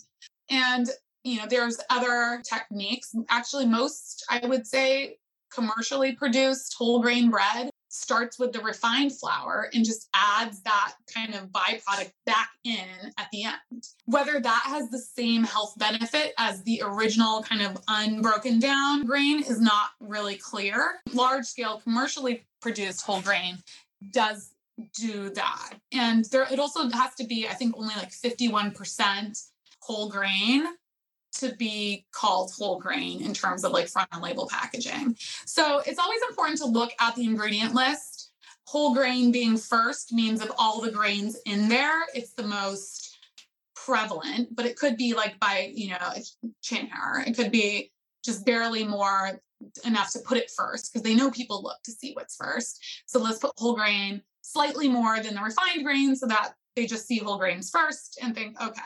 And 0.51 0.89
you 1.25 1.39
know, 1.39 1.47
there's 1.49 1.79
other 1.91 2.43
techniques. 2.49 3.15
Actually, 3.29 3.67
most 3.67 4.25
I 4.31 4.47
would 4.47 4.67
say 4.67 5.19
commercially 5.53 6.13
produced 6.13 6.75
whole 6.79 7.01
grain 7.01 7.31
bread 7.31 7.71
starts 7.97 8.39
with 8.39 8.53
the 8.53 8.61
refined 8.61 9.13
flour 9.13 9.71
and 9.73 9.85
just 9.85 10.09
adds 10.15 10.61
that 10.63 10.95
kind 11.13 11.35
of 11.35 11.49
byproduct 11.49 12.13
back 12.27 12.51
in 12.65 13.13
at 13.19 13.29
the 13.33 13.45
end. 13.45 13.89
Whether 14.05 14.39
that 14.39 14.63
has 14.67 14.91
the 14.91 14.99
same 14.99 15.45
health 15.45 15.75
benefit 15.79 16.35
as 16.39 16.63
the 16.65 16.83
original 16.85 17.43
kind 17.43 17.63
of 17.63 17.79
unbroken 17.89 18.61
down 18.61 19.05
grain 19.07 19.43
is 19.43 19.61
not 19.61 19.91
really 20.01 20.37
clear. 20.37 20.97
Large 21.13 21.47
scale 21.47 21.81
commercially 21.83 22.47
produced 22.61 23.05
whole 23.05 23.23
grain 23.23 23.59
does 24.11 24.53
do 24.95 25.31
that. 25.31 25.75
And 25.93 26.27
there 26.27 26.47
it 26.51 26.59
also 26.59 26.89
has 26.91 27.15
to 27.15 27.25
be 27.25 27.49
I 27.49 27.55
think 27.55 27.77
only 27.77 27.95
like 27.97 28.11
51% 28.11 29.43
whole 29.81 30.11
grain 30.11 30.67
to 31.41 31.55
be 31.55 32.07
called 32.13 32.53
whole 32.53 32.79
grain 32.79 33.23
in 33.23 33.35
terms 33.35 33.65
of 33.65 33.73
like 33.73 33.89
front 33.89 34.09
and 34.13 34.23
label 34.23 34.49
packaging. 34.49 35.17
So 35.45 35.81
it's 35.87 35.99
always 35.99 36.21
important 36.29 36.59
to 36.59 36.67
look 36.67 36.93
at 37.01 37.15
the 37.15 37.25
ingredient 37.25 37.75
list. 37.75 38.33
Whole 38.65 38.95
grain 38.95 39.31
being 39.31 39.57
first 39.57 40.13
means 40.13 40.43
of 40.43 40.53
all 40.59 40.81
the 40.81 40.91
grains 40.91 41.39
in 41.47 41.69
there, 41.69 42.03
it's 42.15 42.33
the 42.33 42.43
most 42.43 43.19
prevalent, 43.75 44.55
but 44.57 44.67
it 44.67 44.77
could 44.77 44.97
be 44.97 45.15
like 45.15 45.39
by, 45.39 45.71
you 45.73 45.91
know, 45.91 46.13
chin 46.63 46.87
hair. 46.87 47.23
It 47.27 47.37
could 47.37 47.53
be 47.53 47.93
just 48.25 48.45
barely 48.45 48.85
more 48.85 49.41
enough 49.85 50.13
to 50.13 50.19
put 50.19 50.37
it 50.37 50.51
first 50.51 50.93
because 50.93 51.03
they 51.03 51.15
know 51.15 51.31
people 51.31 51.63
look 51.63 51.79
to 51.85 51.93
see 51.93 52.13
what's 52.13 52.37
first. 52.37 52.85
So 53.07 53.21
let's 53.21 53.39
put 53.39 53.53
whole 53.57 53.77
grain 53.77 54.23
slightly 54.43 54.89
more 54.89 55.21
than 55.21 55.35
the 55.35 55.43
refined 55.43 55.85
grain 55.85 56.17
so 56.17 56.27
that 56.27 56.55
they 56.77 56.87
just 56.87 57.07
see 57.07 57.19
whole 57.19 57.39
grains 57.39 57.71
first 57.71 58.19
and 58.23 58.35
think, 58.35 58.61
okay. 58.63 58.81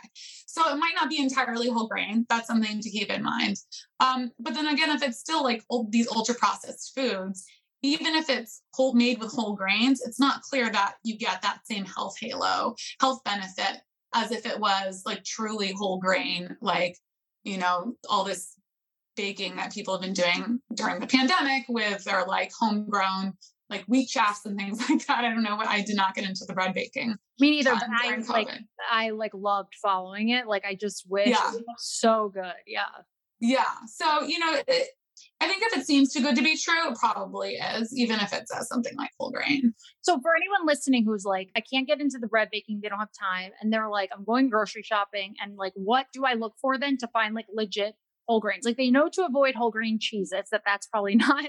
So 0.47 0.73
it 0.73 0.79
might 0.79 0.95
not 0.95 1.11
be 1.11 1.21
entirely 1.21 1.69
whole 1.69 1.89
grain. 1.89 2.25
That's 2.29 2.47
something 2.47 2.81
to 2.81 2.91
keep 2.91 3.11
in 3.11 3.23
mind. 3.23 3.57
Um, 3.99 4.31
but 4.39 4.55
then 4.55 4.69
again, 4.69 4.91
if 4.91 5.03
it's 5.03 5.19
still 5.19 5.43
like 5.43 5.63
old, 5.69 5.93
these 5.93 6.09
ultra 6.09 6.35
processed 6.35 6.93
foods, 6.95 7.45
even 7.83 8.15
if 8.15 8.31
it's 8.31 8.63
whole 8.75 8.95
made 8.95 9.19
with 9.19 9.33
whole 9.33 9.55
grains, 9.57 10.01
it's 10.01 10.21
not 10.21 10.43
clear 10.43 10.71
that 10.71 10.95
you 11.03 11.19
get 11.19 11.43
that 11.43 11.61
same 11.65 11.85
health 11.85 12.17
halo, 12.21 12.77
health 13.01 13.23
benefit 13.25 13.81
as 14.15 14.33
if 14.33 14.47
it 14.47 14.59
was 14.59 15.03
like 15.05 15.25
truly 15.25 15.73
whole 15.73 15.99
grain, 15.99 16.57
like, 16.61 16.97
you 17.43 17.59
know, 17.59 17.95
all 18.09 18.25
this 18.25 18.55
baking 19.17 19.57
that 19.57 19.73
people 19.73 19.95
have 19.95 20.03
been 20.03 20.13
doing 20.13 20.61
during 20.75 21.01
the 21.01 21.07
pandemic 21.07 21.65
with 21.69 22.05
their 22.05 22.25
like 22.25 22.53
homegrown 22.59 23.35
like 23.71 23.85
wheat 23.85 24.09
chaffs 24.09 24.45
and 24.45 24.59
things 24.59 24.79
like 24.91 25.07
that. 25.07 25.25
I 25.25 25.33
don't 25.33 25.43
know 25.43 25.57
what 25.57 25.69
I 25.69 25.83
did 25.83 25.97
not 25.97 26.15
get 26.15 26.25
into 26.25 26.45
the 26.47 26.53
bread 26.53 26.75
baking. 26.75 27.17
Me 27.39 27.51
neither, 27.51 27.73
but 27.73 27.89
I 27.89 28.17
like 28.17 28.49
I 28.91 29.11
like 29.11 29.33
loved 29.33 29.75
following 29.81 30.31
it. 30.31 30.47
Like 30.47 30.65
I 30.65 30.75
just 30.75 31.07
wish 31.09 31.29
yeah. 31.29 31.53
so 31.79 32.31
good. 32.35 32.53
Yeah. 32.67 32.83
Yeah. 33.41 33.65
So, 33.87 34.23
you 34.23 34.39
know, 34.39 34.61
it, 34.69 34.89
I 35.41 35.49
think 35.49 35.63
if 35.63 35.79
it 35.79 35.87
seems 35.87 36.13
too 36.13 36.21
good 36.21 36.37
to 36.37 36.43
be 36.43 36.57
true, 36.57 36.91
it 36.91 36.99
probably 36.99 37.55
is, 37.55 37.97
even 37.97 38.21
if 38.21 38.33
it 38.33 38.49
says 38.49 38.69
something 38.69 38.95
like 38.97 39.11
full 39.17 39.31
grain. 39.31 39.75
So, 40.03 40.21
for 40.21 40.33
anyone 40.37 40.67
listening 40.67 41.05
who's 41.05 41.25
like, 41.25 41.51
I 41.57 41.61
can't 41.61 41.87
get 41.87 42.01
into 42.01 42.19
the 42.19 42.27
bread 42.27 42.49
baking, 42.53 42.81
they 42.83 42.89
don't 42.89 42.99
have 42.99 43.09
time, 43.19 43.53
and 43.61 43.73
they're 43.73 43.89
like, 43.89 44.11
I'm 44.15 44.25
going 44.25 44.51
grocery 44.51 44.83
shopping, 44.83 45.35
and 45.43 45.57
like, 45.57 45.73
what 45.75 46.07
do 46.13 46.25
I 46.25 46.35
look 46.35 46.55
for 46.61 46.79
then 46.79 46.99
to 46.99 47.09
find 47.09 47.35
like 47.35 47.47
legit 47.53 47.95
whole 48.29 48.41
grains? 48.41 48.65
Like, 48.67 48.77
they 48.77 48.91
know 48.91 49.09
to 49.09 49.25
avoid 49.25 49.55
whole 49.55 49.71
grain 49.71 49.99
cheeses, 49.99 50.49
that 50.53 50.63
that's 50.67 50.87
probably 50.87 51.15
not 51.17 51.47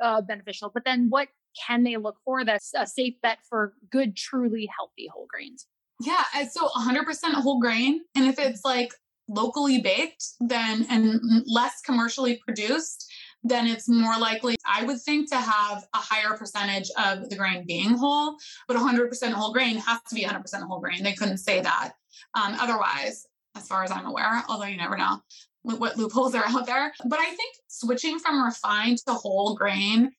uh, 0.00 0.22
beneficial. 0.22 0.70
But 0.72 0.84
then, 0.84 1.06
what 1.08 1.28
can 1.66 1.84
they 1.84 1.96
look 1.96 2.16
for 2.24 2.44
that's 2.44 2.72
a 2.76 2.86
safe 2.86 3.14
bet 3.22 3.38
for 3.48 3.74
good, 3.90 4.16
truly 4.16 4.68
healthy 4.76 5.08
whole 5.12 5.26
grains? 5.28 5.66
Yeah. 6.00 6.22
So 6.50 6.68
100% 6.68 7.34
whole 7.34 7.60
grain. 7.60 8.00
And 8.14 8.26
if 8.26 8.38
it's 8.38 8.64
like 8.64 8.92
locally 9.28 9.80
baked, 9.80 10.24
then 10.40 10.86
and 10.88 11.20
less 11.46 11.80
commercially 11.82 12.40
produced, 12.44 13.10
then 13.42 13.66
it's 13.66 13.88
more 13.88 14.18
likely, 14.18 14.56
I 14.66 14.84
would 14.84 15.00
think, 15.00 15.30
to 15.30 15.36
have 15.36 15.84
a 15.94 15.98
higher 15.98 16.36
percentage 16.36 16.90
of 16.98 17.28
the 17.30 17.36
grain 17.36 17.64
being 17.66 17.96
whole. 17.96 18.36
But 18.68 18.76
100% 18.76 19.32
whole 19.32 19.52
grain 19.52 19.76
has 19.76 20.00
to 20.08 20.14
be 20.14 20.24
100% 20.24 20.62
whole 20.62 20.80
grain. 20.80 21.02
They 21.02 21.14
couldn't 21.14 21.38
say 21.38 21.60
that 21.60 21.92
um, 22.34 22.56
otherwise, 22.60 23.26
as 23.56 23.66
far 23.66 23.84
as 23.84 23.90
I'm 23.90 24.06
aware, 24.06 24.42
although 24.48 24.66
you 24.66 24.76
never 24.76 24.96
know 24.96 25.20
what 25.62 25.96
loopholes 25.98 26.34
are 26.34 26.44
out 26.46 26.66
there. 26.66 26.92
But 27.04 27.18
I 27.18 27.26
think 27.26 27.54
switching 27.68 28.18
from 28.18 28.42
refined 28.42 28.98
to 29.06 29.14
whole 29.14 29.54
grain 29.54 30.12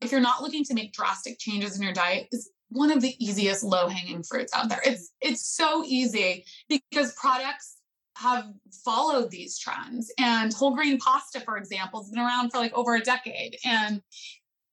if 0.00 0.12
you're 0.12 0.20
not 0.20 0.42
looking 0.42 0.64
to 0.64 0.74
make 0.74 0.92
drastic 0.92 1.38
changes 1.38 1.76
in 1.76 1.82
your 1.82 1.92
diet, 1.92 2.28
is 2.32 2.50
one 2.70 2.90
of 2.90 3.00
the 3.00 3.14
easiest 3.24 3.62
low-hanging 3.64 4.22
fruits 4.22 4.52
out 4.54 4.68
there. 4.68 4.80
It's 4.84 5.12
it's 5.20 5.46
so 5.46 5.84
easy 5.86 6.44
because 6.68 7.14
products 7.14 7.76
have 8.16 8.46
followed 8.84 9.30
these 9.30 9.58
trends. 9.58 10.12
And 10.18 10.52
whole 10.52 10.74
grain 10.74 10.98
pasta, 10.98 11.40
for 11.40 11.56
example, 11.56 12.02
has 12.02 12.10
been 12.10 12.18
around 12.18 12.50
for 12.50 12.58
like 12.58 12.74
over 12.74 12.96
a 12.96 13.00
decade. 13.00 13.56
And 13.64 14.02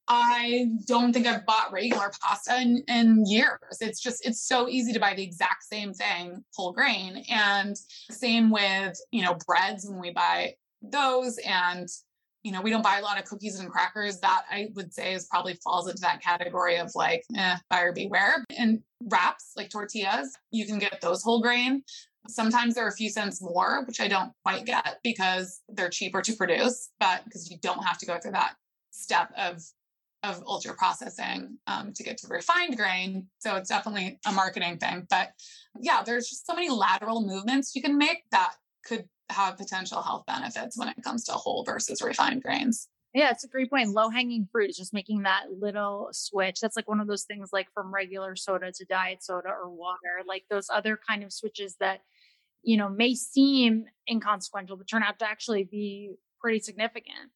I 0.07 0.67
don't 0.88 1.13
think 1.13 1.28
I've 1.28 1.45
bought 1.45 1.71
regular 1.71 2.11
pasta 2.21 2.59
in, 2.59 2.84
in 2.88 3.26
years. 3.26 3.78
It's 3.82 4.01
just, 4.01 4.26
it's 4.26 4.41
so 4.41 4.67
easy 4.67 4.93
to 4.93 4.99
buy 4.99 5.13
the 5.13 5.23
exact 5.23 5.63
same 5.63 5.93
thing, 5.93 6.43
whole 6.55 6.73
grain. 6.73 7.23
And 7.30 7.76
same 8.09 8.49
with, 8.49 8.99
you 9.11 9.23
know, 9.23 9.38
breads 9.47 9.88
when 9.88 9.99
we 9.99 10.11
buy 10.11 10.55
those 10.82 11.38
and 11.39 11.88
you 12.46 12.52
know, 12.52 12.62
we 12.62 12.70
don't 12.70 12.84
buy 12.84 13.00
a 13.00 13.02
lot 13.02 13.18
of 13.18 13.26
cookies 13.26 13.60
and 13.60 13.72
crackers. 13.72 14.20
That 14.20 14.43
I 14.52 14.68
would 14.76 14.93
say 14.93 15.16
is 15.16 15.26
probably 15.26 15.56
falls 15.64 15.89
into 15.89 16.02
that 16.02 16.22
category 16.22 16.78
of 16.78 16.91
like, 16.93 17.24
eh, 17.36 17.58
buyer 17.72 17.91
beware. 17.91 18.46
And 18.56 18.84
wraps 19.02 19.54
like 19.58 19.72
tortillas, 19.72 20.38
you 20.52 20.68
can 20.68 20.78
get 20.78 21.02
those 21.02 21.24
whole 21.24 21.41
grain. 21.41 21.82
Sometimes 22.28 22.76
they're 22.76 22.88
a 22.88 22.93
few 22.93 23.10
cents 23.10 23.41
more, 23.41 23.84
which 23.88 24.00
I 24.00 24.08
don't 24.08 24.32
quite 24.43 24.64
get 24.64 25.00
because 25.04 25.62
they're 25.70 25.89
cheaper 25.89 26.22
to 26.22 26.34
produce, 26.34 26.91
but 27.00 27.24
because 27.26 27.50
you 27.50 27.58
don't 27.64 27.84
have 27.84 27.98
to 27.98 28.06
go 28.06 28.20
through 28.20 28.34
that 28.34 28.54
step 28.91 29.32
of 29.36 29.64
of 30.24 30.41
ultra 30.48 30.74
processing 30.74 31.58
um, 31.68 31.93
to 31.93 32.04
get 32.04 32.18
to 32.18 32.28
refined 32.28 32.78
grain. 32.78 33.28
So 33.38 33.56
it's 33.58 33.70
definitely 33.70 34.20
a 34.26 34.32
marketing 34.32 34.78
thing. 34.78 35.06
But 35.10 35.30
yeah, 35.80 36.02
there's 36.04 36.30
just 36.30 36.48
so 36.48 36.56
many 36.56 36.70
lateral 36.70 37.22
movements 37.22 37.76
you 37.76 37.82
can 37.84 37.98
make 37.98 38.24
that 38.32 38.54
could 38.86 39.08
have 39.30 39.57
potential 39.57 40.01
health 40.01 40.26
benefits 40.28 40.78
when 40.78 40.88
it 40.88 41.03
comes 41.03 41.23
to 41.26 41.32
whole 41.34 41.63
versus 41.63 42.01
refined 42.01 42.43
grains. 42.43 42.88
Yeah, 43.13 43.32
it's 43.32 43.45
a 43.45 43.47
great 43.47 43.69
point. 43.69 43.91
Low 43.91 44.09
hanging 44.09 44.47
fruit 44.51 44.71
is 44.71 44.78
just 44.78 44.93
making 44.93 45.23
that 45.23 45.45
little 45.49 46.09
switch. 46.11 46.59
That's 46.59 46.76
like 46.76 46.89
one 46.89 46.99
of 46.99 47.07
those 47.07 47.23
things 47.23 47.51
like 47.53 47.67
from 47.73 47.93
regular 47.93 48.36
soda 48.36 48.73
to 48.73 48.86
diet 48.86 49.23
soda 49.23 49.47
or 49.47 49.69
water, 49.69 50.21
like 50.28 50.43
those 50.49 50.67
other 50.69 50.99
kind 51.07 51.23
of 51.23 51.32
switches 51.32 51.78
that, 51.80 52.01
you 52.61 52.76
know, 52.76 52.89
may 52.89 53.15
seem 53.15 53.86
inconsequential, 54.11 54.76
but 54.76 54.89
turn 54.89 55.01
out 55.01 55.17
to 55.19 55.30
actually 55.30 55.63
be 55.63 56.11
pretty 56.41 56.59
significant. 56.59 57.32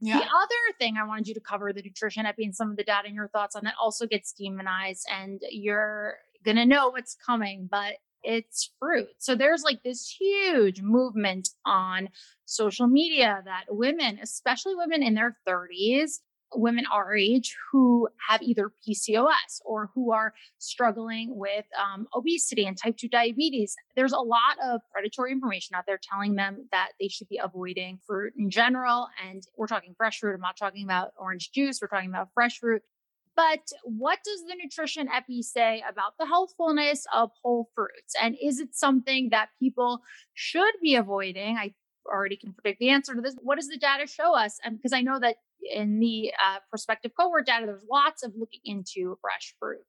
Yeah. 0.00 0.18
The 0.18 0.26
other 0.26 0.76
thing 0.78 0.96
I 0.96 1.06
wanted 1.06 1.26
you 1.26 1.34
to 1.34 1.40
cover 1.40 1.72
the 1.72 1.82
nutrition 1.82 2.24
epi 2.24 2.44
and 2.44 2.54
some 2.54 2.70
of 2.70 2.76
the 2.76 2.84
data 2.84 3.06
and 3.06 3.16
your 3.16 3.28
thoughts 3.28 3.56
on 3.56 3.64
that 3.64 3.74
also 3.80 4.06
gets 4.06 4.32
demonized 4.32 5.08
and 5.10 5.40
you're 5.50 6.18
going 6.44 6.56
to 6.56 6.66
know 6.66 6.90
what's 6.90 7.16
coming, 7.16 7.68
but 7.68 7.94
it's 8.26 8.72
fruit. 8.78 9.08
So 9.18 9.34
there's 9.34 9.62
like 9.62 9.82
this 9.82 10.08
huge 10.08 10.82
movement 10.82 11.48
on 11.64 12.08
social 12.44 12.88
media 12.88 13.40
that 13.44 13.64
women, 13.68 14.18
especially 14.20 14.74
women 14.74 15.02
in 15.02 15.14
their 15.14 15.36
30s, 15.48 16.18
women 16.54 16.84
our 16.92 17.14
age 17.14 17.56
who 17.70 18.08
have 18.28 18.42
either 18.42 18.72
PCOS 18.86 19.60
or 19.64 19.90
who 19.94 20.12
are 20.12 20.32
struggling 20.58 21.36
with 21.36 21.64
um, 21.80 22.06
obesity 22.14 22.66
and 22.66 22.76
type 22.76 22.96
2 22.96 23.08
diabetes. 23.08 23.74
There's 23.94 24.12
a 24.12 24.18
lot 24.18 24.56
of 24.64 24.80
predatory 24.92 25.32
information 25.32 25.76
out 25.76 25.84
there 25.86 25.98
telling 26.02 26.34
them 26.34 26.68
that 26.72 26.90
they 27.00 27.08
should 27.08 27.28
be 27.28 27.40
avoiding 27.42 27.98
fruit 28.06 28.32
in 28.38 28.50
general. 28.50 29.08
And 29.28 29.42
we're 29.56 29.66
talking 29.66 29.94
fresh 29.96 30.20
fruit. 30.20 30.34
I'm 30.34 30.40
not 30.40 30.56
talking 30.56 30.84
about 30.84 31.12
orange 31.16 31.52
juice. 31.52 31.80
We're 31.80 31.88
talking 31.88 32.10
about 32.10 32.28
fresh 32.34 32.58
fruit. 32.58 32.82
But 33.36 33.70
what 33.84 34.20
does 34.24 34.44
the 34.48 34.56
nutrition 34.60 35.08
epi 35.14 35.42
say 35.42 35.84
about 35.88 36.14
the 36.18 36.26
healthfulness 36.26 37.04
of 37.14 37.30
whole 37.42 37.68
fruits? 37.74 38.14
And 38.20 38.34
is 38.42 38.60
it 38.60 38.74
something 38.74 39.28
that 39.30 39.50
people 39.60 40.00
should 40.32 40.72
be 40.82 40.94
avoiding? 40.94 41.58
I 41.58 41.74
already 42.06 42.36
can 42.36 42.54
predict 42.54 42.80
the 42.80 42.88
answer 42.88 43.14
to 43.14 43.20
this. 43.20 43.36
What 43.42 43.56
does 43.56 43.68
the 43.68 43.76
data 43.76 44.06
show 44.06 44.34
us? 44.34 44.58
And 44.64 44.76
because 44.78 44.92
I 44.94 45.02
know 45.02 45.20
that 45.20 45.36
in 45.70 45.98
the 45.98 46.32
uh, 46.42 46.58
prospective 46.70 47.12
cohort 47.18 47.46
data, 47.46 47.66
there's 47.66 47.84
lots 47.90 48.22
of 48.22 48.32
looking 48.38 48.60
into 48.64 49.18
fresh 49.20 49.54
fruit. 49.58 49.84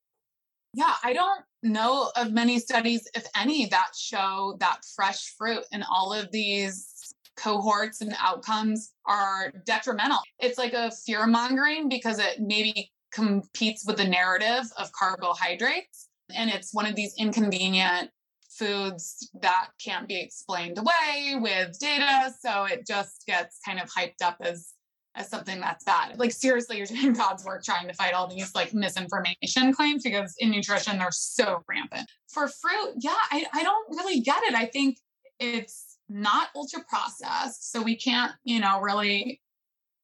Yeah, 0.73 0.93
I 1.03 1.13
don't 1.13 1.41
know 1.63 2.11
of 2.15 2.33
many 2.33 2.59
studies, 2.59 3.07
if 3.15 3.25
any, 3.35 3.67
that 3.67 3.91
show 3.97 4.57
that 4.59 4.81
fresh 4.95 5.33
fruit 5.37 5.63
in 5.71 5.83
all 5.83 6.11
of 6.11 6.31
these 6.31 7.13
cohorts 7.37 8.01
and 8.01 8.13
outcomes 8.19 8.93
are 9.05 9.53
detrimental. 9.65 10.19
It's 10.39 10.57
like 10.57 10.73
a 10.73 10.91
fear 10.91 11.25
mongering 11.27 11.87
because 11.87 12.19
it 12.19 12.39
maybe 12.39 12.91
competes 13.18 13.86
with 13.86 13.97
the 13.97 14.07
narrative 14.07 14.72
of 14.78 14.91
carbohydrates. 14.91 16.07
And 16.36 16.49
it's 16.49 16.74
one 16.74 16.86
of 16.86 16.95
these 16.95 17.15
inconvenient 17.18 18.11
foods 18.49 19.30
that 19.41 19.70
can't 19.84 20.07
be 20.07 20.22
explained 20.22 20.78
away 20.78 21.36
with 21.39 21.78
data. 21.80 22.34
So 22.39 22.65
it 22.65 22.86
just 22.86 23.26
gets 23.26 23.59
kind 23.65 23.80
of 23.80 23.89
hyped 23.89 24.24
up 24.24 24.38
as 24.41 24.74
as 25.15 25.28
something 25.28 25.59
that's 25.59 25.84
bad. 25.84 26.20
Like 26.20 26.32
seriously, 26.32 26.78
you're 26.78 26.86
doing 26.86 27.13
God's 27.24 27.43
work 27.43 27.63
trying 27.63 27.88
to 27.88 27.93
fight 27.93 28.13
all 28.13 28.28
these 28.28 28.53
like 28.53 28.72
misinformation 28.74 29.74
claims 29.74 30.03
because 30.03 30.36
in 30.38 30.51
nutrition 30.51 30.99
they're 30.99 31.11
so 31.11 31.63
rampant. 31.68 32.07
For 32.30 32.47
fruit, 32.47 32.93
yeah, 32.99 33.15
I, 33.32 33.45
I 33.51 33.63
don't 33.63 33.97
really 33.97 34.20
get 34.20 34.43
it. 34.43 34.53
I 34.53 34.65
think 34.65 34.99
it's 35.39 35.97
not 36.07 36.49
ultra 36.55 36.82
processed. 36.88 37.72
So 37.72 37.82
we 37.82 37.95
can't, 37.95 38.32
you 38.43 38.59
know, 38.59 38.80
really 38.80 39.41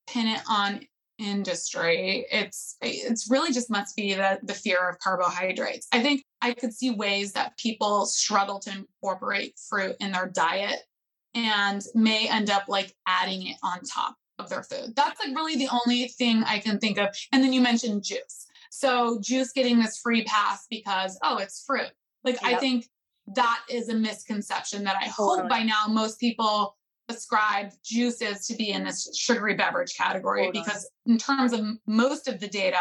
pin 0.08 0.28
it 0.28 0.42
on 0.50 0.82
industry. 1.20 2.26
It's 2.32 2.78
it's 2.82 3.30
really 3.30 3.54
just 3.54 3.70
must 3.70 3.96
be 3.96 4.14
the 4.14 4.40
the 4.44 4.54
fear 4.54 4.90
of 4.90 5.00
carbohydrates. 5.00 5.88
I 5.92 6.02
think 6.02 6.24
I 6.42 6.54
could 6.54 6.74
see 6.74 6.92
ways 6.92 7.34
that 7.34 7.58
people 7.58 8.06
struggle 8.06 8.60
to 8.60 8.72
incorporate 8.72 9.60
fruit 9.70 9.96
in 10.00 10.12
their 10.12 10.28
diet 10.28 10.82
and 11.34 11.84
may 11.96 12.28
end 12.30 12.50
up 12.50 12.66
like 12.68 12.94
adding 13.08 13.48
it 13.48 13.58
on 13.64 13.82
top 13.82 14.16
of 14.40 14.50
their 14.50 14.64
food. 14.64 14.96
That's 14.96 15.20
like 15.24 15.36
really 15.36 15.56
the 15.56 15.70
only 15.86 16.08
thing 16.08 16.44
I 16.44 16.60
can 16.60 16.80
think 16.80 16.98
of. 16.98 17.10
And 17.32 17.44
then 17.44 17.54
you 17.54 17.62
mentioned 17.62 18.04
juice. 18.04 18.48
So 18.72 19.20
juice 19.22 19.52
getting 19.52 19.80
this 19.80 20.00
free 20.00 20.24
pass 20.24 20.66
because 20.70 21.18
oh, 21.24 21.38
it's 21.38 21.64
fruit. 21.66 21.92
Like 22.24 22.42
yep. 22.42 22.54
I 22.54 22.58
think 22.58 22.88
that 23.36 23.62
is 23.70 23.90
a 23.90 23.94
misconception 23.94 24.84
that 24.84 24.98
I 24.98 25.08
totally. 25.08 25.42
hope 25.42 25.50
by 25.50 25.64
now 25.64 25.86
most 25.88 26.20
people 26.20 26.76
ascribe 27.10 27.72
juices 27.84 28.48
to 28.48 28.56
be 28.56 28.70
in 28.70 28.84
this 28.84 29.10
sugary 29.16 29.56
beverage 29.56 29.96
category 29.98 30.46
totally. 30.46 30.64
because 30.64 30.90
in 31.06 31.18
terms 31.18 31.52
of 31.54 31.60
most 31.86 32.28
of 32.28 32.40
the 32.40 32.48
data 32.48 32.80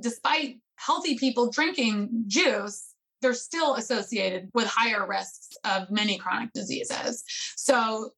despite 0.00 0.58
healthy 0.76 1.16
people 1.18 1.50
drinking 1.50 2.24
juice 2.26 2.92
they're 3.22 3.34
still 3.34 3.74
associated 3.74 4.50
with 4.54 4.66
higher 4.66 5.06
risks 5.06 5.56
of 5.64 5.90
many 5.90 6.18
chronic 6.18 6.52
diseases. 6.52 7.24
So 7.56 8.10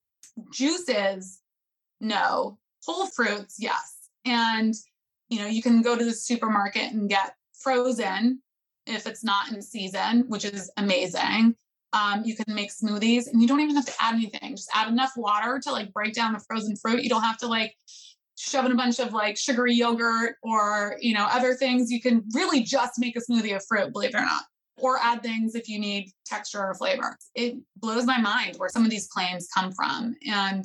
juices 0.52 1.40
no. 2.00 2.58
Whole 2.84 3.06
fruits 3.06 3.56
yes. 3.58 4.08
And 4.24 4.74
you 5.28 5.38
know 5.38 5.46
you 5.46 5.62
can 5.62 5.82
go 5.82 5.96
to 5.96 6.04
the 6.04 6.12
supermarket 6.12 6.92
and 6.92 7.08
get 7.08 7.34
frozen 7.54 8.42
if 8.86 9.06
it's 9.06 9.24
not 9.24 9.52
in 9.52 9.60
season 9.60 10.24
which 10.28 10.44
is 10.44 10.70
amazing 10.76 11.54
um, 11.92 12.22
you 12.24 12.36
can 12.36 12.54
make 12.54 12.70
smoothies 12.70 13.26
and 13.26 13.40
you 13.40 13.48
don't 13.48 13.60
even 13.60 13.76
have 13.76 13.86
to 13.86 13.94
add 14.00 14.14
anything. 14.14 14.56
Just 14.56 14.70
add 14.74 14.88
enough 14.88 15.12
water 15.16 15.60
to 15.62 15.72
like 15.72 15.92
break 15.92 16.14
down 16.14 16.32
the 16.32 16.40
frozen 16.40 16.76
fruit. 16.76 17.02
You 17.02 17.08
don't 17.08 17.22
have 17.22 17.38
to 17.38 17.46
like 17.46 17.74
shove 18.36 18.66
in 18.66 18.72
a 18.72 18.76
bunch 18.76 19.00
of 19.00 19.12
like 19.12 19.36
sugary 19.36 19.74
yogurt 19.74 20.36
or 20.42 20.96
you 21.00 21.14
know 21.14 21.26
other 21.30 21.54
things. 21.54 21.90
You 21.90 22.00
can 22.00 22.24
really 22.34 22.62
just 22.62 22.98
make 22.98 23.16
a 23.16 23.20
smoothie 23.20 23.56
of 23.56 23.64
fruit 23.66 23.92
believe 23.92 24.10
it 24.10 24.16
or 24.16 24.20
not 24.20 24.42
or 24.80 24.98
add 24.98 25.22
things 25.22 25.54
if 25.54 25.68
you 25.68 25.78
need 25.78 26.10
texture 26.24 26.64
or 26.64 26.74
flavor. 26.74 27.16
It 27.34 27.56
blows 27.76 28.04
my 28.04 28.20
mind 28.20 28.56
where 28.56 28.68
some 28.68 28.84
of 28.84 28.90
these 28.90 29.08
claims 29.08 29.48
come 29.52 29.72
from 29.72 30.14
and 30.26 30.64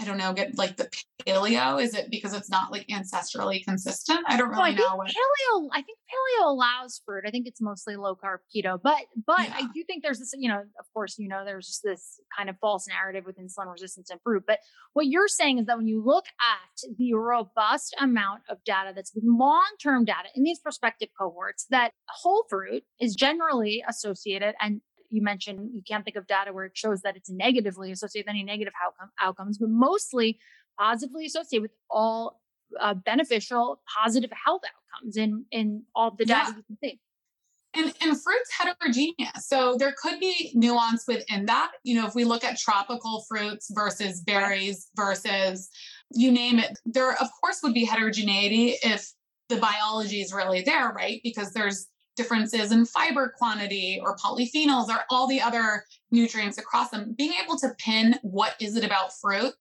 I 0.00 0.04
don't 0.04 0.16
know, 0.16 0.32
get 0.32 0.56
like 0.56 0.76
the 0.76 0.88
paleo? 1.26 1.82
Is 1.82 1.94
it 1.94 2.08
because 2.10 2.32
it's 2.32 2.48
not 2.48 2.70
like 2.70 2.86
ancestrally 2.86 3.64
consistent? 3.64 4.20
I 4.28 4.36
don't 4.36 4.50
really 4.50 4.74
know. 4.74 4.94
What... 4.94 5.08
Paleo, 5.08 5.68
I 5.72 5.82
think 5.82 5.98
paleo 6.08 6.46
allows 6.46 7.02
fruit. 7.04 7.24
I 7.26 7.30
think 7.30 7.48
it's 7.48 7.60
mostly 7.60 7.96
low 7.96 8.14
carb 8.14 8.38
keto, 8.54 8.78
but 8.80 8.98
but 9.26 9.40
yeah. 9.40 9.54
I 9.56 9.62
do 9.74 9.82
think 9.86 10.04
there's 10.04 10.20
this, 10.20 10.32
you 10.36 10.48
know, 10.48 10.60
of 10.60 10.86
course, 10.94 11.18
you 11.18 11.28
know, 11.28 11.44
there's 11.44 11.66
just 11.66 11.82
this 11.82 12.20
kind 12.36 12.48
of 12.48 12.56
false 12.60 12.86
narrative 12.86 13.24
with 13.26 13.38
insulin 13.38 13.72
resistance 13.72 14.08
and 14.10 14.20
fruit. 14.22 14.44
But 14.46 14.60
what 14.92 15.06
you're 15.06 15.28
saying 15.28 15.58
is 15.58 15.66
that 15.66 15.76
when 15.76 15.88
you 15.88 16.02
look 16.04 16.26
at 16.26 16.96
the 16.96 17.14
robust 17.14 17.96
amount 18.00 18.42
of 18.48 18.58
data 18.64 18.92
that's 18.94 19.12
long-term 19.20 20.04
data 20.04 20.28
in 20.36 20.44
these 20.44 20.60
prospective 20.60 21.08
cohorts, 21.18 21.66
that 21.70 21.90
whole 22.08 22.44
fruit 22.48 22.84
is 23.00 23.16
generally 23.16 23.82
associated 23.88 24.54
and 24.60 24.80
you 25.10 25.22
mentioned 25.22 25.70
you 25.72 25.82
can't 25.82 26.04
think 26.04 26.16
of 26.16 26.26
data 26.26 26.52
where 26.52 26.64
it 26.66 26.76
shows 26.76 27.02
that 27.02 27.16
it's 27.16 27.30
negatively 27.30 27.90
associated 27.92 28.26
with 28.26 28.34
any 28.34 28.44
negative 28.44 28.72
outcome, 28.84 29.10
outcomes, 29.20 29.58
but 29.58 29.68
mostly 29.68 30.38
positively 30.78 31.26
associated 31.26 31.62
with 31.62 31.72
all 31.90 32.40
uh, 32.80 32.94
beneficial, 32.94 33.80
positive 34.02 34.30
health 34.44 34.62
outcomes 34.64 35.16
in 35.16 35.44
in 35.50 35.82
all 35.94 36.10
the 36.10 36.24
data 36.24 36.50
yeah. 36.50 36.56
you 36.56 36.62
can 36.62 36.78
see. 36.82 37.00
And, 37.74 37.92
and 38.00 38.20
fruit's 38.20 38.50
heterogeneous. 38.58 39.46
So 39.46 39.76
there 39.78 39.94
could 40.02 40.18
be 40.18 40.52
nuance 40.54 41.04
within 41.06 41.46
that. 41.46 41.72
You 41.84 42.00
know, 42.00 42.06
if 42.06 42.14
we 42.14 42.24
look 42.24 42.42
at 42.42 42.58
tropical 42.58 43.24
fruits 43.28 43.70
versus 43.72 44.22
berries 44.22 44.88
versus 44.96 45.68
you 46.10 46.32
name 46.32 46.58
it, 46.58 46.78
there 46.86 47.12
of 47.12 47.28
course 47.40 47.60
would 47.62 47.74
be 47.74 47.84
heterogeneity 47.84 48.76
if 48.82 49.12
the 49.48 49.56
biology 49.56 50.20
is 50.20 50.32
really 50.32 50.62
there, 50.62 50.90
right? 50.90 51.20
Because 51.22 51.52
there's 51.52 51.88
differences 52.18 52.72
in 52.72 52.84
fiber 52.84 53.32
quantity 53.38 53.98
or 54.02 54.16
polyphenols 54.16 54.88
or 54.88 55.04
all 55.08 55.26
the 55.26 55.40
other 55.40 55.84
nutrients 56.10 56.58
across 56.58 56.90
them. 56.90 57.14
Being 57.16 57.32
able 57.42 57.56
to 57.58 57.70
pin 57.78 58.16
what 58.22 58.54
is 58.60 58.76
it 58.76 58.84
about 58.84 59.12
fruit 59.18 59.54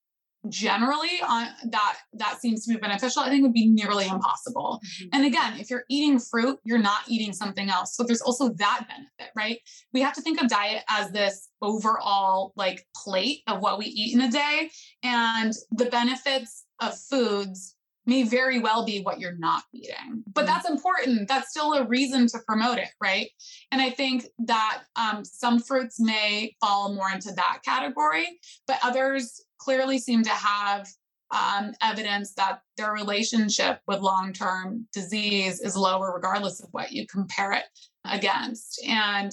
generally 0.50 1.20
on 1.28 1.48
that 1.72 1.98
that 2.14 2.40
seems 2.40 2.64
to 2.64 2.72
be 2.72 2.80
beneficial 2.80 3.22
i 3.22 3.28
think 3.28 3.42
would 3.42 3.52
be 3.52 3.68
nearly 3.68 4.08
impossible. 4.08 4.80
Mm-hmm. 4.86 5.10
and 5.12 5.26
again 5.26 5.60
if 5.60 5.70
you're 5.70 5.84
eating 5.90 6.20
fruit 6.20 6.58
you're 6.64 6.78
not 6.78 7.02
eating 7.08 7.34
something 7.34 7.70
else. 7.70 7.96
So 7.96 8.04
there's 8.04 8.22
also 8.22 8.50
that 8.50 8.86
benefit 8.88 9.34
right? 9.36 9.60
We 9.94 10.02
have 10.02 10.14
to 10.14 10.22
think 10.22 10.42
of 10.42 10.50
diet 10.50 10.84
as 10.90 11.12
this 11.12 11.50
overall 11.62 12.54
like 12.56 12.86
plate 12.96 13.42
of 13.48 13.62
what 13.62 13.78
we 13.78 13.86
eat 13.86 14.16
in 14.16 14.22
a 14.22 14.32
day. 14.32 14.70
And 15.04 15.54
the 15.72 15.86
benefits 15.86 16.66
of 16.82 16.98
foods 16.98 17.76
may 18.08 18.24
very 18.24 18.60
well 18.60 18.86
be 18.86 19.02
what 19.02 19.20
you're 19.20 19.38
not 19.38 19.64
eating. 19.74 20.24
But 20.34 20.46
mm. 20.46 20.48
that's 20.48 20.70
important. 20.70 21.28
That's 21.28 21.50
still 21.50 21.74
a 21.74 21.86
reason 21.86 22.28
to 22.28 22.40
promote 22.48 22.78
it, 22.78 22.90
right? 23.02 23.30
And 23.72 23.82
I 23.82 23.90
think 23.90 24.26
that 24.40 24.84
um, 24.96 25.24
some 25.24 25.60
fruits 25.60 26.00
may 26.00 26.56
fall 26.62 26.94
more 26.94 27.12
into 27.14 27.32
that 27.34 27.60
category, 27.64 28.40
but 28.66 28.80
others 28.84 29.44
clearly 29.60 30.00
seem 30.00 30.24
to 30.24 30.30
have 30.30 30.88
um, 31.32 31.74
evidence 31.82 32.34
that 32.36 32.62
their 32.78 32.94
relationship 32.94 33.80
with 33.86 34.00
long 34.00 34.32
term 34.32 34.88
disease 34.94 35.60
is 35.60 35.76
lower, 35.76 36.14
regardless 36.16 36.62
of 36.62 36.70
what 36.72 36.94
you 36.94 37.06
compare 37.06 37.52
it 37.52 37.66
against. 38.06 38.82
And 38.88 39.32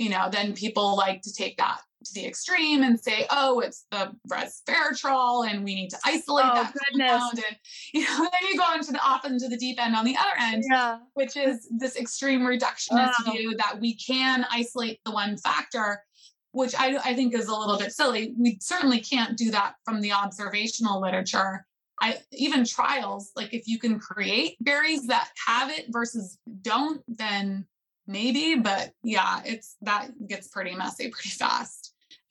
you 0.00 0.08
know, 0.08 0.28
then 0.32 0.54
people 0.54 0.96
like 0.96 1.20
to 1.22 1.32
take 1.32 1.58
that 1.58 1.80
to 2.04 2.14
the 2.14 2.26
extreme 2.26 2.82
and 2.82 2.98
say, 2.98 3.26
oh, 3.30 3.60
it's 3.60 3.86
the 3.90 4.12
resveratrol 4.30 5.48
and 5.48 5.64
we 5.64 5.74
need 5.74 5.90
to 5.90 5.98
isolate 6.04 6.46
oh, 6.48 6.54
that 6.54 6.72
goodness. 6.72 7.10
compound. 7.10 7.44
And 7.46 7.56
you 7.92 8.02
know, 8.04 8.18
then 8.18 8.50
you 8.50 8.58
go 8.58 8.72
into 8.74 8.92
the 8.92 9.00
off 9.00 9.24
into 9.24 9.48
the 9.48 9.56
deep 9.56 9.82
end 9.82 9.94
on 9.94 10.04
the 10.04 10.16
other 10.16 10.40
end, 10.40 10.64
yeah. 10.70 10.98
which 11.14 11.36
is 11.36 11.68
this 11.70 11.96
extreme 11.96 12.40
reductionist 12.40 13.14
wow. 13.26 13.32
view 13.32 13.54
that 13.56 13.78
we 13.80 13.94
can 13.94 14.46
isolate 14.50 15.00
the 15.04 15.10
one 15.10 15.36
factor, 15.36 16.02
which 16.52 16.74
I, 16.78 16.96
I 17.04 17.14
think 17.14 17.34
is 17.34 17.48
a 17.48 17.54
little 17.54 17.78
bit 17.78 17.92
silly. 17.92 18.34
We 18.38 18.58
certainly 18.60 19.00
can't 19.00 19.36
do 19.36 19.50
that 19.50 19.74
from 19.84 20.00
the 20.00 20.12
observational 20.12 21.00
literature. 21.00 21.66
I 22.00 22.18
even 22.32 22.64
trials, 22.64 23.30
like 23.36 23.52
if 23.52 23.68
you 23.68 23.78
can 23.78 23.98
create 23.98 24.56
berries 24.60 25.06
that 25.08 25.28
have 25.46 25.70
it 25.70 25.86
versus 25.90 26.38
don't, 26.62 27.02
then 27.08 27.66
maybe, 28.06 28.56
but 28.56 28.92
yeah, 29.02 29.40
it's 29.44 29.76
that 29.82 30.08
gets 30.26 30.48
pretty 30.48 30.74
messy 30.74 31.08
pretty 31.08 31.30
fast. 31.30 31.79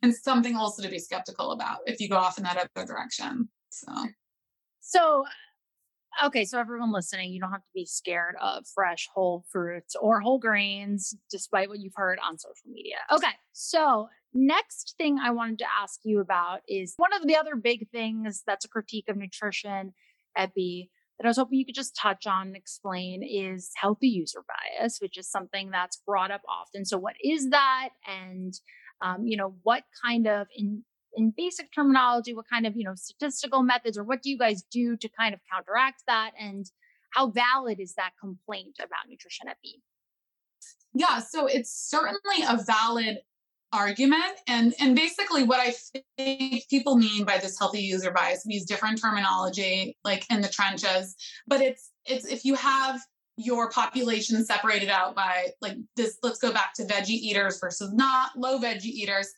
And 0.02 0.16
something 0.16 0.56
also 0.56 0.82
to 0.82 0.89
be 0.89 1.00
skeptical 1.00 1.52
about 1.52 1.80
if 1.86 2.00
you 2.00 2.08
go 2.08 2.18
off 2.18 2.38
in 2.38 2.43
that 2.45 2.58
other 2.58 2.86
direction. 2.86 3.50
So, 3.70 3.91
so 4.80 5.26
okay, 6.24 6.45
so 6.45 6.60
everyone 6.60 6.91
listening, 6.91 7.32
you 7.32 7.39
don't 7.39 7.52
have 7.52 7.62
to 7.62 7.74
be 7.74 7.86
scared 7.86 8.36
of 8.41 8.66
fresh 8.74 9.08
whole 9.14 9.45
fruits 9.52 9.95
or 10.00 10.20
whole 10.20 10.39
grains, 10.39 11.16
despite 11.30 11.70
what 11.70 11.80
you've 11.80 11.93
heard 11.95 12.20
on 12.26 12.38
social 12.38 12.70
media. 12.72 12.97
Okay, 13.12 13.34
so 13.52 14.08
next 14.34 14.95
thing 14.97 15.18
I 15.20 15.32
wanted 15.32 15.60
to 15.60 15.66
ask 15.82 16.00
you 16.04 16.20
about 16.20 16.62
is 16.68 16.93
one 16.97 17.14
of 17.14 17.28
the 17.28 17.36
other 17.36 17.56
big 17.56 17.89
things 17.89 18.43
that's 18.45 18.66
a 18.66 18.70
critique 18.70 19.06
of 19.10 19.18
nutrition, 19.18 19.93
Epi, 20.38 20.89
that 21.18 21.26
I 21.26 21.30
was 21.30 21.38
hoping 21.38 21.60
you 21.60 21.66
could 21.66 21.76
just 21.76 21.95
touch 21.95 22.26
on 22.26 22.47
and 22.47 22.56
explain 22.56 23.24
is 23.24 23.72
healthy 23.76 24.08
user 24.08 24.43
bias, 24.47 25.00
which 25.02 25.18
is 25.18 25.30
something 25.30 25.70
that's 25.72 26.02
brought 26.06 26.32
up 26.32 26.41
often. 26.50 26.86
So, 26.86 26.97
what 26.97 27.16
is 27.24 27.50
that? 27.50 27.89
And, 28.08 28.54
um, 29.02 29.26
you 29.26 29.38
know, 29.38 29.56
what 29.64 29.84
kind 30.04 30.28
of, 30.28 30.47
in, 30.56 30.84
in 31.16 31.34
basic 31.36 31.74
terminology, 31.74 32.34
what 32.34 32.45
kind 32.52 32.66
of, 32.66 32.76
you 32.76 32.84
know, 32.84 32.95
statistical 32.95 33.64
methods 33.64 33.97
or 33.97 34.04
what 34.04 34.22
do 34.22 34.30
you 34.30 34.38
guys 34.38 34.64
do 34.72 34.95
to 34.97 35.10
kind 35.10 35.34
of 35.34 35.39
counteract 35.52 36.04
that? 36.08 36.32
And 36.39 36.66
how 37.12 37.32
valid 37.32 37.80
is 37.80 37.93
that 37.95 38.12
complaint 38.20 38.78
about 38.80 39.10
nutrition 39.10 39.47
epi? 39.47 39.82
Yeah, 40.93 41.20
so 41.20 41.47
it's 41.47 41.72
certainly 41.72 42.43
a 42.47 42.58
valid 42.64 43.20
argument 43.72 44.39
and 44.47 44.74
and 44.80 44.95
basically 44.95 45.43
what 45.43 45.60
i 45.60 45.72
think 46.18 46.68
people 46.70 46.97
mean 46.97 47.24
by 47.24 47.38
this 47.38 47.58
healthy 47.60 47.82
user 47.82 48.10
bias 48.10 48.43
we 48.47 48.56
use 48.56 48.66
different 48.66 49.00
terminology 49.00 49.95
like 50.04 50.26
in 50.32 50.41
the 50.41 50.47
trenches 50.47 51.16
but 51.45 51.62
it's 51.62 51.91
it's 52.06 52.26
if 52.26 52.43
you 52.43 52.56
have 52.56 53.00
your 53.40 53.70
population 53.70 54.44
separated 54.44 54.90
out 54.90 55.16
by 55.16 55.48
like 55.62 55.78
this 55.96 56.18
let's 56.22 56.40
go 56.40 56.52
back 56.52 56.74
to 56.74 56.84
veggie 56.84 57.12
eaters 57.12 57.58
versus 57.58 57.94
not 57.94 58.32
low 58.36 58.60
veggie 58.60 58.84
eaters. 58.84 59.30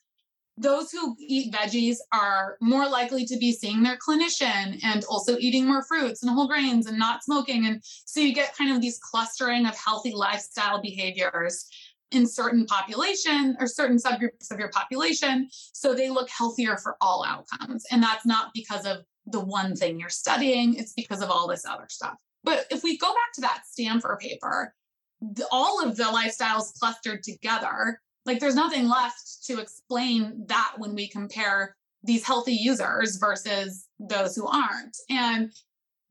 Those 0.58 0.92
who 0.92 1.16
eat 1.20 1.54
veggies 1.54 1.98
are 2.12 2.58
more 2.62 2.90
likely 2.90 3.26
to 3.26 3.38
be 3.38 3.52
seeing 3.52 3.84
their 3.84 3.98
clinician 3.98 4.80
and 4.84 5.04
also 5.06 5.38
eating 5.38 5.68
more 5.68 5.84
fruits 5.84 6.24
and 6.24 6.32
whole 6.32 6.48
grains 6.48 6.88
and 6.88 6.98
not 6.98 7.24
smoking. 7.24 7.68
And 7.68 7.80
so 7.84 8.20
you 8.20 8.34
get 8.34 8.58
kind 8.58 8.76
of 8.76 8.82
these 8.82 9.00
clustering 9.00 9.68
of 9.68 9.78
healthy 9.78 10.12
lifestyle 10.12 10.82
behaviors 10.82 11.68
in 12.12 12.28
certain 12.28 12.66
population 12.66 13.56
or 13.60 13.68
certain 13.68 13.98
subgroups 13.98 14.52
of 14.52 14.60
your 14.60 14.70
population. 14.70 15.48
So 15.52 15.94
they 15.94 16.10
look 16.10 16.30
healthier 16.30 16.78
for 16.78 16.98
all 17.02 17.24
outcomes. 17.24 17.86
And 17.92 18.02
that's 18.02 18.26
not 18.26 18.52
because 18.54 18.86
of 18.86 19.06
the 19.28 19.40
one 19.40 19.76
thing 19.76 20.00
you're 20.00 20.10
studying, 20.10 20.76
it's 20.76 20.94
because 20.94 21.22
of 21.22 21.30
all 21.30 21.48
this 21.48 21.66
other 21.66 21.86
stuff. 21.88 22.16
But 22.44 22.66
if 22.72 22.84
we 22.84 22.98
go 22.98 23.08
back 23.08 23.34
to 23.36 23.42
that 23.42 23.64
Stampfer 23.72 24.20
paper, 24.20 24.74
the, 25.22 25.46
all 25.52 25.86
of 25.86 25.98
the 25.98 26.04
lifestyles 26.04 26.78
clustered 26.80 27.24
together, 27.24 28.02
like 28.26 28.40
there's 28.40 28.56
nothing 28.56 28.88
left 28.88 29.44
to 29.46 29.60
explain 29.60 30.46
that 30.48 30.74
when 30.78 30.96
we 30.96 31.08
compare 31.08 31.76
these 32.04 32.26
healthy 32.26 32.54
users 32.54 33.18
versus 33.18 33.88
those 34.00 34.36
who 34.36 34.48
aren't. 34.48 34.98
And 35.10 35.52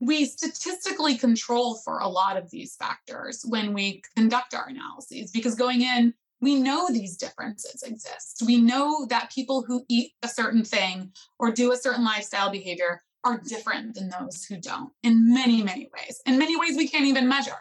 we 0.01 0.25
statistically 0.25 1.17
control 1.17 1.77
for 1.85 1.99
a 1.99 2.09
lot 2.09 2.37
of 2.37 2.51
these 2.51 2.75
factors 2.77 3.45
when 3.47 3.75
we 3.75 4.03
conduct 4.17 4.55
our 4.55 4.69
analyses 4.69 5.31
because 5.31 5.55
going 5.55 5.83
in, 5.83 6.15
we 6.41 6.55
know 6.55 6.89
these 6.89 7.17
differences 7.19 7.83
exist. 7.83 8.43
We 8.47 8.61
know 8.61 9.07
that 9.11 9.31
people 9.31 9.63
who 9.63 9.85
eat 9.89 10.13
a 10.23 10.29
certain 10.29 10.65
thing 10.65 11.13
or 11.39 11.51
do 11.51 11.73
a 11.73 11.77
certain 11.77 12.05
lifestyle 12.05 12.51
behavior 12.51 13.03
are 13.25 13.41
different 13.47 13.95
than 13.95 14.09
those 14.09 14.45
who 14.45 14.57
don't 14.57 14.91
in 15.03 15.33
many, 15.33 15.63
many 15.63 15.89
ways. 15.95 16.21
In 16.27 16.39
many 16.39 16.57
ways, 16.57 16.77
we 16.77 16.89
can't 16.89 17.05
even 17.05 17.29
measure. 17.29 17.57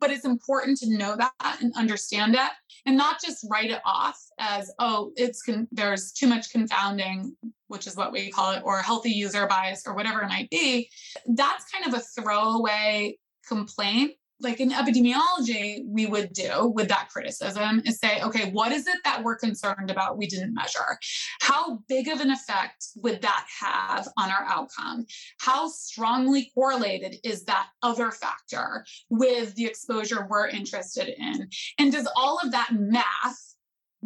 But 0.00 0.10
it's 0.10 0.24
important 0.24 0.78
to 0.78 0.96
know 0.96 1.16
that 1.16 1.58
and 1.60 1.72
understand 1.76 2.34
it 2.34 2.50
and 2.86 2.96
not 2.96 3.20
just 3.20 3.46
write 3.50 3.70
it 3.70 3.80
off 3.84 4.18
as, 4.38 4.72
oh, 4.78 5.12
it's 5.16 5.42
con- 5.42 5.68
there's 5.70 6.12
too 6.12 6.26
much 6.26 6.50
confounding, 6.50 7.36
which 7.68 7.86
is 7.86 7.96
what 7.96 8.12
we 8.12 8.30
call 8.30 8.52
it, 8.52 8.62
or 8.64 8.78
healthy 8.78 9.10
user 9.10 9.46
bias 9.46 9.86
or 9.86 9.94
whatever 9.94 10.22
it 10.22 10.28
might 10.28 10.50
be. 10.50 10.88
That's 11.26 11.64
kind 11.70 11.86
of 11.86 12.00
a 12.00 12.20
throwaway 12.20 13.18
complaint 13.46 14.12
like 14.42 14.60
in 14.60 14.70
epidemiology 14.70 15.84
we 15.86 16.06
would 16.06 16.32
do 16.32 16.72
with 16.74 16.88
that 16.88 17.08
criticism 17.10 17.82
is 17.84 17.98
say 17.98 18.20
okay 18.22 18.50
what 18.50 18.72
is 18.72 18.86
it 18.86 18.96
that 19.04 19.22
we're 19.22 19.36
concerned 19.36 19.90
about 19.90 20.18
we 20.18 20.26
didn't 20.26 20.54
measure? 20.54 20.98
How 21.40 21.78
big 21.88 22.08
of 22.08 22.20
an 22.20 22.30
effect 22.30 22.86
would 22.96 23.22
that 23.22 23.46
have 23.60 24.08
on 24.18 24.30
our 24.30 24.44
outcome? 24.48 25.06
How 25.40 25.68
strongly 25.68 26.50
correlated 26.54 27.16
is 27.24 27.44
that 27.44 27.68
other 27.82 28.10
factor 28.10 28.84
with 29.10 29.54
the 29.54 29.66
exposure 29.66 30.26
we're 30.28 30.48
interested 30.48 31.08
in? 31.08 31.48
And 31.78 31.92
does 31.92 32.08
all 32.16 32.38
of 32.42 32.52
that 32.52 32.70
math 32.72 33.52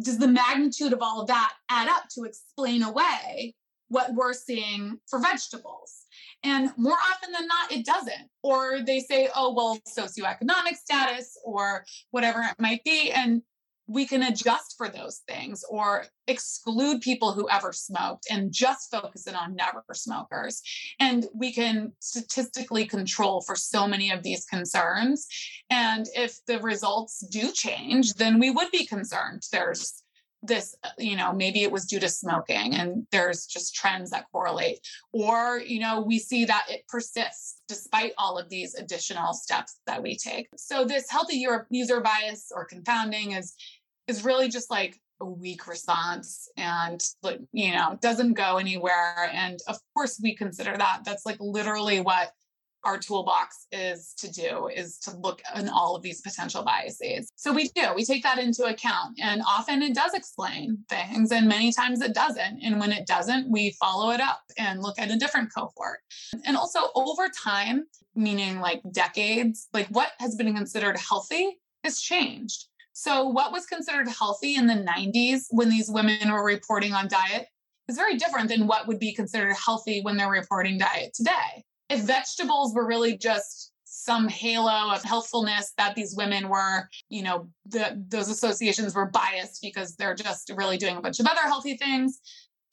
does 0.01 0.19
the 0.19 0.27
magnitude 0.27 0.93
of 0.93 1.01
all 1.01 1.21
of 1.21 1.27
that 1.27 1.53
add 1.69 1.89
up 1.89 2.03
to 2.09 2.23
explain 2.23 2.83
away 2.83 3.55
what 3.89 4.13
we're 4.13 4.33
seeing 4.33 4.99
for 5.07 5.19
vegetables 5.19 6.05
and 6.47 6.71
more 6.77 6.97
often 7.11 7.33
than 7.33 7.45
not, 7.45 7.71
it 7.73 7.85
doesn't. 7.85 8.29
Or 8.41 8.79
they 8.81 9.01
say, 9.01 9.27
oh, 9.35 9.53
well, 9.53 9.77
socioeconomic 9.85 10.75
status 10.75 11.37
or 11.43 11.83
whatever 12.11 12.39
it 12.39 12.55
might 12.57 12.85
be. 12.85 13.11
And 13.11 13.41
we 13.85 14.05
can 14.05 14.23
adjust 14.23 14.75
for 14.77 14.87
those 14.87 15.21
things 15.27 15.63
or 15.69 16.05
exclude 16.27 17.01
people 17.01 17.33
who 17.33 17.49
ever 17.49 17.73
smoked 17.73 18.27
and 18.29 18.51
just 18.51 18.89
focus 18.91 19.27
in 19.27 19.35
on 19.35 19.55
never 19.55 19.83
smokers. 19.93 20.61
And 21.01 21.25
we 21.33 21.53
can 21.53 21.91
statistically 21.99 22.85
control 22.85 23.41
for 23.41 23.55
so 23.55 23.85
many 23.85 24.11
of 24.11 24.23
these 24.23 24.45
concerns. 24.45 25.27
And 25.69 26.05
if 26.15 26.45
the 26.45 26.59
results 26.59 27.25
do 27.27 27.51
change, 27.51 28.13
then 28.13 28.39
we 28.39 28.51
would 28.51 28.71
be 28.71 28.85
concerned. 28.85 29.43
There's 29.51 30.01
this 30.47 30.75
uh, 30.83 30.89
you 30.97 31.15
know 31.15 31.33
maybe 31.33 31.63
it 31.63 31.71
was 31.71 31.85
due 31.85 31.99
to 31.99 32.09
smoking 32.09 32.73
and 32.75 33.05
there's 33.11 33.45
just 33.45 33.75
trends 33.75 34.09
that 34.11 34.25
correlate 34.31 34.79
or 35.11 35.59
you 35.59 35.79
know 35.79 36.01
we 36.01 36.19
see 36.19 36.45
that 36.45 36.65
it 36.69 36.87
persists 36.87 37.61
despite 37.67 38.13
all 38.17 38.37
of 38.37 38.49
these 38.49 38.75
additional 38.75 39.33
steps 39.33 39.79
that 39.85 40.01
we 40.01 40.15
take. 40.15 40.47
So 40.55 40.85
this 40.85 41.09
healthy 41.09 41.45
user 41.69 41.99
bias 42.01 42.51
or 42.55 42.65
confounding 42.65 43.33
is 43.33 43.53
is 44.07 44.23
really 44.23 44.49
just 44.49 44.71
like 44.71 44.99
a 45.19 45.25
weak 45.25 45.67
response 45.67 46.47
and 46.57 47.03
you 47.51 47.71
know 47.71 47.97
doesn't 48.01 48.33
go 48.33 48.57
anywhere. 48.57 49.29
And 49.33 49.59
of 49.67 49.77
course 49.93 50.19
we 50.21 50.35
consider 50.35 50.75
that. 50.77 51.01
That's 51.05 51.25
like 51.25 51.37
literally 51.39 52.01
what 52.01 52.31
our 52.83 52.97
toolbox 52.97 53.67
is 53.71 54.13
to 54.17 54.31
do 54.31 54.69
is 54.73 54.97
to 54.99 55.15
look 55.17 55.41
in 55.55 55.67
all 55.69 55.95
of 55.95 56.01
these 56.01 56.21
potential 56.21 56.63
biases. 56.63 57.29
So 57.35 57.51
we 57.51 57.69
do, 57.69 57.93
we 57.95 58.05
take 58.05 58.23
that 58.23 58.39
into 58.39 58.65
account. 58.65 59.17
And 59.21 59.41
often 59.47 59.81
it 59.81 59.93
does 59.93 60.13
explain 60.13 60.79
things, 60.89 61.31
and 61.31 61.47
many 61.47 61.71
times 61.71 62.01
it 62.01 62.13
doesn't. 62.13 62.61
And 62.63 62.79
when 62.79 62.91
it 62.91 63.07
doesn't, 63.07 63.51
we 63.51 63.71
follow 63.79 64.11
it 64.11 64.21
up 64.21 64.41
and 64.57 64.81
look 64.81 64.99
at 64.99 65.11
a 65.11 65.17
different 65.17 65.53
cohort. 65.53 65.99
And 66.45 66.55
also 66.55 66.79
over 66.95 67.27
time, 67.29 67.85
meaning 68.15 68.59
like 68.59 68.81
decades, 68.91 69.67
like 69.73 69.87
what 69.89 70.11
has 70.19 70.35
been 70.35 70.55
considered 70.55 70.97
healthy 70.97 71.57
has 71.83 71.99
changed. 71.99 72.65
So, 72.93 73.25
what 73.25 73.51
was 73.51 73.67
considered 73.67 74.07
healthy 74.07 74.55
in 74.55 74.65
the 74.65 74.73
90s 74.73 75.45
when 75.51 75.69
these 75.69 75.87
women 75.87 76.31
were 76.31 76.43
reporting 76.43 76.93
on 76.93 77.07
diet 77.07 77.45
is 77.87 77.95
very 77.95 78.17
different 78.17 78.49
than 78.49 78.65
what 78.65 78.87
would 78.87 78.99
be 78.99 79.13
considered 79.13 79.53
healthy 79.53 80.01
when 80.01 80.17
they're 80.17 80.31
reporting 80.31 80.79
diet 80.79 81.13
today 81.13 81.63
if 81.89 82.01
vegetables 82.01 82.73
were 82.73 82.87
really 82.87 83.17
just 83.17 83.71
some 83.85 84.27
halo 84.27 84.93
of 84.93 85.03
healthfulness 85.03 85.73
that 85.77 85.95
these 85.95 86.15
women 86.15 86.49
were, 86.49 86.87
you 87.09 87.23
know, 87.23 87.49
the, 87.65 88.01
those 88.09 88.29
associations 88.29 88.93
were 88.93 89.07
biased 89.07 89.61
because 89.61 89.95
they're 89.95 90.15
just 90.15 90.51
really 90.55 90.77
doing 90.77 90.97
a 90.97 91.01
bunch 91.01 91.19
of 91.19 91.25
other 91.25 91.41
healthy 91.41 91.75
things. 91.77 92.19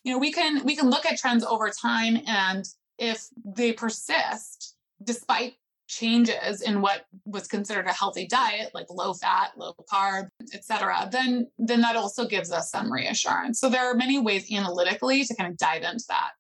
You 0.02 0.12
know, 0.12 0.18
we 0.18 0.32
can 0.32 0.64
we 0.64 0.76
can 0.76 0.90
look 0.90 1.06
at 1.06 1.18
trends 1.18 1.44
over 1.44 1.70
time, 1.70 2.18
and 2.26 2.64
if 2.98 3.26
they 3.44 3.72
persist, 3.72 4.76
despite 5.02 5.54
changes 5.86 6.62
in 6.62 6.80
what 6.80 7.06
was 7.24 7.46
considered 7.46 7.86
a 7.86 7.92
healthy 7.92 8.26
diet 8.26 8.70
like 8.72 8.86
low 8.88 9.12
fat 9.12 9.50
low 9.56 9.74
carb 9.92 10.28
etc 10.54 11.06
then 11.12 11.46
then 11.58 11.82
that 11.82 11.94
also 11.94 12.26
gives 12.26 12.50
us 12.50 12.70
some 12.70 12.90
reassurance 12.90 13.60
so 13.60 13.68
there 13.68 13.84
are 13.84 13.94
many 13.94 14.18
ways 14.18 14.50
analytically 14.50 15.24
to 15.24 15.34
kind 15.36 15.50
of 15.50 15.58
dive 15.58 15.82
into 15.82 16.04
that 16.08 16.30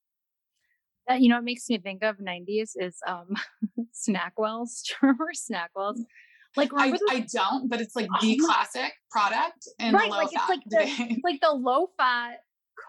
that 1.08 1.20
you 1.20 1.28
know 1.28 1.38
it 1.38 1.44
makes 1.44 1.68
me 1.68 1.78
think 1.78 2.02
of 2.02 2.16
90s 2.18 2.72
is 2.76 2.98
um 3.06 3.34
snackwells 3.94 4.82
do 4.82 4.92
you 5.02 5.08
remember 5.08 5.30
snackwells 5.34 5.98
like 6.56 6.70
I, 6.74 6.92
I 7.10 7.26
don't 7.32 7.68
but 7.68 7.80
it's 7.80 7.96
like 7.96 8.08
oh, 8.14 8.18
the 8.20 8.36
classic 8.36 8.92
product 9.10 9.68
and 9.78 9.94
right 9.94 10.10
like 10.10 10.28
it's 10.32 10.48
like 10.48 10.60
the, 10.66 11.20
like 11.24 11.40
the 11.40 11.50
low 11.50 11.88
fat 11.96 12.40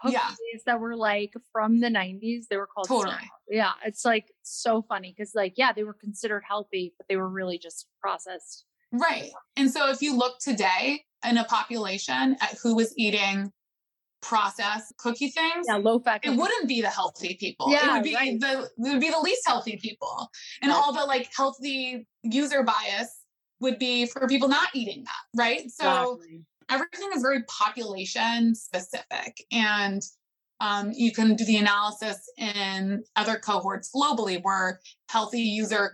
cookies 0.02 0.14
yeah. 0.14 0.58
that 0.66 0.80
were 0.80 0.96
like 0.96 1.32
from 1.52 1.80
the 1.80 1.88
90s 1.88 2.44
they 2.50 2.56
were 2.56 2.66
called 2.66 2.88
totally. 2.88 3.14
yeah 3.48 3.72
it's 3.84 4.04
like 4.04 4.26
so 4.42 4.82
funny 4.82 5.14
because 5.16 5.32
like 5.34 5.54
yeah 5.56 5.72
they 5.72 5.84
were 5.84 5.94
considered 5.94 6.42
healthy 6.46 6.94
but 6.98 7.06
they 7.08 7.16
were 7.16 7.28
really 7.28 7.58
just 7.58 7.86
processed. 8.00 8.64
Right 8.92 9.30
and 9.56 9.70
so 9.70 9.90
if 9.90 10.00
you 10.00 10.16
look 10.16 10.38
today 10.38 11.02
in 11.28 11.38
a 11.38 11.44
population 11.44 12.36
at 12.40 12.56
who 12.62 12.76
was 12.76 12.94
eating 12.96 13.52
processed 14.22 14.96
cookie 14.98 15.28
things, 15.28 15.66
yeah, 15.68 15.76
low 15.76 15.98
fat. 15.98 16.20
It 16.24 16.30
wouldn't 16.30 16.68
be 16.68 16.80
the 16.80 16.88
healthy 16.88 17.36
people. 17.38 17.70
Yeah, 17.70 17.90
it 17.90 17.92
would 17.94 18.02
be 18.02 18.14
right. 18.14 18.40
the 18.40 18.62
it 18.62 18.92
would 18.92 19.00
be 19.00 19.10
the 19.10 19.20
least 19.20 19.42
healthy 19.46 19.78
people, 19.82 20.28
and 20.62 20.70
right. 20.70 20.78
all 20.78 20.92
the 20.92 21.04
like 21.04 21.28
healthy 21.36 22.06
user 22.22 22.62
bias 22.62 23.22
would 23.60 23.78
be 23.78 24.06
for 24.06 24.26
people 24.26 24.48
not 24.48 24.68
eating 24.74 25.04
that, 25.04 25.40
right? 25.40 25.70
So 25.70 26.14
exactly. 26.14 26.42
everything 26.70 27.10
is 27.14 27.22
very 27.22 27.42
population 27.44 28.54
specific, 28.54 29.36
and 29.52 30.02
um, 30.60 30.92
you 30.94 31.12
can 31.12 31.34
do 31.34 31.44
the 31.44 31.56
analysis 31.56 32.30
in 32.38 33.02
other 33.14 33.36
cohorts 33.36 33.90
globally 33.94 34.40
where 34.42 34.80
healthy 35.10 35.42
user 35.42 35.92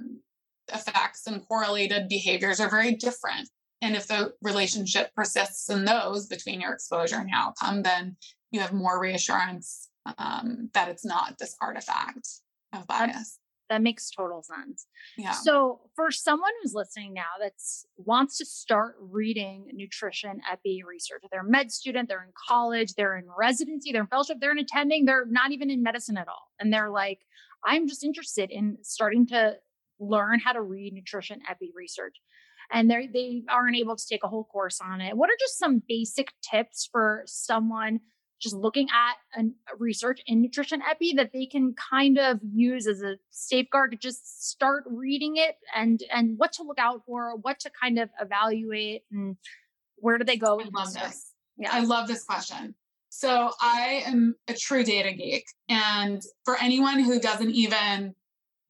effects 0.73 1.27
and 1.27 1.47
correlated 1.49 2.09
behaviors 2.09 2.61
are 2.61 2.71
very 2.71 2.95
different. 2.95 3.49
And 3.83 3.97
if 3.97 4.07
the 4.07 4.33
relationship 4.41 5.13
persists 5.15 5.69
in 5.69 5.85
those 5.85 6.27
between 6.29 6.61
your 6.61 6.73
exposure 6.73 7.17
and 7.17 7.29
your 7.29 7.39
outcome, 7.39 7.83
then 7.83 8.17
you 8.53 8.61
have 8.61 8.73
more 8.73 9.01
reassurance 9.01 9.89
um, 10.19 10.71
that 10.73 10.89
it's 10.89 11.05
not 11.05 11.37
this 11.39 11.57
artifact 11.61 12.29
of 12.73 12.87
bias. 12.87 13.39
That, 13.69 13.83
makes 13.83 14.11
total 14.11 14.43
sense. 14.43 14.87
Yeah. 15.17 15.31
So 15.31 15.81
for 15.97 16.11
someone 16.11 16.51
who's 16.63 16.75
listening 16.75 17.15
now 17.15 17.23
that 17.41 17.55
wants 17.97 18.37
to 18.37 18.45
start 18.45 18.97
reading 19.01 19.71
nutrition 19.73 20.43
epi 20.51 20.83
research, 20.87 21.23
they're 21.31 21.41
a 21.41 21.49
med 21.49 21.73
student, 21.73 22.07
they're 22.07 22.23
in 22.23 22.35
college, 22.49 22.93
they're 22.95 23.17
in 23.17 23.25
residency, 23.37 23.91
they're 23.91 24.03
in 24.03 24.09
fellowship, 24.09 24.37
they're 24.41 24.53
in 24.53 24.59
attending, 24.59 25.07
they're 25.07 25.25
not 25.25 25.53
even 25.53 25.71
in 25.71 25.83
medicine 25.83 26.19
at 26.19 26.29
all. 26.29 26.51
And 26.61 26.71
they're 26.71 26.91
like, 26.91 27.21
I'm 27.65 27.89
just 27.89 28.05
interested 28.05 28.51
in 28.51 28.77
starting 28.83 29.27
to 29.29 29.57
learn 29.99 30.39
how 30.39 30.53
to 30.53 30.61
read 30.61 30.93
nutrition 30.93 31.41
epi 31.49 31.73
research 31.75 32.17
and 32.73 32.91
they 32.91 33.09
they 33.13 33.43
aren't 33.49 33.77
able 33.77 33.97
to 33.97 34.07
take 34.09 34.25
a 34.25 34.29
whole 34.29 34.45
course 34.45 34.81
on 34.81 35.01
it. 35.01 35.17
What 35.17 35.31
are 35.31 35.37
just 35.39 35.59
some 35.59 35.83
basic 35.87 36.33
tips 36.43 36.89
for 36.91 37.23
someone 37.27 38.01
just 38.41 38.57
looking 38.57 38.89
at 38.93 39.41
a 39.41 39.45
research 39.79 40.21
in 40.27 40.43
nutrition 40.43 40.83
epi 40.83 41.13
that 41.15 41.31
they 41.33 41.47
can 41.47 41.75
kind 41.75 42.19
of 42.19 42.41
use 42.43 42.89
as 42.89 43.01
a 43.01 43.17
safeguard 43.31 43.93
to 43.93 43.97
just 43.97 44.49
start 44.49 44.83
reading 44.89 45.37
it 45.37 45.57
and 45.75 46.03
and 46.13 46.37
what 46.39 46.53
to 46.55 46.65
look 46.65 46.79
out 46.79 47.03
for, 47.07 47.37
what 47.37 47.61
to 47.61 47.71
kind 47.81 47.99
of 47.99 48.11
evaluate, 48.21 49.03
and 49.13 49.37
where 49.97 50.19
do 50.19 50.25
they 50.25 50.37
go? 50.37 50.61
I 50.61 50.69
love 50.73 50.93
this. 50.93 51.31
Yeah, 51.57 51.71
I 51.73 51.81
love 51.81 52.09
this 52.09 52.25
question. 52.25 52.75
So 53.11 53.53
I 53.61 54.03
am 54.07 54.35
a 54.49 54.55
true 54.55 54.83
data 54.83 55.13
geek, 55.13 55.45
and 55.69 56.21
for 56.45 56.57
anyone 56.61 56.99
who 56.99 57.21
doesn't 57.21 57.51
even 57.51 58.15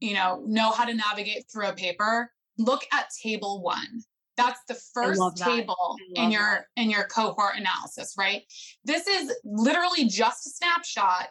you 0.01 0.15
know 0.15 0.43
know 0.47 0.71
how 0.73 0.85
to 0.85 0.93
navigate 0.93 1.45
through 1.51 1.69
a 1.69 1.75
paper 1.75 2.31
look 2.59 2.83
at 2.93 3.07
table 3.23 3.63
one. 3.63 4.03
That's 4.37 4.61
the 4.67 4.75
first 4.95 5.21
table 5.37 5.97
in 6.15 6.31
your 6.31 6.41
that. 6.41 6.67
in 6.77 6.91
your 6.91 7.05
cohort 7.05 7.57
analysis, 7.57 8.15
right? 8.19 8.43
This 8.85 9.07
is 9.07 9.35
literally 9.45 10.07
just 10.09 10.47
a 10.47 10.51
snapshot 10.51 11.29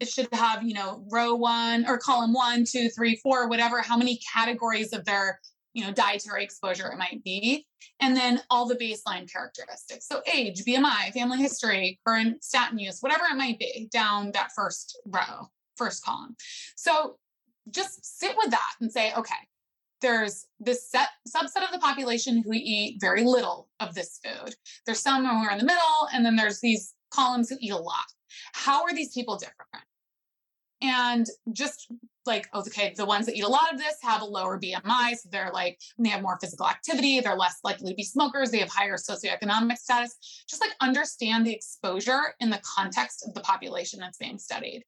it 0.00 0.08
should 0.08 0.28
have, 0.32 0.62
you 0.62 0.74
know, 0.74 1.04
row 1.10 1.34
one 1.34 1.86
or 1.86 1.98
column 1.98 2.32
one, 2.32 2.64
two, 2.64 2.88
three, 2.90 3.16
four, 3.16 3.48
whatever, 3.48 3.80
how 3.80 3.96
many 3.96 4.18
categories 4.32 4.92
of 4.92 5.04
their, 5.04 5.40
you 5.72 5.84
know, 5.84 5.92
dietary 5.92 6.44
exposure 6.44 6.90
it 6.90 6.98
might 6.98 7.22
be. 7.24 7.66
And 8.00 8.16
then 8.16 8.40
all 8.50 8.66
the 8.66 8.74
baseline 8.74 9.30
characteristics. 9.30 10.06
So 10.06 10.20
age, 10.32 10.64
BMI, 10.64 11.12
family 11.12 11.38
history, 11.38 12.00
current 12.06 12.42
statin 12.42 12.78
use, 12.78 13.00
whatever 13.00 13.24
it 13.30 13.36
might 13.36 13.58
be 13.58 13.88
down 13.92 14.32
that 14.32 14.50
first 14.54 14.98
row, 15.06 15.48
first 15.76 16.04
column. 16.04 16.36
So 16.76 17.16
just 17.70 18.18
sit 18.18 18.34
with 18.36 18.50
that 18.50 18.72
and 18.80 18.90
say, 18.90 19.12
okay, 19.14 19.34
there's 20.04 20.46
this 20.60 20.90
set 20.90 21.08
subset 21.26 21.64
of 21.64 21.72
the 21.72 21.78
population 21.78 22.42
who 22.42 22.50
eat 22.52 22.98
very 23.00 23.24
little 23.24 23.68
of 23.80 23.94
this 23.94 24.20
food. 24.22 24.54
There's 24.84 25.00
some 25.00 25.24
who 25.24 25.34
are 25.34 25.50
in 25.50 25.58
the 25.58 25.64
middle, 25.64 26.08
and 26.12 26.24
then 26.24 26.36
there's 26.36 26.60
these 26.60 26.92
columns 27.10 27.48
who 27.48 27.56
eat 27.58 27.72
a 27.72 27.76
lot. 27.76 28.04
How 28.52 28.82
are 28.82 28.92
these 28.94 29.14
people 29.14 29.38
different? 29.38 29.84
And 30.82 31.26
just 31.52 31.90
like, 32.26 32.48
okay, 32.54 32.92
the 32.94 33.06
ones 33.06 33.24
that 33.24 33.34
eat 33.34 33.44
a 33.44 33.48
lot 33.48 33.72
of 33.72 33.78
this 33.78 33.96
have 34.02 34.20
a 34.20 34.26
lower 34.26 34.60
BMI. 34.60 35.12
So 35.12 35.30
they're 35.30 35.50
like, 35.52 35.78
they 35.98 36.10
have 36.10 36.20
more 36.20 36.38
physical 36.38 36.68
activity. 36.68 37.20
They're 37.20 37.36
less 37.36 37.60
likely 37.64 37.90
to 37.90 37.94
be 37.94 38.02
smokers. 38.02 38.50
They 38.50 38.58
have 38.58 38.70
higher 38.70 38.96
socioeconomic 38.96 39.78
status. 39.78 40.16
Just 40.48 40.60
like 40.60 40.72
understand 40.82 41.46
the 41.46 41.54
exposure 41.54 42.34
in 42.40 42.50
the 42.50 42.60
context 42.76 43.26
of 43.26 43.32
the 43.32 43.40
population 43.40 44.00
that's 44.00 44.18
being 44.18 44.38
studied 44.38 44.84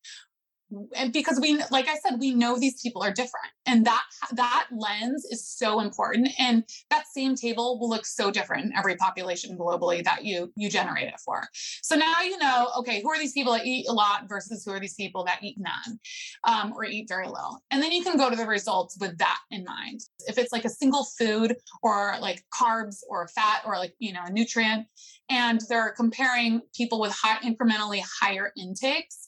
and 0.97 1.13
because 1.13 1.39
we 1.41 1.61
like 1.71 1.89
i 1.89 1.97
said 1.97 2.19
we 2.19 2.35
know 2.35 2.59
these 2.59 2.81
people 2.83 3.03
are 3.03 3.13
different 3.13 3.47
and 3.67 3.85
that 3.85 4.03
that 4.33 4.67
lens 4.73 5.25
is 5.31 5.47
so 5.47 5.81
important 5.81 6.29
and 6.39 6.65
that 6.91 7.05
same 7.13 7.35
table 7.35 7.79
will 7.79 7.89
look 7.89 8.07
so 8.07 8.31
different 8.31 8.67
in 8.67 8.73
every 8.77 8.97
population 8.97 9.57
globally 9.59 10.03
that 10.05 10.25
you 10.25 10.53
you 10.57 10.71
generate 10.71 11.09
it 11.09 11.21
for. 11.25 11.49
So 11.83 11.97
now 11.97 12.21
you 12.23 12.39
know 12.39 12.69
okay 12.79 13.03
who 13.03 13.11
are 13.11 13.19
these 13.19 13.33
people 13.33 13.53
that 13.53 13.67
eat 13.67 13.87
a 13.89 13.93
lot 13.93 14.29
versus 14.29 14.65
who 14.65 14.73
are 14.73 14.81
these 14.81 14.95
people 14.95 15.25
that 15.25 15.43
eat 15.43 15.57
none 15.59 15.99
um, 16.45 16.73
or 16.73 16.85
eat 16.85 17.09
very 17.09 17.27
little? 17.27 17.61
And 17.71 17.83
then 17.83 17.93
you 17.93 18.03
can 18.03 18.17
go 18.17 18.31
to 18.31 18.37
the 18.37 18.47
results 18.47 18.97
with 19.01 19.19
that 19.19 19.39
in 19.51 19.65
mind. 19.65 20.01
If 20.27 20.39
it's 20.39 20.53
like 20.53 20.65
a 20.65 20.71
single 20.71 21.07
food 21.19 21.57
or 21.83 22.17
like 22.21 22.45
carbs 22.55 22.99
or 23.09 23.29
fat 23.29 23.63
or 23.67 23.77
like 23.77 23.95
you 23.99 24.13
know 24.13 24.23
a 24.25 24.33
nutrient 24.33 24.87
and 25.29 25.61
they're 25.69 25.93
comparing 25.93 26.63
people 26.75 27.01
with 27.01 27.13
high 27.13 27.39
incrementally 27.39 28.03
higher 28.21 28.53
intakes 28.57 29.26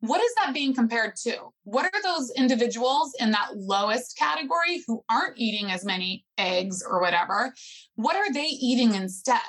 what 0.00 0.20
is 0.22 0.32
that 0.36 0.54
being 0.54 0.74
compared 0.74 1.16
to? 1.16 1.36
What 1.64 1.86
are 1.86 2.02
those 2.02 2.30
individuals 2.36 3.14
in 3.18 3.30
that 3.32 3.56
lowest 3.56 4.16
category 4.16 4.82
who 4.86 5.02
aren't 5.10 5.38
eating 5.38 5.70
as 5.70 5.84
many 5.84 6.24
eggs 6.36 6.84
or 6.88 7.00
whatever? 7.00 7.52
What 7.96 8.16
are 8.16 8.32
they 8.32 8.46
eating 8.46 8.94
instead? 8.94 9.40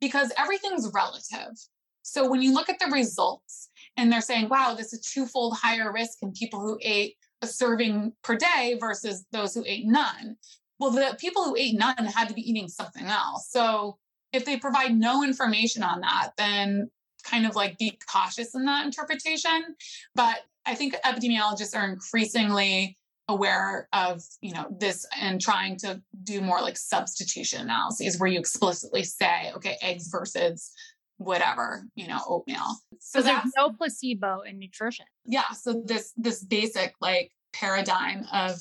Because 0.00 0.32
everything's 0.38 0.90
relative. 0.94 1.56
So 2.02 2.30
when 2.30 2.42
you 2.42 2.54
look 2.54 2.70
at 2.70 2.78
the 2.78 2.90
results 2.90 3.70
and 3.96 4.10
they're 4.10 4.20
saying, 4.20 4.48
wow, 4.48 4.74
this 4.74 4.92
is 4.92 5.00
twofold 5.00 5.56
higher 5.56 5.92
risk 5.92 6.18
in 6.22 6.32
people 6.32 6.60
who 6.60 6.78
ate 6.80 7.16
a 7.42 7.46
serving 7.46 8.12
per 8.22 8.36
day 8.36 8.76
versus 8.80 9.26
those 9.32 9.54
who 9.54 9.64
ate 9.66 9.86
none. 9.86 10.36
Well, 10.78 10.90
the 10.90 11.16
people 11.18 11.44
who 11.44 11.56
ate 11.56 11.76
none 11.76 11.96
had 11.96 12.28
to 12.28 12.34
be 12.34 12.48
eating 12.48 12.68
something 12.68 13.06
else. 13.06 13.48
So 13.50 13.98
if 14.32 14.44
they 14.44 14.56
provide 14.56 14.96
no 14.96 15.24
information 15.24 15.82
on 15.82 16.00
that, 16.00 16.30
then 16.38 16.90
kind 17.28 17.46
of 17.46 17.54
like 17.54 17.78
be 17.78 17.98
cautious 18.10 18.54
in 18.54 18.64
that 18.64 18.84
interpretation. 18.86 19.74
But 20.14 20.38
I 20.66 20.74
think 20.74 20.94
epidemiologists 21.04 21.76
are 21.76 21.88
increasingly 21.88 22.98
aware 23.28 23.88
of 23.92 24.22
you 24.40 24.52
know 24.52 24.66
this 24.78 25.06
and 25.20 25.40
trying 25.40 25.76
to 25.76 26.00
do 26.24 26.40
more 26.40 26.60
like 26.60 26.78
substitution 26.78 27.60
analyses 27.60 28.18
where 28.18 28.30
you 28.30 28.38
explicitly 28.38 29.04
say 29.04 29.52
okay 29.54 29.76
eggs 29.82 30.08
versus 30.08 30.72
whatever 31.18 31.82
you 31.94 32.08
know 32.08 32.20
oatmeal 32.26 32.76
so 33.00 33.20
there's 33.20 33.52
no 33.56 33.70
placebo 33.70 34.40
in 34.40 34.58
nutrition 34.58 35.04
yeah 35.26 35.50
so 35.50 35.82
this 35.84 36.12
this 36.16 36.42
basic 36.42 36.94
like 37.02 37.30
paradigm 37.52 38.24
of 38.32 38.58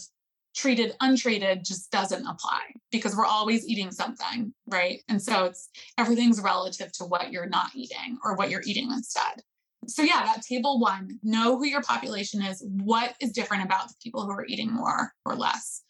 treated 0.58 0.96
untreated 1.02 1.64
just 1.64 1.92
doesn't 1.92 2.26
apply 2.26 2.62
because 2.92 3.16
we're 3.16 3.26
always 3.26 3.68
eating 3.68 3.92
something 3.92 4.52
right? 4.66 5.02
And 5.08 5.22
so 5.22 5.46
it's 5.46 5.70
everything's 5.98 6.42
relative 6.42 6.92
to 6.94 7.06
what 7.06 7.32
you're 7.32 7.48
not 7.48 7.70
eating 7.76 8.18
or 8.26 8.36
what 8.36 8.50
you're 8.50 8.64
eating 8.66 8.92
instead. 8.92 9.44
So 9.88 10.02
yeah 10.02 10.24
that 10.26 10.42
table 10.42 10.80
one 10.80 11.20
know 11.22 11.58
who 11.58 11.66
your 11.66 11.84
population 11.84 12.42
is 12.42 12.66
what 12.68 13.16
is 13.22 13.32
different 13.32 13.66
about 13.66 13.90
the 13.90 13.96
people 14.02 14.24
who 14.24 14.32
are 14.32 14.46
eating 14.46 14.74
more 14.74 15.14
or 15.26 15.36
less. 15.36 15.84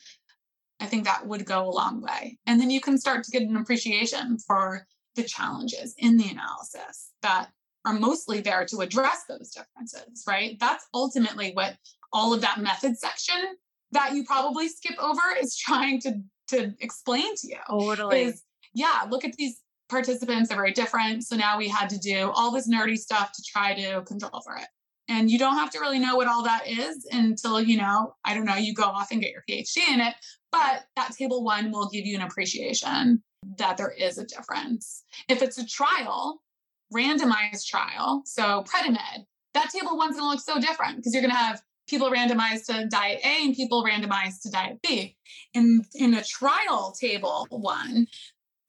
I 0.82 0.86
think 0.86 1.06
that 1.06 1.26
would 1.26 1.46
go 1.46 1.68
a 1.68 1.72
long 1.72 2.02
way. 2.02 2.38
And 2.46 2.60
then 2.60 2.70
you 2.70 2.82
can 2.82 2.98
start 2.98 3.24
to 3.24 3.32
get 3.32 3.44
an 3.44 3.56
appreciation 3.56 4.38
for 4.38 4.86
the 5.16 5.24
challenges 5.24 5.96
in 5.98 6.18
the 6.18 6.30
analysis 6.30 7.12
that 7.22 7.48
are 7.86 7.94
mostly 7.94 8.42
there 8.42 8.66
to 8.66 8.80
address 8.80 9.24
those 9.30 9.50
differences 9.52 10.26
right? 10.28 10.58
That's 10.60 10.86
ultimately 10.94 11.52
what 11.54 11.78
all 12.12 12.34
of 12.34 12.42
that 12.42 12.60
method 12.60 12.98
section 12.98 13.56
that 13.92 14.14
you 14.14 14.24
probably 14.24 14.68
skip 14.68 14.98
over 15.00 15.22
is 15.40 15.58
trying 15.58 16.00
to 16.02 16.22
to 16.50 16.74
explain 16.80 17.36
to 17.36 17.48
you. 17.48 17.58
Totally. 17.70 18.24
Is 18.24 18.44
yeah, 18.74 19.06
look 19.10 19.26
at 19.26 19.34
these 19.34 19.60
participants, 19.90 20.50
they're 20.50 20.58
very 20.58 20.72
different. 20.72 21.24
So 21.24 21.36
now 21.36 21.58
we 21.58 21.68
had 21.68 21.90
to 21.90 21.98
do 21.98 22.32
all 22.34 22.52
this 22.52 22.70
nerdy 22.70 22.98
stuff 22.98 23.32
to 23.34 23.44
try 23.44 23.74
to 23.74 24.02
control 24.02 24.42
for 24.42 24.56
it. 24.56 24.68
And 25.10 25.32
you 25.32 25.40
don't 25.40 25.56
have 25.56 25.70
to 25.72 25.80
really 25.80 26.00
know 26.00 26.18
what 26.18 26.28
all 26.28 26.44
that 26.44 26.68
is 26.68 27.08
until, 27.12 27.62
you 27.62 27.78
know, 27.78 28.14
I 28.26 28.34
don't 28.34 28.46
know, 28.46 28.56
you 28.56 28.74
go 28.74 28.84
off 28.84 29.12
and 29.12 29.22
get 29.22 29.32
your 29.32 29.44
PhD 29.50 29.78
in 29.90 30.02
it. 30.02 30.16
But 30.52 30.86
that 30.98 31.14
table 31.18 31.44
one 31.44 31.72
will 31.72 31.88
give 31.90 32.06
you 32.06 32.18
an 32.18 32.24
appreciation 32.24 33.24
that 33.58 33.78
there 33.78 33.92
is 33.92 34.18
a 34.18 34.26
difference. 34.26 35.04
If 35.30 35.42
it's 35.42 35.58
a 35.58 35.66
trial, 35.66 36.42
randomized 36.94 37.68
trial, 37.68 38.24
so 38.26 38.64
Predimed, 38.64 39.26
that 39.54 39.70
table 39.70 39.98
one's 39.98 40.18
gonna 40.18 40.30
look 40.30 40.42
so 40.42 40.60
different 40.60 40.98
because 40.98 41.14
you're 41.14 41.22
gonna 41.22 41.36
have 41.36 41.62
people 41.88 42.12
randomized 42.12 42.66
to 42.68 42.88
diet 42.88 43.20
A 43.24 43.46
and 43.46 43.56
people 43.56 43.84
randomized 43.84 44.42
to 44.44 44.52
diet 44.52 44.80
B. 44.82 45.16
In 45.54 45.84
in 45.96 46.14
a 46.14 46.24
trial 46.24 46.94
table 47.00 47.48
one, 47.50 48.08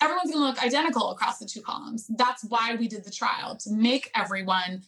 everyone's 0.00 0.30
going 0.30 0.42
to 0.42 0.48
look 0.48 0.62
identical 0.62 1.10
across 1.10 1.38
the 1.38 1.46
two 1.46 1.62
columns. 1.62 2.06
That's 2.16 2.44
why 2.44 2.76
we 2.76 2.88
did 2.88 3.04
the 3.04 3.10
trial 3.10 3.56
to 3.60 3.70
make 3.72 4.10
everyone 4.14 4.82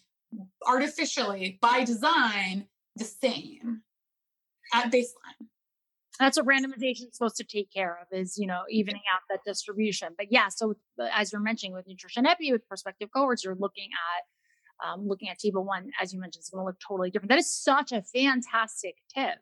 artificially 0.66 1.58
by 1.60 1.84
design 1.84 2.66
the 2.96 3.04
same 3.04 3.82
at 4.72 4.92
baseline. 4.92 5.46
That's 6.18 6.36
what 6.36 6.46
randomization 6.46 7.08
is 7.08 7.14
supposed 7.14 7.36
to 7.36 7.44
take 7.44 7.72
care 7.72 7.98
of 8.00 8.06
is, 8.16 8.36
you 8.36 8.46
know, 8.46 8.62
evening 8.68 9.00
out 9.12 9.20
that 9.30 9.40
distribution. 9.44 10.10
But 10.16 10.26
yeah, 10.30 10.48
so 10.48 10.74
uh, 11.00 11.08
as 11.14 11.32
you're 11.32 11.40
mentioning 11.40 11.72
with 11.72 11.88
nutrition 11.88 12.26
epi 12.26 12.52
with 12.52 12.68
prospective 12.68 13.08
cohorts, 13.10 13.42
you're 13.42 13.54
looking 13.54 13.88
at 14.16 14.24
um, 14.86 15.06
looking 15.06 15.28
at 15.28 15.38
table 15.38 15.64
one, 15.64 15.90
as 16.00 16.12
you 16.12 16.20
mentioned, 16.20 16.42
is 16.42 16.50
going 16.50 16.62
to 16.62 16.66
look 16.66 16.78
totally 16.86 17.10
different. 17.10 17.30
That 17.30 17.38
is 17.38 17.54
such 17.54 17.92
a 17.92 18.02
fantastic 18.02 18.96
tip. 19.14 19.38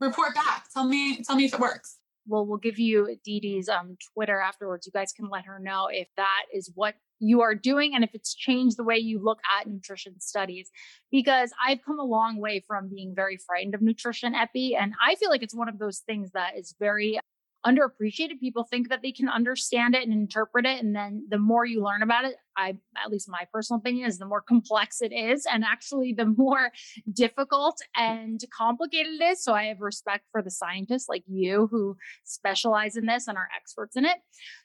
Report 0.00 0.34
back. 0.34 0.64
Tell 0.72 0.86
me, 0.86 1.22
tell 1.22 1.36
me 1.36 1.44
if 1.44 1.54
it 1.54 1.60
works. 1.60 1.98
Well, 2.26 2.46
we'll 2.46 2.58
give 2.58 2.78
you 2.78 3.16
Dee 3.24 3.40
Dee's 3.40 3.68
um, 3.68 3.96
Twitter 4.14 4.40
afterwards. 4.40 4.86
You 4.86 4.92
guys 4.92 5.12
can 5.12 5.28
let 5.28 5.44
her 5.44 5.58
know 5.58 5.88
if 5.90 6.08
that 6.16 6.42
is 6.54 6.70
what 6.74 6.94
you 7.18 7.40
are 7.40 7.54
doing 7.54 7.94
and 7.94 8.04
if 8.04 8.10
it's 8.14 8.34
changed 8.34 8.76
the 8.76 8.84
way 8.84 8.96
you 8.96 9.22
look 9.22 9.38
at 9.58 9.66
nutrition 9.66 10.20
studies. 10.20 10.70
Because 11.10 11.52
I've 11.64 11.82
come 11.84 11.98
a 11.98 12.04
long 12.04 12.40
way 12.40 12.62
from 12.66 12.88
being 12.88 13.14
very 13.14 13.36
frightened 13.36 13.74
of 13.74 13.82
nutrition 13.82 14.34
epi. 14.34 14.76
And 14.76 14.92
I 15.04 15.16
feel 15.16 15.30
like 15.30 15.42
it's 15.42 15.54
one 15.54 15.68
of 15.68 15.78
those 15.78 15.98
things 15.98 16.30
that 16.32 16.56
is 16.56 16.74
very 16.78 17.18
underappreciated. 17.66 18.40
People 18.40 18.64
think 18.64 18.88
that 18.88 19.02
they 19.02 19.12
can 19.12 19.28
understand 19.28 19.94
it 19.94 20.02
and 20.02 20.12
interpret 20.12 20.66
it. 20.66 20.82
And 20.82 20.94
then 20.94 21.26
the 21.28 21.38
more 21.38 21.64
you 21.64 21.82
learn 21.82 22.02
about 22.02 22.24
it, 22.24 22.34
I, 22.56 22.76
at 23.02 23.10
least 23.10 23.28
my 23.28 23.46
personal 23.52 23.78
opinion 23.78 24.06
is 24.06 24.18
the 24.18 24.26
more 24.26 24.42
complex 24.42 25.00
it 25.00 25.12
is 25.12 25.46
and 25.50 25.64
actually 25.64 26.12
the 26.12 26.26
more 26.26 26.70
difficult 27.12 27.78
and 27.96 28.42
complicated 28.56 29.20
it 29.20 29.24
is. 29.24 29.42
So 29.42 29.54
I 29.54 29.64
have 29.64 29.80
respect 29.80 30.24
for 30.32 30.42
the 30.42 30.50
scientists 30.50 31.08
like 31.08 31.24
you 31.26 31.68
who 31.70 31.96
specialize 32.24 32.96
in 32.96 33.06
this 33.06 33.28
and 33.28 33.38
are 33.38 33.48
experts 33.56 33.96
in 33.96 34.04
it. 34.04 34.18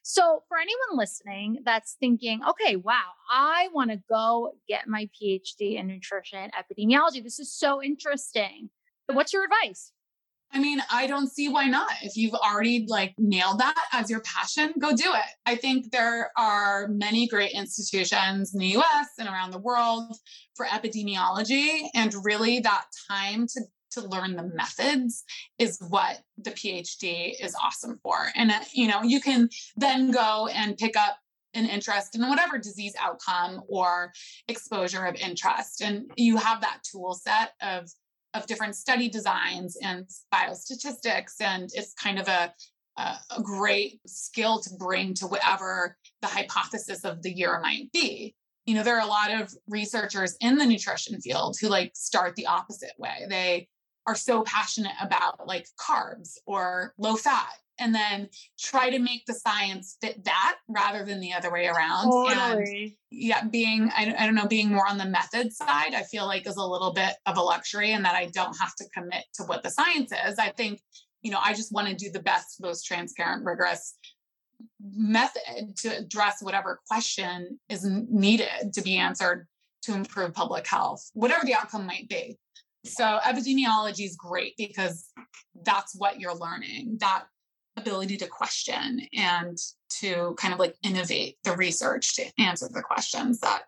So 0.04 0.43
for 0.48 0.58
anyone 0.58 0.98
listening 0.98 1.60
that's 1.64 1.95
thinking, 2.00 2.41
okay, 2.50 2.76
wow, 2.76 3.12
I 3.32 3.70
want 3.74 3.91
to 3.91 4.02
go 4.10 4.54
get 4.68 4.88
my 4.88 5.10
PhD 5.20 5.80
in 5.80 5.88
nutrition 5.88 6.50
epidemiology. 6.52 7.24
This 7.24 7.39
is 7.39 7.54
so 7.54 7.82
interesting. 7.82 8.70
What's 9.08 9.34
your 9.34 9.45
advice? 9.45 9.91
I 10.54 10.60
mean, 10.60 10.82
I 10.91 11.08
don't 11.08 11.32
see 11.32 11.50
why 11.50 11.66
not. 11.66 11.91
If 12.02 12.16
you've 12.16 12.34
already 12.34 12.86
like 12.88 13.14
nailed 13.18 13.60
that 13.60 13.86
as 13.91 14.10
your 14.10 14.22
passion, 14.22 14.74
go 14.80 14.95
do 14.95 15.14
it. 15.14 15.32
I 15.45 15.56
think 15.56 15.91
there 15.91 16.32
are 16.38 16.88
many 16.88 17.28
great 17.28 17.52
institutions 17.52 18.54
in 18.54 18.60
the 18.60 18.78
US 18.78 19.08
and 19.20 19.28
around 19.28 19.52
the 19.52 19.60
world 19.60 20.16
for 20.56 20.66
epidemiology 20.66 21.88
and 21.93 22.14
really 22.24 22.60
that 22.62 22.86
time 23.10 23.48
to 23.48 23.62
to 23.89 24.02
learn 24.02 24.36
the 24.36 24.43
methods 24.43 25.24
is 25.60 25.80
what 25.89 26.20
the 26.38 26.52
PhD 26.52 27.34
is 27.41 27.56
awesome 27.62 28.00
for. 28.04 28.28
And 28.36 28.52
uh, 28.52 28.60
you 28.74 28.88
know, 28.88 29.02
you 29.02 29.22
can 29.22 29.50
then 29.76 30.12
go 30.12 30.48
and 30.54 30.78
pick 30.78 30.95
up 30.95 31.18
an 31.54 31.66
interest 31.66 32.16
in 32.16 32.28
whatever 32.28 32.58
disease 32.58 32.93
outcome 33.00 33.62
or 33.68 34.12
exposure 34.48 35.06
of 35.06 35.16
interest 35.16 35.82
and 35.82 36.12
you 36.16 36.38
have 36.38 36.62
that 36.62 36.80
tool 36.89 37.14
set 37.14 37.54
of 37.62 37.89
of 38.38 38.47
different 38.47 38.75
study 38.75 39.09
designs 39.09 39.77
and 39.81 40.07
biostatistics. 40.33 41.41
And 41.41 41.69
it's 41.73 41.93
kind 41.93 42.19
of 42.19 42.27
a, 42.27 42.53
a, 42.97 43.15
a 43.38 43.41
great 43.41 43.99
skill 44.05 44.59
to 44.61 44.69
bring 44.77 45.13
to 45.15 45.27
whatever 45.27 45.97
the 46.21 46.27
hypothesis 46.27 47.03
of 47.03 47.21
the 47.23 47.31
year 47.31 47.59
might 47.61 47.91
be. 47.91 48.35
you 48.67 48.75
know, 48.75 48.83
there 48.83 48.97
are 48.97 49.05
a 49.05 49.09
lot 49.09 49.31
of 49.31 49.53
researchers 49.67 50.35
in 50.41 50.57
the 50.57 50.65
nutrition 50.65 51.19
field 51.21 51.55
who 51.59 51.69
like 51.69 51.91
start 51.95 52.35
the 52.35 52.45
opposite 52.45 52.91
way. 52.99 53.25
They 53.29 53.69
are 54.05 54.15
so 54.15 54.43
passionate 54.43 54.95
about 55.01 55.47
like 55.47 55.67
carbs 55.79 56.38
or 56.45 56.93
low 56.97 57.15
fat 57.15 57.53
and 57.80 57.93
then 57.93 58.30
try 58.59 58.89
to 58.89 58.99
make 58.99 59.25
the 59.25 59.34
science 59.34 59.97
fit 60.01 60.23
that 60.25 60.57
rather 60.67 61.05
than 61.05 61.19
the 61.19 61.34
other 61.34 61.51
way 61.51 61.67
around. 61.67 62.11
Totally. 62.11 62.84
And 62.84 62.91
yeah, 63.11 63.43
being, 63.45 63.89
I, 63.95 64.15
I 64.17 64.25
don't 64.25 64.36
know, 64.36 64.47
being 64.47 64.69
more 64.69 64.88
on 64.88 64.97
the 64.97 65.05
method 65.05 65.53
side, 65.53 65.93
I 65.93 66.03
feel 66.03 66.25
like 66.25 66.47
is 66.47 66.57
a 66.57 66.65
little 66.65 66.93
bit 66.93 67.13
of 67.25 67.38
a 67.38 67.41
luxury 67.41 67.91
and 67.91 68.03
that 68.05 68.15
I 68.15 68.28
don't 68.28 68.57
have 68.57 68.75
to 68.75 68.86
commit 68.93 69.23
to 69.36 69.43
what 69.43 69.63
the 69.63 69.69
science 69.69 70.11
is. 70.28 70.39
I 70.39 70.49
think, 70.49 70.82
you 71.21 71.32
know, 71.32 71.39
I 71.43 71.53
just 71.53 71.71
want 71.71 71.88
to 71.88 71.95
do 71.95 72.11
the 72.11 72.21
best, 72.21 72.61
most 72.61 72.84
transparent, 72.84 73.45
rigorous 73.45 73.97
method 74.82 75.75
to 75.78 75.97
address 75.97 76.41
whatever 76.41 76.80
question 76.88 77.59
is 77.69 77.86
needed 77.86 78.73
to 78.73 78.82
be 78.82 78.97
answered 78.97 79.47
to 79.84 79.93
improve 79.93 80.34
public 80.34 80.67
health, 80.67 81.09
whatever 81.13 81.45
the 81.45 81.53
outcome 81.53 81.86
might 81.86 82.09
be. 82.09 82.38
So 82.86 83.19
epidemiology 83.23 84.05
is 84.05 84.15
great 84.15 84.53
because 84.57 85.09
that's 85.63 85.95
what 85.95 86.19
you're 86.19 86.36
learning. 86.36 86.97
That 86.99 87.25
ability 87.78 88.17
to 88.17 88.28
question 88.28 89.01
and 89.15 89.57
to 89.89 90.36
kind 90.38 90.53
of 90.53 90.59
like 90.59 90.75
innovate 90.84 91.38
the 91.43 91.55
research 91.55 92.15
to 92.15 92.25
answer 92.39 92.67
the 92.71 92.82
questions 92.82 93.39
that 93.39 93.63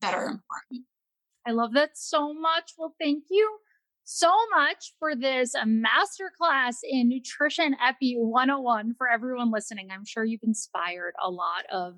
that 0.00 0.14
are 0.14 0.26
important. 0.26 0.86
I 1.46 1.52
love 1.52 1.72
that 1.74 1.90
so 1.94 2.32
much. 2.32 2.72
Well, 2.78 2.94
thank 2.98 3.24
you 3.30 3.58
so 4.04 4.32
much 4.56 4.94
for 4.98 5.14
this 5.14 5.54
uh, 5.54 5.64
masterclass 5.64 6.76
in 6.82 7.08
nutrition 7.08 7.76
epi 7.82 8.16
101 8.16 8.94
for 8.94 9.08
everyone 9.08 9.52
listening. 9.52 9.88
I'm 9.90 10.04
sure 10.04 10.24
you've 10.24 10.42
inspired 10.42 11.14
a 11.22 11.30
lot 11.30 11.66
of 11.70 11.94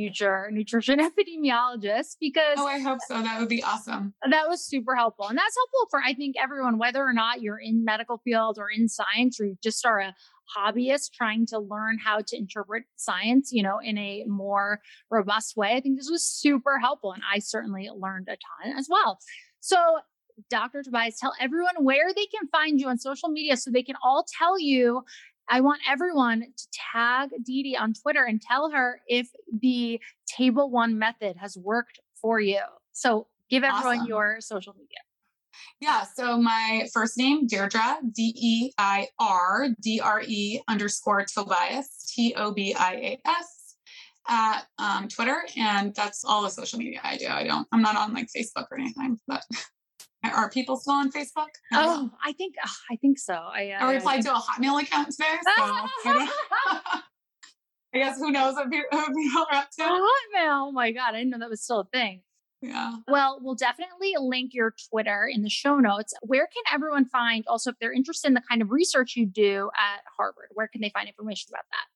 future 0.00 0.48
nutrition 0.50 0.98
epidemiologists 1.08 2.16
because 2.18 2.56
oh 2.56 2.66
i 2.66 2.78
hope 2.78 3.00
so. 3.06 3.22
That 3.22 3.38
would 3.38 3.48
be 3.48 3.62
awesome. 3.62 4.14
That 4.28 4.48
was 4.48 4.64
super 4.64 4.96
helpful 4.96 5.28
and 5.28 5.36
that's 5.36 5.54
helpful 5.56 5.88
for 5.90 6.00
i 6.04 6.14
think 6.14 6.36
everyone 6.40 6.78
whether 6.78 7.02
or 7.04 7.12
not 7.12 7.42
you're 7.42 7.60
in 7.60 7.84
medical 7.84 8.18
field 8.24 8.56
or 8.58 8.68
in 8.70 8.88
science 8.88 9.40
or 9.40 9.46
you 9.46 9.56
just 9.62 9.84
are 9.84 10.00
a 10.00 10.14
hobbyist 10.56 11.12
trying 11.12 11.46
to 11.46 11.58
learn 11.58 11.98
how 11.98 12.20
to 12.26 12.36
interpret 12.36 12.84
science 12.96 13.50
you 13.52 13.62
know 13.62 13.78
in 13.82 13.98
a 13.98 14.24
more 14.26 14.80
robust 15.10 15.56
way. 15.56 15.74
I 15.74 15.80
think 15.80 15.98
this 15.98 16.10
was 16.10 16.24
super 16.24 16.78
helpful 16.78 17.12
and 17.12 17.22
i 17.30 17.38
certainly 17.38 17.88
learned 17.94 18.28
a 18.28 18.36
ton 18.36 18.78
as 18.78 18.88
well. 18.90 19.18
So 19.60 19.76
Dr. 20.48 20.82
Tobias, 20.82 21.18
tell 21.18 21.34
everyone 21.38 21.74
where 21.80 22.14
they 22.14 22.26
can 22.26 22.48
find 22.48 22.80
you 22.80 22.88
on 22.88 22.98
social 22.98 23.28
media 23.28 23.56
so 23.56 23.70
they 23.70 23.82
can 23.82 23.96
all 24.02 24.24
tell 24.38 24.58
you 24.58 25.02
I 25.50 25.60
want 25.60 25.80
everyone 25.88 26.42
to 26.42 26.66
tag 26.92 27.30
Dee 27.42 27.64
Dee 27.64 27.76
on 27.76 27.92
Twitter 27.92 28.24
and 28.24 28.40
tell 28.40 28.70
her 28.70 29.00
if 29.08 29.28
the 29.52 30.00
table 30.26 30.70
one 30.70 30.98
method 30.98 31.36
has 31.38 31.56
worked 31.56 31.98
for 32.14 32.40
you. 32.40 32.60
So 32.92 33.26
give 33.50 33.64
everyone 33.64 33.98
awesome. 33.98 34.08
your 34.08 34.40
social 34.40 34.74
media. 34.74 34.98
Yeah. 35.80 36.04
So 36.04 36.40
my 36.40 36.88
first 36.94 37.18
name, 37.18 37.46
Deirdre, 37.46 37.98
D 38.14 38.32
E 38.36 38.72
I 38.78 39.08
R 39.18 39.68
D 39.82 40.00
R 40.00 40.22
E 40.24 40.60
underscore 40.68 41.24
Tobias, 41.24 42.12
T 42.14 42.34
O 42.36 42.52
B 42.52 42.74
I 42.74 42.92
A 42.94 43.20
S 43.26 43.76
at 44.28 44.62
um, 44.78 45.08
Twitter. 45.08 45.42
And 45.56 45.94
that's 45.94 46.24
all 46.24 46.42
the 46.42 46.50
social 46.50 46.78
media 46.78 47.00
I 47.02 47.16
do. 47.16 47.26
I 47.26 47.44
don't, 47.44 47.66
I'm 47.72 47.82
not 47.82 47.96
on 47.96 48.14
like 48.14 48.28
Facebook 48.34 48.66
or 48.70 48.78
anything, 48.78 49.18
but 49.26 49.42
Are 50.24 50.50
people 50.50 50.76
still 50.76 50.94
on 50.94 51.10
Facebook? 51.10 51.48
Oh, 51.72 52.10
I 52.24 52.32
think 52.32 52.54
I 52.90 52.96
think 52.96 53.18
so. 53.18 53.34
I, 53.34 53.70
uh, 53.70 53.86
I 53.86 53.94
replied 53.94 54.22
to 54.22 54.34
a 54.34 54.38
Hotmail 54.38 54.82
account 54.82 55.10
today. 55.10 55.24
So 55.42 55.50
I, 55.56 57.02
guess 57.94 58.18
who 58.18 58.30
knows 58.30 58.54
what 58.56 58.70
people, 58.70 58.98
are 59.50 59.54
up 59.54 59.70
to. 59.78 59.82
Hotmail. 59.82 60.68
Oh 60.68 60.72
my 60.72 60.92
god, 60.92 61.14
I 61.14 61.18
didn't 61.18 61.30
know 61.30 61.38
that 61.38 61.50
was 61.50 61.62
still 61.62 61.80
a 61.80 61.84
thing. 61.86 62.22
Yeah. 62.60 62.96
Well, 63.08 63.38
we'll 63.40 63.54
definitely 63.54 64.14
link 64.20 64.50
your 64.52 64.74
Twitter 64.90 65.26
in 65.32 65.42
the 65.42 65.48
show 65.48 65.78
notes. 65.78 66.12
Where 66.20 66.46
can 66.46 66.62
everyone 66.74 67.06
find 67.06 67.44
also 67.46 67.70
if 67.70 67.76
they're 67.80 67.92
interested 67.92 68.28
in 68.28 68.34
the 68.34 68.42
kind 68.46 68.60
of 68.60 68.70
research 68.70 69.16
you 69.16 69.24
do 69.24 69.70
at 69.74 70.02
Harvard? 70.18 70.50
Where 70.52 70.68
can 70.68 70.82
they 70.82 70.90
find 70.90 71.08
information 71.08 71.48
about 71.50 71.64
that? 71.70 71.86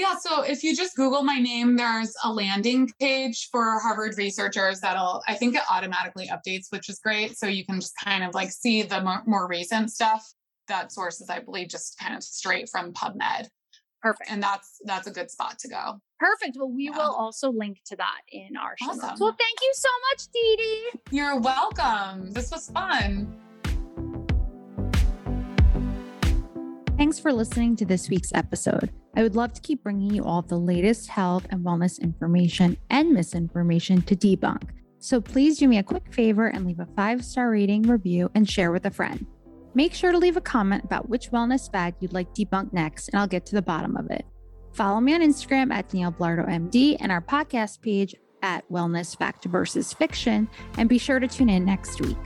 Yeah, 0.00 0.16
so 0.16 0.40
if 0.40 0.64
you 0.64 0.74
just 0.74 0.96
Google 0.96 1.22
my 1.22 1.38
name, 1.38 1.76
there's 1.76 2.14
a 2.24 2.32
landing 2.32 2.90
page 2.98 3.50
for 3.52 3.78
Harvard 3.80 4.16
researchers 4.16 4.80
that'll, 4.80 5.22
I 5.28 5.34
think 5.34 5.54
it 5.54 5.60
automatically 5.70 6.26
updates, 6.28 6.68
which 6.70 6.88
is 6.88 6.98
great. 7.00 7.36
So 7.36 7.46
you 7.46 7.66
can 7.66 7.80
just 7.80 7.92
kind 8.02 8.24
of 8.24 8.34
like 8.34 8.50
see 8.50 8.80
the 8.80 9.02
more, 9.02 9.22
more 9.26 9.46
recent 9.46 9.92
stuff. 9.92 10.26
That 10.68 10.90
sources, 10.90 11.28
I 11.28 11.40
believe, 11.40 11.68
just 11.68 11.98
kind 11.98 12.16
of 12.16 12.22
straight 12.22 12.70
from 12.70 12.94
PubMed. 12.94 13.48
Perfect. 14.00 14.30
And 14.30 14.42
that's 14.42 14.78
that's 14.86 15.06
a 15.06 15.10
good 15.10 15.30
spot 15.30 15.58
to 15.58 15.68
go. 15.68 16.00
Perfect. 16.18 16.56
Well, 16.58 16.70
we 16.70 16.84
yeah. 16.84 16.96
will 16.96 17.12
also 17.12 17.52
link 17.52 17.80
to 17.88 17.96
that 17.96 18.20
in 18.32 18.56
our 18.56 18.76
show 18.78 18.92
awesome. 18.92 19.16
Well, 19.20 19.36
thank 19.38 19.60
you 19.60 19.72
so 19.74 19.88
much, 20.10 20.28
Dee 20.32 20.56
Dee. 20.56 21.16
You're 21.16 21.38
welcome. 21.38 22.32
This 22.32 22.50
was 22.50 22.70
fun. 22.70 23.36
Thanks 27.00 27.18
for 27.18 27.32
listening 27.32 27.76
to 27.76 27.86
this 27.86 28.10
week's 28.10 28.30
episode. 28.34 28.90
I 29.16 29.22
would 29.22 29.34
love 29.34 29.54
to 29.54 29.60
keep 29.62 29.82
bringing 29.82 30.14
you 30.14 30.22
all 30.22 30.42
the 30.42 30.58
latest 30.58 31.08
health 31.08 31.46
and 31.48 31.64
wellness 31.64 31.98
information 31.98 32.76
and 32.90 33.14
misinformation 33.14 34.02
to 34.02 34.14
debunk. 34.14 34.68
So 34.98 35.18
please 35.18 35.56
do 35.56 35.66
me 35.66 35.78
a 35.78 35.82
quick 35.82 36.12
favor 36.12 36.48
and 36.48 36.66
leave 36.66 36.78
a 36.78 36.86
five 36.94 37.24
star 37.24 37.52
rating, 37.52 37.84
review, 37.84 38.30
and 38.34 38.46
share 38.46 38.70
with 38.70 38.84
a 38.84 38.90
friend. 38.90 39.24
Make 39.72 39.94
sure 39.94 40.12
to 40.12 40.18
leave 40.18 40.36
a 40.36 40.42
comment 40.42 40.84
about 40.84 41.08
which 41.08 41.30
wellness 41.30 41.72
fad 41.72 41.94
you'd 42.00 42.12
like 42.12 42.34
debunked 42.34 42.74
next, 42.74 43.08
and 43.08 43.18
I'll 43.18 43.26
get 43.26 43.46
to 43.46 43.54
the 43.54 43.62
bottom 43.62 43.96
of 43.96 44.10
it. 44.10 44.26
Follow 44.74 45.00
me 45.00 45.14
on 45.14 45.22
Instagram 45.22 45.72
at 45.72 45.88
Danielle 45.88 46.12
Belardo 46.12 46.46
MD 46.46 46.98
and 47.00 47.10
our 47.10 47.22
podcast 47.22 47.80
page 47.80 48.14
at 48.42 48.70
Wellness 48.70 49.16
Fact 49.16 49.46
versus 49.46 49.94
Fiction, 49.94 50.50
and 50.76 50.86
be 50.86 50.98
sure 50.98 51.18
to 51.18 51.26
tune 51.26 51.48
in 51.48 51.64
next 51.64 51.98
week. 52.02 52.18